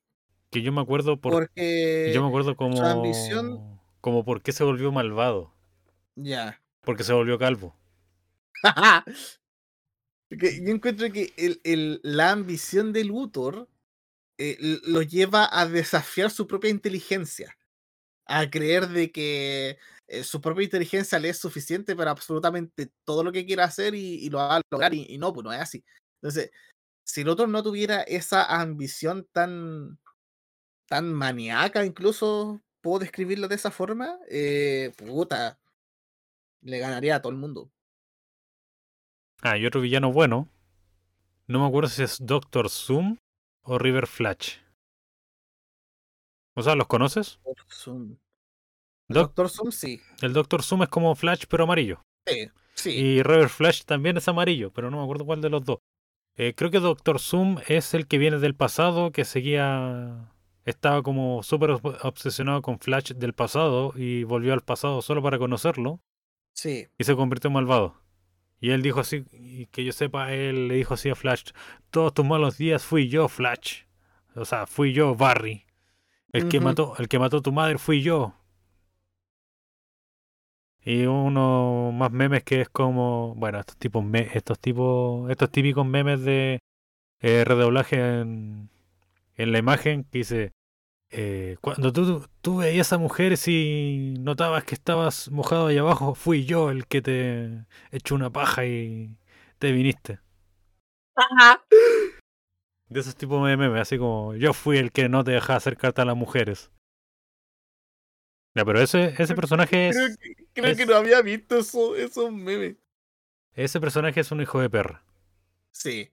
Que 0.50 0.62
yo 0.62 0.72
me 0.72 0.80
acuerdo 0.80 1.20
por... 1.20 1.32
Porque 1.32 2.10
yo 2.14 2.22
me 2.22 2.28
acuerdo 2.28 2.56
como... 2.56 2.80
ambición- 2.82 3.78
Como 4.00 4.24
por 4.24 4.40
qué 4.42 4.52
se 4.52 4.64
volvió 4.64 4.90
malvado. 4.92 5.52
ya. 6.14 6.62
Porque 6.82 7.02
se 7.04 7.12
volvió 7.12 7.36
calvo. 7.38 7.76
Yo 10.30 10.72
encuentro 10.72 11.10
que 11.12 11.32
el, 11.36 11.60
el- 11.64 12.00
la 12.02 12.30
ambición 12.32 12.92
de 12.92 13.04
Luthor 13.04 13.68
eh, 14.38 14.56
lo 14.84 15.02
lleva 15.02 15.48
a 15.50 15.66
desafiar 15.66 16.30
su 16.30 16.46
propia 16.46 16.70
inteligencia, 16.70 17.56
a 18.26 18.48
creer 18.50 18.88
de 18.88 19.12
que 19.12 19.78
eh, 20.08 20.24
su 20.24 20.40
propia 20.40 20.64
inteligencia 20.64 21.18
le 21.18 21.30
es 21.30 21.38
suficiente 21.38 21.96
para 21.96 22.10
absolutamente 22.10 22.90
todo 23.04 23.24
lo 23.24 23.32
que 23.32 23.46
quiera 23.46 23.64
hacer 23.64 23.94
y, 23.94 24.28
lo 24.30 24.38
va 24.38 24.56
a 24.56 24.62
lograr, 24.70 24.94
y, 24.94 25.06
y 25.08 25.18
no, 25.18 25.32
pues 25.32 25.44
no 25.44 25.52
es 25.52 25.60
así. 25.60 25.84
Entonces, 26.20 26.50
si 27.04 27.20
el 27.20 27.28
otro 27.28 27.46
no 27.46 27.62
tuviera 27.62 28.02
esa 28.02 28.44
ambición 28.60 29.26
tan, 29.32 29.98
tan 30.88 31.12
maníaca, 31.12 31.84
incluso 31.84 32.62
puedo 32.80 32.98
describirlo 33.00 33.48
de 33.48 33.54
esa 33.54 33.70
forma, 33.70 34.18
eh, 34.28 34.92
puta, 34.96 35.58
le 36.62 36.78
ganaría 36.78 37.16
a 37.16 37.22
todo 37.22 37.32
el 37.32 37.38
mundo. 37.38 37.70
Ah, 39.42 39.56
y 39.56 39.66
otro 39.66 39.80
villano 39.80 40.12
bueno. 40.12 40.48
No 41.46 41.60
me 41.60 41.66
acuerdo 41.66 41.88
si 41.88 42.02
es 42.02 42.18
Doctor 42.20 42.68
Zoom 42.68 43.18
o 43.66 43.78
River 43.78 44.06
Flash. 44.06 44.56
O 46.54 46.62
sea, 46.62 46.74
¿los 46.74 46.86
conoces? 46.86 47.38
Doctor 47.44 47.66
Zoom. 47.70 48.16
Doc- 49.08 49.26
Doctor 49.36 49.48
Zoom, 49.50 49.70
sí. 49.72 50.00
el 50.22 50.32
Doctor 50.32 50.62
Zoom 50.62 50.82
es 50.84 50.88
como 50.88 51.14
Flash, 51.14 51.44
pero 51.48 51.64
amarillo. 51.64 52.02
Sí, 52.26 52.48
sí. 52.74 52.90
Y 52.90 53.22
River 53.22 53.48
Flash 53.48 53.82
también 53.84 54.16
es 54.16 54.26
amarillo, 54.28 54.72
pero 54.72 54.90
no 54.90 54.96
me 54.98 55.02
acuerdo 55.04 55.24
cuál 55.26 55.40
de 55.40 55.50
los 55.50 55.64
dos. 55.64 55.78
Eh, 56.36 56.54
creo 56.56 56.70
que 56.70 56.80
Doctor 56.80 57.20
Zoom 57.20 57.58
es 57.68 57.94
el 57.94 58.06
que 58.06 58.18
viene 58.18 58.38
del 58.38 58.54
pasado, 58.54 59.12
que 59.12 59.24
seguía. 59.24 60.32
Estaba 60.64 61.02
como 61.02 61.42
súper 61.44 61.70
ob- 61.70 61.98
obsesionado 62.02 62.60
con 62.62 62.80
Flash 62.80 63.12
del 63.12 63.34
pasado 63.34 63.92
y 63.94 64.24
volvió 64.24 64.52
al 64.52 64.62
pasado 64.62 65.00
solo 65.00 65.22
para 65.22 65.38
conocerlo 65.38 66.00
Sí. 66.54 66.88
y 66.98 67.04
se 67.04 67.14
convirtió 67.14 67.48
en 67.48 67.54
malvado. 67.54 68.02
Y 68.60 68.70
él 68.70 68.82
dijo 68.82 69.00
así, 69.00 69.24
y 69.32 69.66
que 69.66 69.84
yo 69.84 69.92
sepa, 69.92 70.32
él 70.32 70.68
le 70.68 70.76
dijo 70.76 70.94
así 70.94 71.10
a 71.10 71.14
Flash: 71.14 71.50
Todos 71.90 72.14
tus 72.14 72.24
malos 72.24 72.58
días 72.58 72.84
fui 72.84 73.08
yo, 73.08 73.28
Flash. 73.28 73.82
O 74.34 74.44
sea, 74.44 74.66
fui 74.66 74.92
yo, 74.92 75.14
Barry. 75.14 75.64
El 76.32 76.48
que 76.48 76.60
mató, 76.60 76.94
el 76.98 77.08
que 77.08 77.18
mató 77.18 77.38
a 77.38 77.42
tu 77.42 77.52
madre 77.52 77.78
fui 77.78 78.02
yo. 78.02 78.34
Y 80.84 81.06
uno 81.06 81.90
más 81.92 82.12
memes 82.12 82.44
que 82.44 82.60
es 82.60 82.68
como, 82.68 83.34
bueno, 83.36 83.58
estos 83.58 83.76
tipos, 83.76 84.04
estos 84.34 84.58
tipos, 84.60 85.30
estos 85.30 85.50
típicos 85.50 85.84
memes 85.86 86.20
de 86.22 86.60
eh, 87.20 87.44
redoblaje 87.44 87.96
en, 87.96 88.70
en 89.34 89.52
la 89.52 89.58
imagen 89.58 90.04
que 90.04 90.18
dice, 90.18 90.52
eh, 91.16 91.56
cuando 91.60 91.92
tú, 91.92 92.26
tú 92.42 92.58
veías 92.58 92.92
a 92.92 92.98
mujeres 92.98 93.48
y 93.48 94.14
notabas 94.20 94.64
que 94.64 94.74
estabas 94.74 95.30
mojado 95.30 95.68
ahí 95.68 95.78
abajo, 95.78 96.14
fui 96.14 96.44
yo 96.44 96.70
el 96.70 96.86
que 96.86 97.02
te 97.02 97.66
echó 97.90 98.14
una 98.14 98.30
paja 98.32 98.66
y 98.66 99.16
te 99.58 99.72
viniste. 99.72 100.20
De 102.88 102.98
esos 102.98 103.14
tipos 103.14 103.48
de 103.48 103.56
memes, 103.56 103.80
así 103.80 103.96
como, 103.96 104.34
yo 104.34 104.52
fui 104.52 104.78
el 104.78 104.90
que 104.90 105.08
no 105.08 105.22
te 105.22 105.30
dejaba 105.30 105.58
acercarte 105.58 106.02
a 106.02 106.04
las 106.04 106.16
mujeres. 106.16 106.72
Ya, 108.54 108.64
pero 108.64 108.80
ese, 108.80 109.14
ese 109.18 109.34
personaje 109.34 109.88
Creo, 109.88 110.06
es, 110.06 110.18
que, 110.18 110.34
creo 110.52 110.70
es- 110.72 110.76
que 110.76 110.86
no 110.86 110.94
había 110.96 111.22
visto 111.22 111.58
eso, 111.58 111.96
esos 111.96 112.32
memes. 112.32 112.76
ese 113.56 113.80
personaje 113.80 114.20
es 114.20 114.30
un 114.30 114.40
hijo 114.40 114.60
de 114.60 114.70
perra. 114.70 115.02
Sí, 115.70 116.12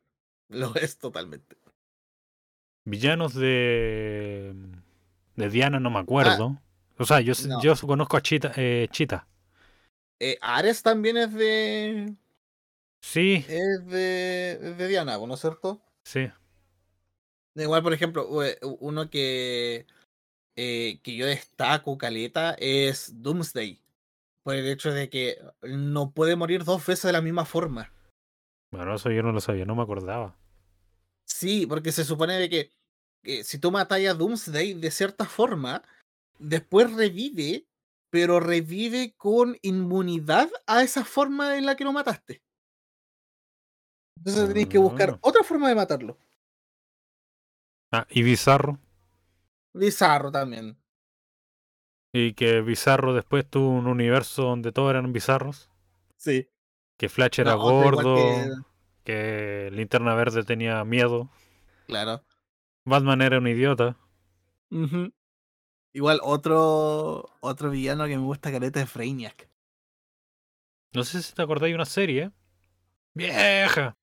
lo 0.49 0.75
es 0.75 0.97
totalmente. 0.99 1.57
Villanos 2.85 3.33
de. 3.33 4.53
De 5.35 5.49
Diana 5.49 5.79
no 5.79 5.89
me 5.89 5.99
acuerdo. 5.99 6.61
o 6.97 7.05
sea, 7.05 7.21
yo, 7.21 7.33
no. 7.47 7.61
yo 7.61 7.73
conozco 7.85 8.17
a 8.17 8.21
Chita. 8.21 8.51
Eh, 8.55 8.87
Chita. 8.91 9.27
Eh, 10.19 10.37
Ares 10.41 10.81
también 10.83 11.17
es 11.17 11.33
de. 11.33 12.13
Sí, 13.01 13.43
Es 13.49 13.85
de, 13.87 14.59
es 14.61 14.77
de 14.77 14.87
Diana, 14.87 15.17
¿no 15.17 15.33
es 15.33 15.39
cierto? 15.41 15.81
sí. 16.03 16.29
Igual, 17.55 17.83
por 17.83 17.93
ejemplo, 17.93 18.27
uno 18.79 19.09
que. 19.11 19.85
eh, 20.55 20.99
que 21.03 21.15
yo 21.15 21.27
destaco, 21.27 21.97
Caleta, 21.99 22.55
es 22.57 23.21
Doomsday. 23.21 23.79
Por 24.41 24.55
el 24.55 24.67
hecho 24.67 24.91
de 24.91 25.09
que 25.09 25.37
no 25.61 26.11
puede 26.11 26.35
morir 26.35 26.63
dos 26.63 26.85
veces 26.85 27.03
de 27.03 27.11
la 27.13 27.21
misma 27.21 27.45
forma. 27.45 27.93
Bueno, 28.71 28.95
eso 28.95 29.11
yo 29.11 29.21
no 29.21 29.31
lo 29.31 29.39
sabía, 29.39 29.65
no 29.65 29.75
me 29.75 29.83
acordaba. 29.83 30.35
Sí, 31.25 31.67
porque 31.67 31.91
se 31.91 32.03
supone 32.03 32.33
de 32.39 32.49
que, 32.49 32.71
que 33.23 33.43
si 33.43 33.57
tú 33.57 33.71
matas 33.71 33.99
a 34.05 34.13
Doomsday 34.13 34.73
de 34.75 34.91
cierta 34.91 35.25
forma, 35.25 35.81
después 36.39 36.93
revive, 36.93 37.65
pero 38.09 38.39
revive 38.39 39.13
con 39.17 39.57
inmunidad 39.61 40.49
a 40.67 40.83
esa 40.83 41.03
forma 41.05 41.57
en 41.57 41.65
la 41.65 41.75
que 41.75 41.83
lo 41.85 41.93
mataste. 41.93 42.41
Entonces 44.17 44.47
tenéis 44.47 44.67
que 44.67 44.77
buscar 44.77 45.11
Ah. 45.11 45.17
otra 45.21 45.43
forma 45.43 45.69
de 45.69 45.75
matarlo. 45.75 46.17
Ah, 47.91 48.05
y 48.09 48.23
Bizarro. 48.23 48.79
Bizarro 49.73 50.31
también. 50.31 50.77
Y 52.13 52.33
que 52.33 52.61
Bizarro 52.61 53.13
después 53.13 53.49
tuvo 53.49 53.69
un 53.69 53.87
universo 53.87 54.43
donde 54.43 54.71
todos 54.71 54.91
eran 54.91 55.11
bizarros. 55.13 55.69
Sí. 56.17 56.47
Que 56.97 57.09
Flash 57.09 57.39
era 57.39 57.53
No, 57.53 57.59
gordo. 57.59 58.15
que- 58.15 58.51
Que 59.03 59.69
Linterna 59.73 60.15
Verde 60.15 60.43
tenía 60.43 60.83
miedo. 60.85 61.29
Claro. 61.87 62.23
Batman 62.85 63.21
era 63.21 63.37
un 63.39 63.47
idiota. 63.47 63.97
Igual 65.93 66.19
otro 66.23 67.29
otro 67.41 67.69
villano 67.69 68.05
que 68.07 68.17
me 68.17 68.23
gusta 68.23 68.51
caleta 68.51 68.81
es 68.81 68.93
Brainiac. 68.93 69.49
No 70.93 71.03
sé 71.03 71.21
si 71.21 71.33
te 71.33 71.41
acordáis 71.41 71.71
de 71.71 71.75
una 71.75 71.85
serie. 71.85 72.31
Vieja. 73.13 73.95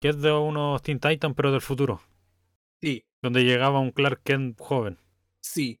Que 0.00 0.08
es 0.08 0.20
de 0.20 0.32
unos 0.32 0.82
Teen 0.82 0.98
Titans, 1.00 1.34
pero 1.36 1.52
del 1.52 1.60
futuro. 1.60 2.00
Sí, 2.80 3.04
Donde 3.22 3.44
llegaba 3.44 3.78
un 3.78 3.92
Clark 3.92 4.22
Kent 4.22 4.58
joven. 4.60 4.98
sí. 5.40 5.78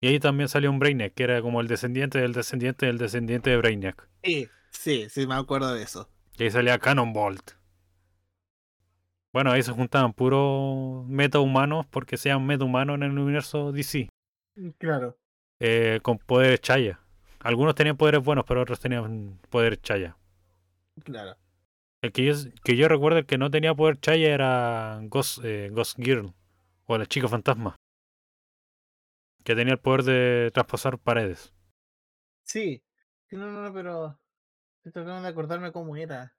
Y 0.00 0.06
ahí 0.06 0.20
también 0.20 0.48
salió 0.48 0.70
un 0.70 0.78
Brainiac, 0.78 1.12
que 1.12 1.24
era 1.24 1.42
como 1.42 1.60
el 1.60 1.66
descendiente 1.66 2.20
del 2.20 2.32
descendiente 2.32 2.86
del 2.86 2.98
descendiente 2.98 3.50
de 3.50 3.56
Brainiac. 3.56 4.08
Sí, 4.22 4.48
sí, 4.70 5.08
sí, 5.10 5.26
me 5.26 5.34
acuerdo 5.34 5.74
de 5.74 5.82
eso. 5.82 6.08
Y 6.38 6.44
ahí 6.44 6.50
salía 6.52 6.78
Cannonbolt. 6.78 7.57
Bueno, 9.32 9.50
ahí 9.52 9.62
se 9.62 9.72
juntaban 9.72 10.12
puros 10.14 11.06
meta-humanos, 11.06 11.86
porque 11.90 12.16
sean 12.16 12.46
meta-humanos 12.46 12.96
en 12.96 13.02
el 13.04 13.18
universo 13.18 13.72
DC. 13.72 14.08
Claro. 14.78 15.16
eh, 15.60 16.00
con 16.02 16.18
poderes 16.18 16.60
chaya. 16.60 17.00
Algunos 17.40 17.74
tenían 17.74 17.96
poderes 17.96 18.22
buenos, 18.22 18.44
pero 18.46 18.62
otros 18.62 18.80
tenían 18.80 19.38
poderes 19.50 19.80
chaya. 19.82 20.16
Claro. 21.04 21.36
El 22.02 22.12
que 22.12 22.24
yo, 22.24 22.34
que 22.64 22.76
yo 22.76 22.88
recuerdo 22.88 23.18
el 23.18 23.26
que 23.26 23.38
no 23.38 23.50
tenía 23.50 23.74
poder 23.74 23.98
chaya 24.00 24.28
era 24.34 24.98
Ghost, 25.04 25.40
eh, 25.44 25.68
Ghost 25.72 25.98
Girl, 25.98 26.32
o 26.86 26.98
la 26.98 27.06
chica 27.06 27.28
fantasma. 27.28 27.76
Que 29.44 29.54
tenía 29.54 29.74
el 29.74 29.80
poder 29.80 30.02
de 30.04 30.50
traspasar 30.52 30.98
paredes. 30.98 31.52
Sí. 32.44 32.82
No, 33.30 33.50
no, 33.50 33.62
no, 33.62 33.72
pero 33.72 34.18
estoy 34.78 34.92
tratando 34.92 35.22
de 35.22 35.28
acordarme 35.28 35.72
cómo 35.72 35.96
era. 35.96 36.34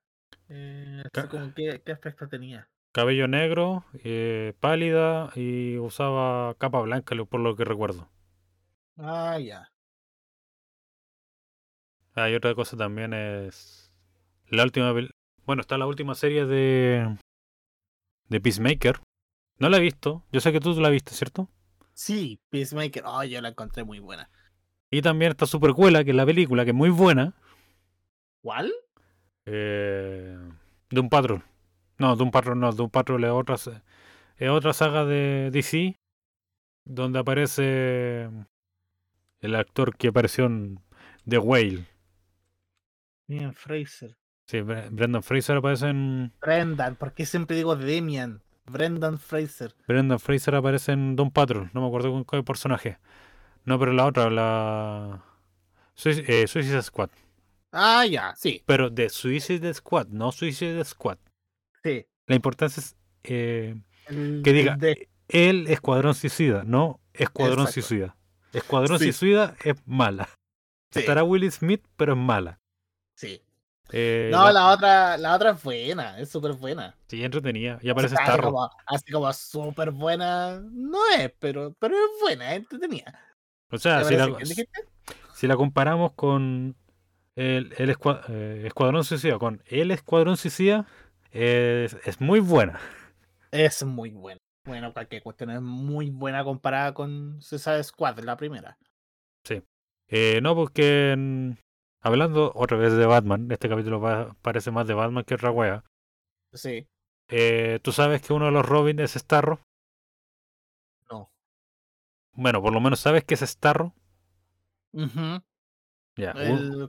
Eh, 0.50 1.04
así 1.14 1.28
como 1.28 1.54
qué, 1.54 1.82
qué 1.86 1.92
aspecto 1.92 2.28
tenía. 2.28 2.70
Cabello 2.92 3.28
negro, 3.28 3.86
eh, 4.04 4.54
pálida 4.60 5.32
y 5.36 5.78
usaba 5.78 6.56
capa 6.56 6.82
blanca, 6.82 7.16
por 7.26 7.40
lo 7.40 7.56
que 7.56 7.64
recuerdo. 7.66 8.10
Ah, 8.98 9.38
ya. 9.40 9.72
Hay 12.16 12.36
otra 12.36 12.56
cosa 12.56 12.76
también 12.76 13.14
es 13.14 13.92
la 14.48 14.64
última 14.64 14.94
bueno, 15.46 15.62
está 15.62 15.78
la 15.78 15.88
última 15.88 16.16
serie 16.16 16.46
de 16.46 17.18
de 18.28 18.42
Peacemaker. 18.42 19.00
No 19.58 19.70
la 19.70 19.78
he 19.78 19.82
visto, 19.82 20.24
yo 20.32 20.40
sé 20.40 20.52
que 20.52 20.60
tú 20.60 20.74
la 20.80 20.90
viste, 20.90 21.12
¿cierto? 21.12 21.50
Sí, 21.94 22.40
Peacemaker. 22.50 23.04
Oh, 23.06 23.24
yo 23.24 23.42
la 23.42 23.50
encontré 23.50 23.84
muy 23.84 24.00
buena. 24.00 24.30
Y 24.92 25.02
también 25.02 25.32
está 25.32 25.46
su 25.46 25.60
precuela, 25.60 26.04
que 26.04 26.12
es 26.12 26.16
la 26.16 26.26
película, 26.26 26.64
que 26.64 26.72
es 26.72 26.76
muy 26.76 26.90
buena, 26.90 27.36
¿Cuál? 28.42 28.72
eh, 29.46 30.38
Doom 30.90 31.10
Patrol. 31.10 31.44
No, 32.00 32.16
Doom 32.16 32.32
Patrol 32.32 32.60
no, 32.60 32.72
Doom 32.72 32.90
Patrol 32.90 33.24
es 33.24 33.32
otra, 33.32 33.56
es 34.38 34.50
otra 34.50 34.74
saga 34.74 35.06
de 35.06 35.50
DC 35.52 36.00
donde 36.86 37.20
aparece 37.20 38.30
el 39.42 39.56
actor 39.56 39.96
que 39.96 40.08
apareció 40.08 40.46
en 40.46 40.80
The 41.28 41.38
Whale. 41.38 41.86
Bien, 43.28 43.54
Fraser. 43.54 44.18
Sí, 44.48 44.58
Bre- 44.60 44.90
Brendan 44.90 45.22
Fraser 45.22 45.58
aparece 45.58 45.90
en 45.90 46.34
Brendan, 46.42 46.96
¿por 46.96 47.14
qué 47.14 47.26
siempre 47.26 47.56
digo 47.56 47.76
Demian? 47.76 48.42
Brendan 48.66 49.20
Fraser. 49.20 49.76
Brendan 49.88 50.20
Fraser 50.20 50.56
aparece 50.56 50.94
en 50.94 51.16
Doom 51.16 51.32
Patrol, 51.32 51.70
no 51.74 51.82
me 51.82 51.88
acuerdo 51.88 52.12
con 52.12 52.26
qué 52.26 52.42
personaje. 52.44 52.98
No, 53.66 53.78
pero 53.78 53.94
la 53.94 54.06
otra, 54.06 54.30
la 54.32 55.24
Sui- 55.96 56.24
eh, 56.28 56.48
Suicide 56.48 56.82
Squad. 56.82 57.10
Ah, 57.72 58.06
ya, 58.08 58.34
sí, 58.36 58.64
Pero 58.66 58.90
de 58.90 59.10
Suicide 59.10 59.72
Squad, 59.76 60.08
no 60.08 60.32
Suicide 60.32 60.84
Squad. 60.86 61.20
Sí. 61.84 62.06
La 62.28 62.36
importancia 62.36 62.82
es 62.82 62.96
eh, 63.24 63.76
El- 64.08 64.42
que 64.44 64.54
diga 64.54 64.74
el 64.74 64.80
de- 64.80 65.10
el 65.28 65.68
Escuadrón 65.68 66.14
Suicida, 66.16 66.64
no 66.66 67.00
Escuadrón 67.14 67.62
Exacto. 67.68 67.82
Suicida. 67.88 68.16
Escuadrón 68.54 69.00
Sí. 69.00 69.06
Suicida 69.12 69.56
es 69.64 69.76
mala. 69.86 70.30
sí, 70.92 71.00
Estará 71.00 71.24
Will 71.24 71.52
Smith, 71.52 71.86
pero 71.96 72.14
es 72.14 72.20
mala. 72.20 72.60
sí. 73.16 73.42
Eh, 73.92 74.30
No, 74.32 74.52
la 74.52 74.68
otra, 74.70 75.18
la 75.18 75.34
otra 75.36 75.50
es 75.52 75.64
buena, 75.64 76.20
es 76.20 76.30
súper 76.30 76.54
buena. 76.54 76.96
Sí, 77.08 77.24
entretenida. 77.24 77.80
Y 77.82 77.90
O 77.90 77.90
sea, 77.90 77.92
aparece 77.94 78.16
así 78.22 78.40
como, 78.42 78.70
así 78.86 79.12
como 79.12 79.34
súper 79.34 79.90
buena, 79.90 80.60
no 80.72 81.00
es, 81.18 81.32
pero, 81.40 81.76
pero 81.80 81.96
es 81.96 82.22
buena, 82.22 82.52
es 82.54 82.60
entretenida. 82.60 83.20
O 83.72 83.80
sea, 83.80 84.04
¿Te 84.04 84.10
si 84.10 84.16
la, 84.16 84.28
si 85.34 85.48
la 85.48 85.56
comparamos 85.58 86.14
con 86.14 86.76
el, 87.36 87.74
el 87.80 87.90
eh, 87.90 88.64
Escuadrón 88.68 89.04
Suicida, 89.04 89.40
con 89.40 89.64
el 89.66 89.90
Escuadrón 89.90 90.38
Suicida, 90.38 90.86
es, 91.32 91.94
es 92.06 92.22
muy 92.22 92.40
buena. 92.40 92.80
Es 93.52 93.84
muy 93.84 94.12
buena. 94.12 94.40
Bueno, 94.66 94.94
cualquier 94.94 95.24
cuestión 95.24 95.50
es 95.52 95.62
muy 95.62 96.10
buena 96.10 96.44
comparada 96.44 96.94
con 96.94 97.42
Suicide 97.42 97.84
Squad, 97.84 98.20
la 98.20 98.38
primera. 98.38 98.78
Eh, 100.12 100.40
no, 100.42 100.56
porque 100.56 101.56
hablando 102.02 102.52
otra 102.56 102.78
vez 102.78 102.94
de 102.94 103.06
Batman, 103.06 103.48
este 103.52 103.70
capítulo 103.70 104.00
va- 104.02 104.36
parece 104.42 104.72
más 104.72 104.88
de 104.88 104.96
Batman 104.96 105.24
que 105.24 105.36
otra 105.36 105.52
wea. 105.52 105.84
Sí, 106.54 106.88
Eh, 107.28 107.80
¿Tú 107.84 107.92
sabes 107.92 108.24
que 108.24 108.34
uno 108.34 108.46
de 108.46 108.52
los 108.52 108.66
Robin 108.66 109.00
es 109.00 109.14
Starro? 109.14 109.60
no. 111.12 111.30
Bueno, 112.34 112.62
por 112.62 112.74
lo 112.74 112.80
menos 112.80 113.00
sabes 113.00 113.24
que 113.24 113.36
es 113.36 113.42
Starro. 113.42 113.94
Ujú. 114.94 115.42
Ya, 116.18 116.34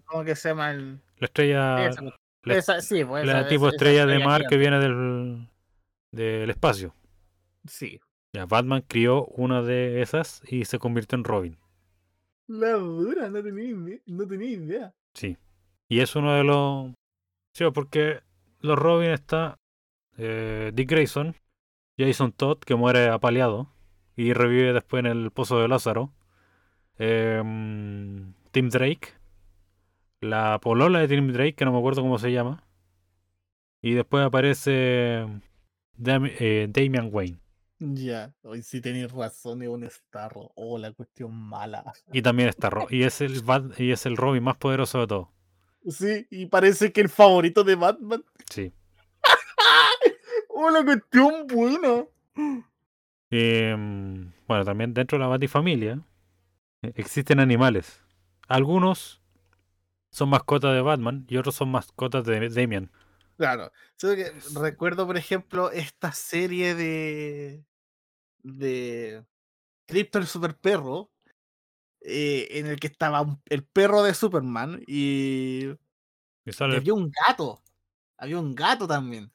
¿Cómo 0.07 0.24
que 0.24 0.34
se 0.34 0.49
llama? 0.49 0.70
El, 0.70 1.01
la 1.18 1.26
estrella, 1.26 1.91
la- 2.45 2.57
esa- 2.57 2.80
sí, 2.80 3.05
pues, 3.05 3.26
la 3.26 3.41
esa- 3.41 3.49
tipo 3.49 3.66
esa- 3.66 3.68
esa 3.68 3.76
estrella 3.76 4.07
de 4.07 4.12
estrella 4.14 4.26
mar 4.26 4.47
que 4.49 4.57
viene 4.57 4.78
del, 4.78 5.49
del 6.12 6.51
espacio. 6.51 6.95
Sí. 7.66 8.01
Ya, 8.32 8.47
Batman 8.47 8.84
crió 8.86 9.26
una 9.26 9.61
de 9.62 10.03
esas 10.03 10.43
y 10.49 10.64
se 10.64 10.78
convirtió 10.78 11.16
en 11.18 11.24
Robin. 11.24 11.59
La 12.47 12.70
dura, 12.72 13.28
no 13.30 13.43
tenía, 13.43 13.99
no 14.07 14.26
tenía 14.26 14.51
idea. 14.51 14.95
Sí. 15.14 15.36
Y 15.88 16.01
es 16.01 16.14
uno 16.16 16.34
de 16.34 16.45
los. 16.45 16.93
Sí, 17.55 17.64
porque 17.74 18.20
los 18.61 18.78
Robin 18.78 19.11
está 19.11 19.57
eh, 20.16 20.70
Dick 20.74 20.88
Grayson, 20.91 21.34
Jason 21.99 22.32
Todd, 22.32 22.59
que 22.59 22.74
muere 22.76 23.09
apaleado 23.09 23.72
y 24.16 24.32
revive 24.32 24.72
después 24.72 25.01
en 25.01 25.07
el 25.07 25.30
pozo 25.30 25.61
de 25.61 25.68
Lázaro. 25.68 26.12
em, 26.99 28.34
Tim 28.51 28.68
Drake, 28.68 29.09
la 30.21 30.59
polola 30.61 30.99
de 31.01 31.09
Tim 31.09 31.33
Drake, 31.33 31.55
que 31.55 31.64
no 31.64 31.73
me 31.73 31.79
acuerdo 31.79 32.03
cómo 32.03 32.18
se 32.18 32.33
llama. 32.33 32.64
Y 33.83 33.95
después 33.95 34.25
aparece 34.25 35.27
Dam- 35.97 36.31
eh, 36.39 36.66
Damian 36.71 37.09
Wayne. 37.12 37.39
Ya, 37.79 38.35
hoy 38.43 38.62
sí 38.62 38.83
tenéis 38.83 39.11
razón, 39.11 39.62
es 39.62 39.68
un 39.68 39.89
Starro. 39.89 40.51
Oh, 40.55 40.77
la 40.77 40.93
cuestión 40.93 41.35
mala. 41.35 41.93
Y 42.12 42.21
también 42.21 42.51
está 42.51 42.68
Ro- 42.68 42.89
y 42.91 43.05
es 43.05 43.23
el 43.23 43.43
Bat- 43.43 43.79
y 43.81 43.91
es 43.93 44.05
el 44.05 44.18
Robin 44.18 44.43
más 44.43 44.57
poderoso 44.59 45.01
de 45.01 45.07
todos. 45.07 45.29
Sí, 45.89 46.27
y 46.31 46.45
parece 46.47 46.93
que 46.93 47.01
el 47.01 47.09
favorito 47.09 47.64
de 47.64 47.75
Batman. 47.77 48.23
Sí. 48.51 48.73
Oh, 50.62 50.68
la 50.68 50.85
cuestión 50.85 51.47
buena. 51.47 52.05
Em, 53.31 54.33
bueno, 54.47 54.64
también 54.64 54.93
dentro 54.93 55.16
de 55.16 55.21
la 55.25 55.29
Batifamilia 55.29 56.03
eh, 56.83 56.93
existen 56.97 57.41
animales. 57.41 58.03
Algunos 58.49 59.20
son 60.11 60.29
mascotas 60.31 60.75
de 60.75 60.81
Batman 60.83 61.25
y 61.29 61.37
otros 61.37 61.55
son 61.55 61.71
mascotas 61.71 62.25
de 62.25 62.49
Damian. 62.49 62.91
Claro. 63.37 63.73
Solo 63.97 64.17
que 64.17 64.33
recuerdo, 64.59 65.07
por 65.07 65.17
ejemplo, 65.17 65.71
esta 65.71 66.13
serie 66.13 66.75
de. 66.75 67.65
de. 68.43 69.25
Crypto 69.87 70.19
el 70.19 70.27
Super 70.27 70.57
Perro. 70.57 71.11
eh, 72.03 72.49
en 72.59 72.67
el 72.67 72.81
que 72.81 72.87
estaba 72.87 73.21
un- 73.21 73.43
el 73.47 73.63
perro 73.65 74.03
de 74.03 74.15
Superman 74.15 74.83
y, 74.87 75.67
Y 76.47 76.53
sale, 76.53 76.77
había 76.79 76.95
un 76.95 77.11
gato. 77.11 77.63
Había 78.17 78.39
un 78.39 78.55
gato 78.55 78.87
también. 78.89 79.31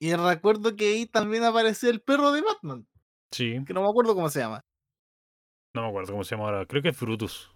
Y 0.00 0.12
recuerdo 0.14 0.74
que 0.74 0.88
ahí 0.94 1.06
también 1.06 1.44
aparecía 1.44 1.90
el 1.90 2.00
perro 2.00 2.32
de 2.32 2.42
Batman, 2.42 2.88
sí, 3.32 3.64
que 3.64 3.72
no 3.72 3.82
me 3.82 3.88
acuerdo 3.88 4.14
cómo 4.16 4.28
se 4.30 4.40
llama. 4.40 4.64
no 5.74 5.82
me 5.82 5.88
acuerdo 5.88 6.12
cómo 6.12 6.24
se 6.24 6.34
llama 6.34 6.48
ahora. 6.48 6.66
Creo 6.66 6.82
que 6.82 6.88
es 6.88 6.98
Brutus. 7.00 7.52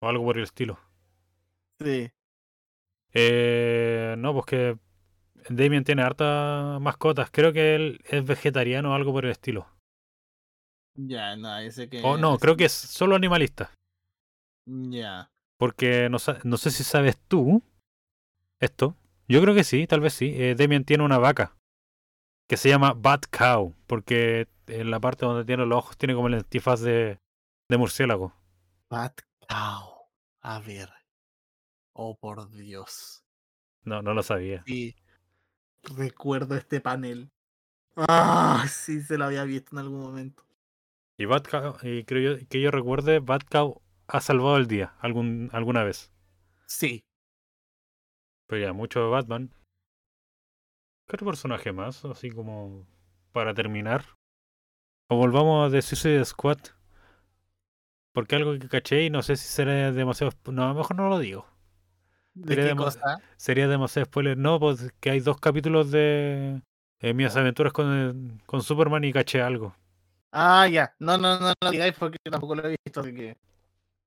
O 0.00 0.08
algo 0.08 0.24
por 0.24 0.36
el 0.38 0.44
estilo. 0.44 0.78
Sí. 1.80 2.10
Eh, 3.14 4.14
no, 4.18 4.32
pues 4.34 4.46
que 4.46 4.78
Damian 5.48 5.84
tiene 5.84 6.02
hartas 6.02 6.80
mascotas. 6.80 7.30
Creo 7.30 7.52
que 7.52 7.74
él 7.74 8.00
es 8.04 8.24
vegetariano 8.24 8.90
o 8.92 8.94
algo 8.94 9.12
por 9.12 9.24
el 9.24 9.30
estilo. 9.30 9.66
Ya, 10.96 11.36
no, 11.36 11.56
ese 11.58 11.88
que. 11.88 12.02
O 12.02 12.16
no, 12.16 12.32
ese- 12.34 12.40
creo 12.40 12.56
que 12.56 12.64
es 12.64 12.72
solo 12.72 13.14
animalista. 13.16 13.72
Ya. 14.66 15.30
Porque 15.58 16.08
no, 16.10 16.18
no 16.44 16.56
sé 16.56 16.70
si 16.70 16.84
sabes 16.84 17.16
tú 17.28 17.62
esto. 18.60 18.94
Yo 19.28 19.40
creo 19.42 19.54
que 19.54 19.64
sí, 19.64 19.86
tal 19.86 20.00
vez 20.00 20.14
sí. 20.14 20.32
Eh, 20.36 20.54
Damian 20.56 20.84
tiene 20.84 21.04
una 21.04 21.18
vaca 21.18 21.56
que 22.48 22.56
se 22.56 22.68
llama 22.68 22.94
Bat 22.94 23.26
Cow. 23.30 23.74
Porque 23.86 24.48
en 24.66 24.90
la 24.90 25.00
parte 25.00 25.24
donde 25.26 25.44
tiene 25.44 25.64
los 25.66 25.78
ojos 25.78 25.96
tiene 25.96 26.14
como 26.14 26.28
el 26.28 26.34
antifaz 26.34 26.80
de, 26.80 27.18
de 27.70 27.76
murciélago. 27.78 28.34
Bat 28.90 29.20
Cow. 29.48 30.08
A 30.42 30.60
ver. 30.60 30.90
Oh, 32.00 32.16
por 32.16 32.48
Dios. 32.52 33.24
No, 33.82 34.02
no 34.02 34.14
lo 34.14 34.22
sabía. 34.22 34.62
Sí. 34.64 34.94
Recuerdo 35.82 36.54
este 36.54 36.80
panel. 36.80 37.32
Ah, 37.96 38.64
sí, 38.70 39.00
se 39.00 39.18
lo 39.18 39.24
había 39.24 39.42
visto 39.42 39.74
en 39.74 39.80
algún 39.80 40.02
momento. 40.02 40.44
Y 41.18 41.24
Bat 41.24 41.48
Cow, 41.48 41.76
y 41.82 42.04
creo 42.04 42.36
yo, 42.36 42.48
que 42.48 42.60
yo 42.60 42.70
recuerde, 42.70 43.18
Bat 43.18 43.42
Cow 43.50 43.82
ha 44.06 44.20
salvado 44.20 44.58
el 44.58 44.68
día 44.68 44.94
algún, 45.00 45.50
alguna 45.52 45.82
vez. 45.82 46.12
Sí. 46.66 47.02
Pero 48.46 48.62
ya, 48.62 48.72
mucho 48.72 49.00
de 49.00 49.08
Batman. 49.08 49.50
¿Qué 51.08 51.16
otro 51.16 51.26
personaje 51.26 51.72
más? 51.72 52.04
Así 52.04 52.30
como 52.30 52.86
para 53.32 53.54
terminar. 53.54 54.04
O 55.08 55.16
volvamos 55.16 55.66
a 55.66 55.72
The 55.72 55.82
Suicide 55.82 56.24
Squad. 56.24 56.58
Porque 58.12 58.36
algo 58.36 58.56
que 58.56 58.68
caché 58.68 59.02
y 59.02 59.10
no 59.10 59.22
sé 59.22 59.34
si 59.34 59.48
será 59.48 59.90
demasiado... 59.90 60.32
No, 60.52 60.62
a 60.62 60.68
lo 60.68 60.74
mejor 60.74 60.94
no 60.94 61.08
lo 61.08 61.18
digo. 61.18 61.57
¿De 62.40 62.48
Sería 62.54 62.64
qué 62.64 62.68
demo- 62.68 62.84
cosa? 62.84 63.20
Sería 63.36 63.68
demasiado 63.68 64.06
spoiler. 64.06 64.36
No, 64.36 64.58
pues 64.60 64.92
que 65.00 65.10
hay 65.10 65.20
dos 65.20 65.38
capítulos 65.40 65.90
de 65.90 66.62
eh, 67.00 67.14
Mis 67.14 67.34
aventuras 67.36 67.72
con, 67.72 68.40
con 68.46 68.62
Superman 68.62 69.04
y 69.04 69.12
caché 69.12 69.40
algo. 69.42 69.74
Ah, 70.32 70.66
ya. 70.68 70.94
No, 70.98 71.16
no, 71.18 71.38
no, 71.40 71.48
no 71.48 71.54
lo 71.60 71.70
digáis 71.70 71.94
porque 71.98 72.18
tampoco 72.30 72.54
lo 72.54 72.66
he 72.66 72.76
visto, 72.84 73.00
así 73.00 73.14
que. 73.14 73.36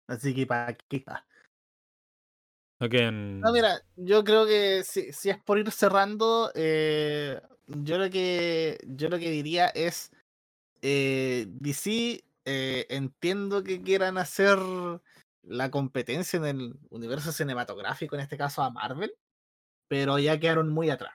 Así 0.07 0.33
que 0.35 0.45
para 0.45 0.73
qué. 0.73 1.03
Ok, 2.79 2.93
en- 2.93 3.39
No, 3.41 3.51
mira, 3.51 3.81
yo 3.95 4.23
creo 4.23 4.45
que 4.45 4.83
si, 4.83 5.11
si 5.13 5.29
es 5.29 5.37
por 5.37 5.59
ir 5.59 5.71
cerrando, 5.71 6.51
eh, 6.55 7.39
yo 7.67 7.97
lo 7.97 8.09
que 8.09 8.77
yo 8.87 9.09
lo 9.09 9.19
que 9.19 9.29
diría 9.29 9.67
es 9.67 10.11
eh, 10.81 11.45
DC 11.47 12.23
eh, 12.45 12.85
entiendo 12.89 13.63
que 13.63 13.81
quieran 13.81 14.17
hacer 14.17 14.57
la 15.43 15.71
competencia 15.71 16.37
en 16.37 16.45
el 16.45 16.79
universo 16.89 17.31
cinematográfico, 17.31 18.15
en 18.15 18.21
este 18.21 18.37
caso 18.37 18.61
a 18.63 18.69
Marvel, 18.69 19.13
pero 19.87 20.19
ya 20.19 20.39
quedaron 20.39 20.69
muy 20.69 20.89
atrás 20.89 21.13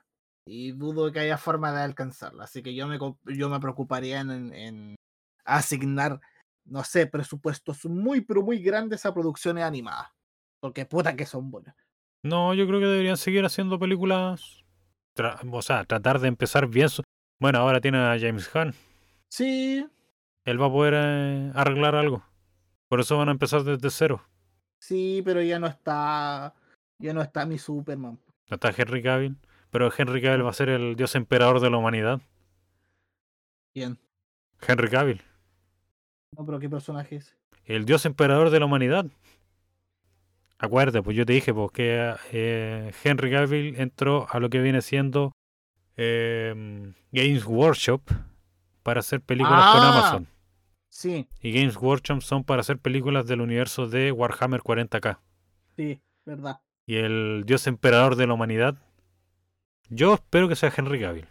y 0.49 0.73
dudo 0.73 1.11
que 1.13 1.21
haya 1.21 1.39
forma 1.39 1.73
de 1.73 1.83
alcanzarla, 1.83 2.45
así 2.45 2.63
que 2.63 2.75
yo 2.75 2.87
me 2.87 2.99
yo 3.25 3.49
me 3.49 3.61
preocuparía 3.61 4.21
en, 4.21 4.53
en 4.55 4.97
asignar 5.45 6.21
no 6.65 6.83
sé 6.85 7.07
presupuestos 7.07 7.85
muy 7.87 8.21
pero 8.23 8.43
muy 8.43 8.59
grandes 8.61 9.07
a 9.07 9.15
producciones 9.15 9.65
animadas, 9.65 10.09
porque 10.61 10.85
puta 10.87 11.15
que 11.17 11.27
son 11.27 11.51
buenas. 11.51 11.75
No, 12.25 12.55
yo 12.55 12.67
creo 12.67 12.81
que 12.81 12.87
deberían 12.87 13.17
seguir 13.17 13.45
haciendo 13.45 13.79
películas. 13.79 14.65
tra- 15.17 15.39
o 15.53 15.63
sea, 15.63 15.85
tratar 15.85 16.19
de 16.19 16.29
empezar 16.29 16.67
bien. 16.67 16.89
su- 16.89 17.03
Bueno, 17.41 17.59
ahora 17.61 17.81
tiene 17.81 17.99
a 17.99 18.19
James 18.19 18.51
Gunn. 18.53 18.75
Sí, 19.31 19.87
Él 20.45 20.61
va 20.61 20.67
a 20.67 20.71
poder 20.73 20.95
eh, 20.97 21.53
arreglar 21.55 21.95
algo. 21.95 22.25
Por 22.89 23.01
eso 23.01 23.17
van 23.19 23.29
a 23.29 23.33
empezar 23.33 23.63
desde 23.65 23.91
cero. 23.91 24.23
Sí, 24.79 25.23
pero 25.25 25.43
ya 25.43 25.59
no 25.59 25.67
está. 25.67 26.55
Ya 26.99 27.13
no 27.13 27.21
está 27.23 27.45
mi 27.47 27.59
Superman. 27.59 28.19
No 28.49 28.55
está 28.55 28.73
Henry 28.77 29.03
Cavill. 29.03 29.37
Pero 29.71 29.91
Henry 29.97 30.23
Cavill 30.23 30.45
va 30.47 30.51
a 30.51 30.55
ser 30.55 30.69
el 30.69 30.97
dios 30.97 31.15
emperador 31.15 31.61
de 31.61 31.71
la 31.71 31.77
humanidad. 31.79 32.21
Bien. 33.75 33.99
Henry 34.67 34.89
Cavill. 34.89 35.23
No, 36.37 36.47
pero 36.47 36.59
¿qué 36.59 36.69
personaje 36.71 37.17
es? 37.17 37.37
El 37.65 37.85
dios 37.85 38.07
emperador 38.07 38.51
de 38.51 38.61
la 38.61 38.67
humanidad. 38.67 39.07
Acuérdate, 40.59 41.03
pues 41.03 41.17
yo 41.17 41.27
te 41.27 41.35
dije 41.35 41.53
pues, 41.53 41.71
que 41.73 42.15
eh, 42.33 42.93
Henry 43.05 43.31
Cavill 43.31 43.79
entró 43.79 44.27
a 44.31 44.39
lo 44.41 44.49
que 44.49 44.61
viene 44.61 44.81
siendo 44.81 45.33
eh, 45.97 46.93
Games 47.13 47.45
Workshop 47.45 48.01
para 48.83 49.01
hacer 49.01 49.21
películas 49.21 49.73
con 49.75 49.83
Ah. 49.83 49.89
Amazon. 49.99 50.29
Sí, 50.97 51.29
Y 51.43 51.53
Games 51.53 51.77
Workshop 51.77 52.23
son 52.23 52.43
para 52.43 52.61
hacer 52.63 52.79
películas 52.79 53.27
del 53.27 53.43
universo 53.43 53.87
de 53.87 54.13
Warhammer 54.13 54.63
40k. 54.63 55.19
sí, 55.77 56.01
verdad. 56.25 56.61
Y 56.87 56.97
el 56.97 57.43
dios 57.45 57.67
emperador 57.67 58.17
de 58.17 58.27
la 58.27 58.33
humanidad, 58.33 58.77
yo 59.91 60.15
espero 60.15 60.49
que 60.49 60.57
sea 60.57 60.73
Henry 60.75 60.99
Cavill. 61.01 61.29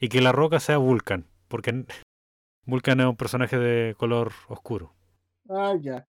Y 0.00 0.08
que 0.08 0.22
la 0.22 0.32
roca 0.32 0.60
sea 0.60 0.78
Vulcan. 0.78 1.26
Porque 1.48 1.84
Vulcan 2.64 3.00
es 3.00 3.06
un 3.06 3.16
personaje 3.16 3.58
de 3.58 3.94
color 3.96 4.32
oscuro. 4.48 4.94
Ah, 5.50 5.74
ya. 5.78 6.06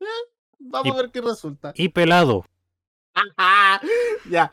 Eh, 0.00 0.04
vamos 0.58 0.88
Y- 0.88 0.90
a 0.90 1.02
ver 1.02 1.10
qué 1.12 1.22
resulta. 1.22 1.72
Y 1.74 1.88
pelado. 1.88 2.44
ya. 4.28 4.52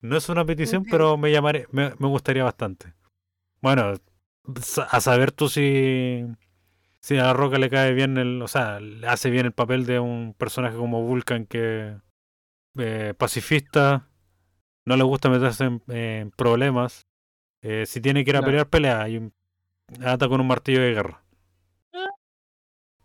No 0.00 0.16
es 0.16 0.28
una 0.30 0.46
petición, 0.46 0.84
pero 0.90 1.18
me 1.18 1.30
llamaré, 1.30 1.66
me, 1.72 1.90
me 1.98 2.08
gustaría 2.08 2.44
bastante. 2.44 2.94
Bueno, 3.60 3.94
a 4.90 5.00
saber 5.00 5.32
tú 5.32 5.48
si 5.48 6.24
si 7.00 7.16
a 7.16 7.24
la 7.24 7.32
Roca 7.32 7.58
le 7.58 7.70
cae 7.70 7.94
bien 7.94 8.18
el, 8.18 8.42
o 8.42 8.48
sea, 8.48 8.80
le 8.80 9.06
hace 9.06 9.30
bien 9.30 9.46
el 9.46 9.52
papel 9.52 9.86
de 9.86 10.00
un 10.00 10.34
personaje 10.34 10.76
como 10.76 11.02
Vulcan 11.02 11.46
que 11.46 11.96
eh, 12.76 13.14
pacifista, 13.16 14.08
no 14.84 14.96
le 14.96 15.04
gusta 15.04 15.28
meterse 15.28 15.80
en, 15.88 16.30
problemas. 16.32 17.06
Eh, 17.62 17.86
si 17.86 18.00
tiene 18.00 18.24
que 18.24 18.30
ir 18.30 18.36
a 18.36 18.42
pelear, 18.42 18.68
pelea 18.68 19.08
y 19.08 19.32
ata 20.04 20.28
con 20.28 20.40
un 20.40 20.46
martillo 20.46 20.80
de 20.80 20.94
guerra. 20.94 21.22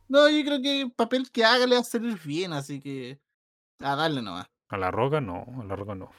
No, 0.09 0.29
yo 0.29 0.43
creo 0.43 0.61
que 0.61 0.81
el 0.81 0.91
papel 0.91 1.31
que 1.31 1.43
haga 1.43 1.65
le 1.65 1.75
va 1.75 1.81
a 1.81 1.85
salir 1.85 2.19
bien, 2.23 2.53
así 2.53 2.79
que 2.79 3.19
a 3.79 3.95
darle 3.95 4.21
nomás. 4.21 4.47
A 4.69 4.77
la 4.77 4.91
roca 4.91 5.21
no, 5.21 5.45
a 5.61 5.63
la 5.63 5.75
roca 5.75 5.95
no. 5.95 6.11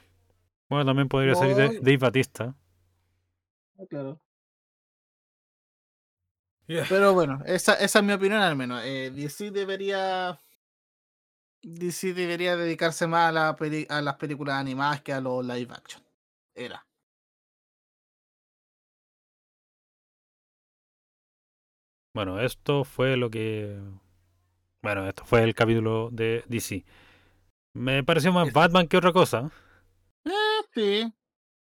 Bueno, 0.69 0.85
también 0.85 1.09
podría 1.09 1.35
ser 1.35 1.55
Dave 1.55 1.99
Batista. 1.99 2.57
Ah, 3.79 4.17
Pero 6.67 7.13
bueno, 7.13 7.41
esa, 7.47 7.75
esa 7.75 7.99
es 7.99 8.05
mi 8.05 8.13
opinión 8.13 8.41
al 8.41 8.57
menos. 8.57 8.83
Eh, 8.85 9.11
DC 9.15 9.51
debería. 9.51 10.39
DC 11.63 12.15
debería 12.15 12.57
dedicarse 12.57 13.07
más 13.07 13.29
a, 13.29 13.33
la 13.33 13.57
a 13.89 14.03
las 14.03 14.15
películas 14.17 14.57
animadas 14.57 15.03
que 15.03 15.13
a 15.13 15.21
los 15.21 15.45
live 15.45 15.73
action. 15.73 16.03
Era. 16.55 16.87
Bueno, 22.15 22.41
esto 22.41 22.85
fue 22.85 23.17
lo 23.17 23.29
que. 23.31 23.79
Bueno, 24.83 25.09
esto 25.09 25.25
fue 25.25 25.43
el 25.43 25.55
capítulo 25.55 26.11
de 26.13 26.45
DC. 26.47 26.85
Me 27.75 28.05
pareció 28.05 28.33
más 28.33 28.53
Batman 28.53 28.87
que 28.87 28.97
otra 28.97 29.13
cosa. 29.13 29.51
Eh, 30.25 30.31
sí. 30.73 31.13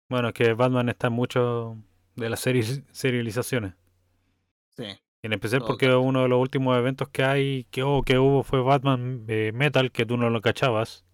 Bueno, 0.10 0.30
es 0.30 0.34
que 0.34 0.54
Batman 0.54 0.90
está 0.90 1.08
en 1.08 1.14
mucho 1.14 1.78
de 2.16 2.30
las 2.30 2.40
serializaciones. 2.40 3.74
Sí. 4.78 4.86
En 5.24 5.34
especial 5.34 5.64
porque 5.66 5.94
uno 5.94 6.22
de 6.22 6.30
los 6.30 6.40
últimos 6.40 6.78
eventos 6.78 7.10
que 7.10 7.24
hay, 7.24 7.64
que, 7.66 7.84
oh, 7.84 8.04
que 8.04 8.20
hubo 8.20 8.44
fue 8.44 8.62
Batman 8.62 9.26
eh, 9.28 9.52
Metal, 9.54 9.92
que 9.92 10.06
tú 10.06 10.16
no 10.16 10.30
lo 10.30 10.42
cachabas. 10.42 11.06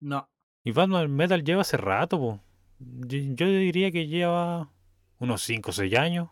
No. 0.00 0.30
Y 0.62 0.72
Batman 0.72 1.10
Metal 1.10 1.42
lleva 1.42 1.62
hace 1.62 1.78
rato, 1.78 2.18
po. 2.18 2.40
Yo, 2.78 3.46
diría 3.46 3.90
que 3.90 4.06
lleva 4.06 4.70
unos 5.18 5.42
5 5.42 5.70
o 5.70 5.72
6 5.72 5.94
años. 5.96 6.28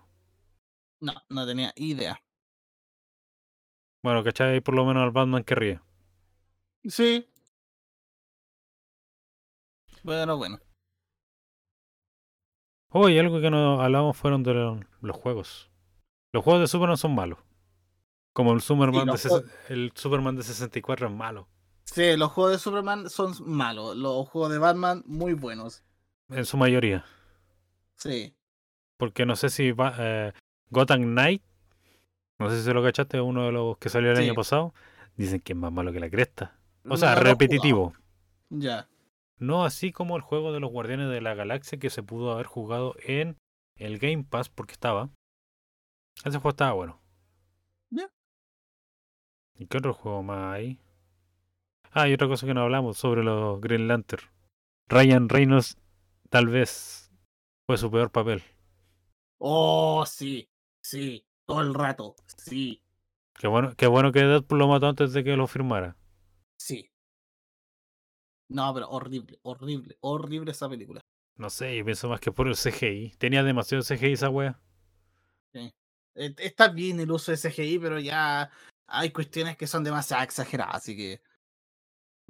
No, 1.01 1.15
no 1.31 1.47
tenía 1.47 1.73
idea. 1.75 2.23
Bueno, 4.05 4.23
¿cachai? 4.23 4.61
Por 4.61 4.75
lo 4.75 4.85
menos 4.85 5.03
al 5.03 5.11
Batman 5.11 5.43
que 5.43 5.55
ríe. 5.55 5.81
Sí. 6.85 7.27
Bueno, 10.05 10.37
bueno. 10.37 10.61
Oh, 12.91 13.09
y 13.09 13.19
algo 13.19 13.41
que 13.41 13.51
no 13.51 13.81
hablamos 13.81 14.17
fueron 14.17 14.43
de 14.45 14.55
los 15.01 15.17
juegos. 15.17 15.71
Los 16.33 16.45
juegos 16.45 16.63
de 16.63 16.67
Superman 16.69 16.97
son 16.97 17.15
malos. 17.15 17.39
Como 18.33 18.53
el 18.53 18.61
Superman, 18.61 19.07
de, 19.07 19.45
el 19.69 19.93
Superman 19.95 20.37
de 20.37 20.43
64 20.43 21.07
es 21.07 21.13
malo. 21.13 21.49
Sí, 21.85 22.17
los 22.17 22.33
juegos 22.33 22.53
de 22.53 22.59
Superman 22.59 23.09
son 23.09 23.35
malos. 23.47 23.97
Los 23.97 24.29
juegos 24.29 24.53
de 24.53 24.59
Batman, 24.59 25.03
muy 25.07 25.33
buenos. 25.33 25.85
En 26.29 26.45
su 26.45 26.57
mayoría. 26.57 27.05
Sí. 27.95 28.35
Porque 28.99 29.25
no 29.25 29.37
sé 29.37 29.49
si 29.49 29.73
va, 29.73 29.95
eh, 29.99 30.33
Gotham 30.71 31.03
Knight, 31.03 31.43
no 32.39 32.51
sé 32.51 32.59
si 32.59 32.65
se 32.65 32.75
lo 32.75 32.83
cachaste, 32.83 33.21
uno 33.21 33.47
de 33.47 33.53
los 33.53 33.79
que 33.79 33.89
salió 33.89 34.11
el 34.11 34.19
año 34.19 34.35
pasado, 34.35 34.75
dicen 35.17 35.41
que 35.41 35.53
es 35.53 35.59
más 35.59 35.73
malo 35.73 35.93
que 35.93 36.01
la 36.01 36.11
cresta. 36.11 36.59
O 36.89 36.97
sea, 36.97 37.15
repetitivo. 37.15 37.95
Ya. 38.51 38.89
No 39.39 39.65
así 39.65 39.93
como 39.93 40.17
el 40.17 40.23
juego 40.23 40.53
de 40.53 40.61
los 40.61 40.71
Guardianes 40.71 41.11
de 41.11 41.21
la 41.21 41.35
Galaxia 41.35 41.79
que 41.79 41.91
se 41.91 42.03
pudo 42.03 42.33
haber 42.33 42.47
jugado 42.47 42.95
en 43.03 43.37
el 43.77 43.99
Game 43.99 44.25
Pass 44.29 44.49
porque 44.49 44.73
estaba. 44.73 45.11
Ese 46.25 46.39
juego 46.39 46.51
estaba 46.51 46.73
bueno. 46.73 47.01
Ya. 47.91 48.11
¿Y 49.55 49.67
qué 49.67 49.79
otro 49.79 49.95
juego 49.95 50.23
más 50.23 50.55
hay? 50.55 50.81
Ah, 51.93 52.09
y 52.09 52.15
otra 52.15 52.29
cosa 52.29 52.47
que 52.47 52.55
no 52.55 52.63
hablamos 52.63 52.99
sobre 52.99 53.23
los 53.23 53.61
Green 53.61 53.89
Lantern. 53.89 54.23
Ryan 54.89 55.29
Reynolds 55.29 55.79
tal 56.29 56.49
vez 56.49 57.11
fue 57.67 57.79
su 57.79 57.91
peor 57.91 58.11
papel. 58.11 58.43
Oh, 59.39 60.05
sí, 60.07 60.49
sí, 60.83 61.27
todo 61.47 61.61
el 61.61 61.75
rato, 61.75 62.17
sí. 62.37 62.83
Qué 63.35 63.49
bueno, 63.49 63.75
qué 63.77 63.87
bueno 63.87 64.13
que 64.13 64.21
Deadpool 64.21 64.59
lo 64.59 64.69
mató 64.69 64.89
antes 64.89 65.13
de 65.13 65.25
que 65.25 65.37
lo 65.37 65.47
firmara. 65.47 65.97
Sí. 66.59 66.91
No, 68.49 68.73
pero 68.73 68.89
horrible, 68.89 69.39
horrible, 69.43 69.97
horrible 70.01 70.53
esa 70.53 70.69
película. 70.69 71.01
No 71.37 71.51
sé, 71.51 71.77
yo 71.77 71.85
pienso 71.85 72.09
más 72.09 72.21
que 72.21 72.33
por 72.33 72.49
el 72.49 72.57
CGI. 72.57 73.15
Tenía 73.19 73.43
demasiado 73.43 73.83
CGI 73.83 74.13
esa 74.13 74.31
wea. 74.31 74.59
Eh, 76.17 76.35
está 76.39 76.69
bien 76.69 76.99
el 76.99 77.11
uso 77.11 77.31
de 77.31 77.39
CGI, 77.39 77.79
pero 77.79 78.01
ya 78.01 78.51
hay 78.87 79.11
cuestiones 79.11 79.57
que 79.57 79.67
son 79.67 79.85
demasiado 79.85 80.23
exageradas, 80.23 80.77
así 80.77 80.97
que 80.97 81.21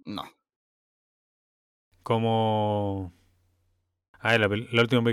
no. 0.04 0.24
Como... 2.02 3.12
Ah, 4.18 4.38
la, 4.38 4.48
la 4.48 4.82
última 4.82 5.04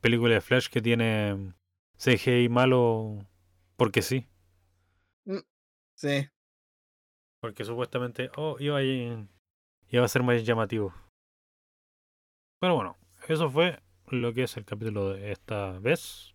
película 0.00 0.34
de 0.34 0.40
Flash 0.40 0.68
que 0.68 0.80
tiene 0.80 1.54
CGI 1.98 2.48
malo 2.48 3.18
porque 3.76 4.00
sí. 4.00 4.28
Mm, 5.24 5.40
sí. 5.94 6.28
Porque 7.40 7.64
supuestamente, 7.64 8.30
oh, 8.36 8.56
iba 8.60 8.78
a, 8.78 8.82
iba 8.82 10.04
a 10.04 10.08
ser 10.08 10.22
más 10.22 10.44
llamativo. 10.44 10.94
Pero 12.60 12.76
bueno, 12.76 12.96
eso 13.28 13.50
fue 13.50 13.82
lo 14.06 14.32
que 14.32 14.44
es 14.44 14.56
el 14.56 14.64
capítulo 14.64 15.10
de 15.10 15.32
esta 15.32 15.78
vez 15.80 16.31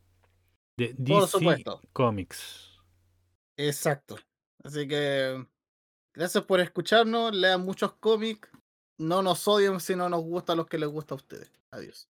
de 0.78 0.96
DC 0.98 1.64
Comics. 1.92 2.80
Exacto. 3.58 4.18
Así 4.64 4.88
que 4.88 5.46
gracias 6.14 6.44
por 6.44 6.60
escucharnos, 6.60 7.36
lean 7.36 7.62
muchos 7.62 7.94
cómics, 7.94 8.50
no 8.98 9.22
nos 9.22 9.48
odien 9.48 9.80
si 9.80 9.96
no 9.96 10.10
nos 10.10 10.22
gusta 10.22 10.56
los 10.56 10.68
que 10.68 10.78
les 10.78 10.90
gusta 10.90 11.16
a 11.16 11.18
ustedes. 11.18 11.52
Adiós. 11.72 12.08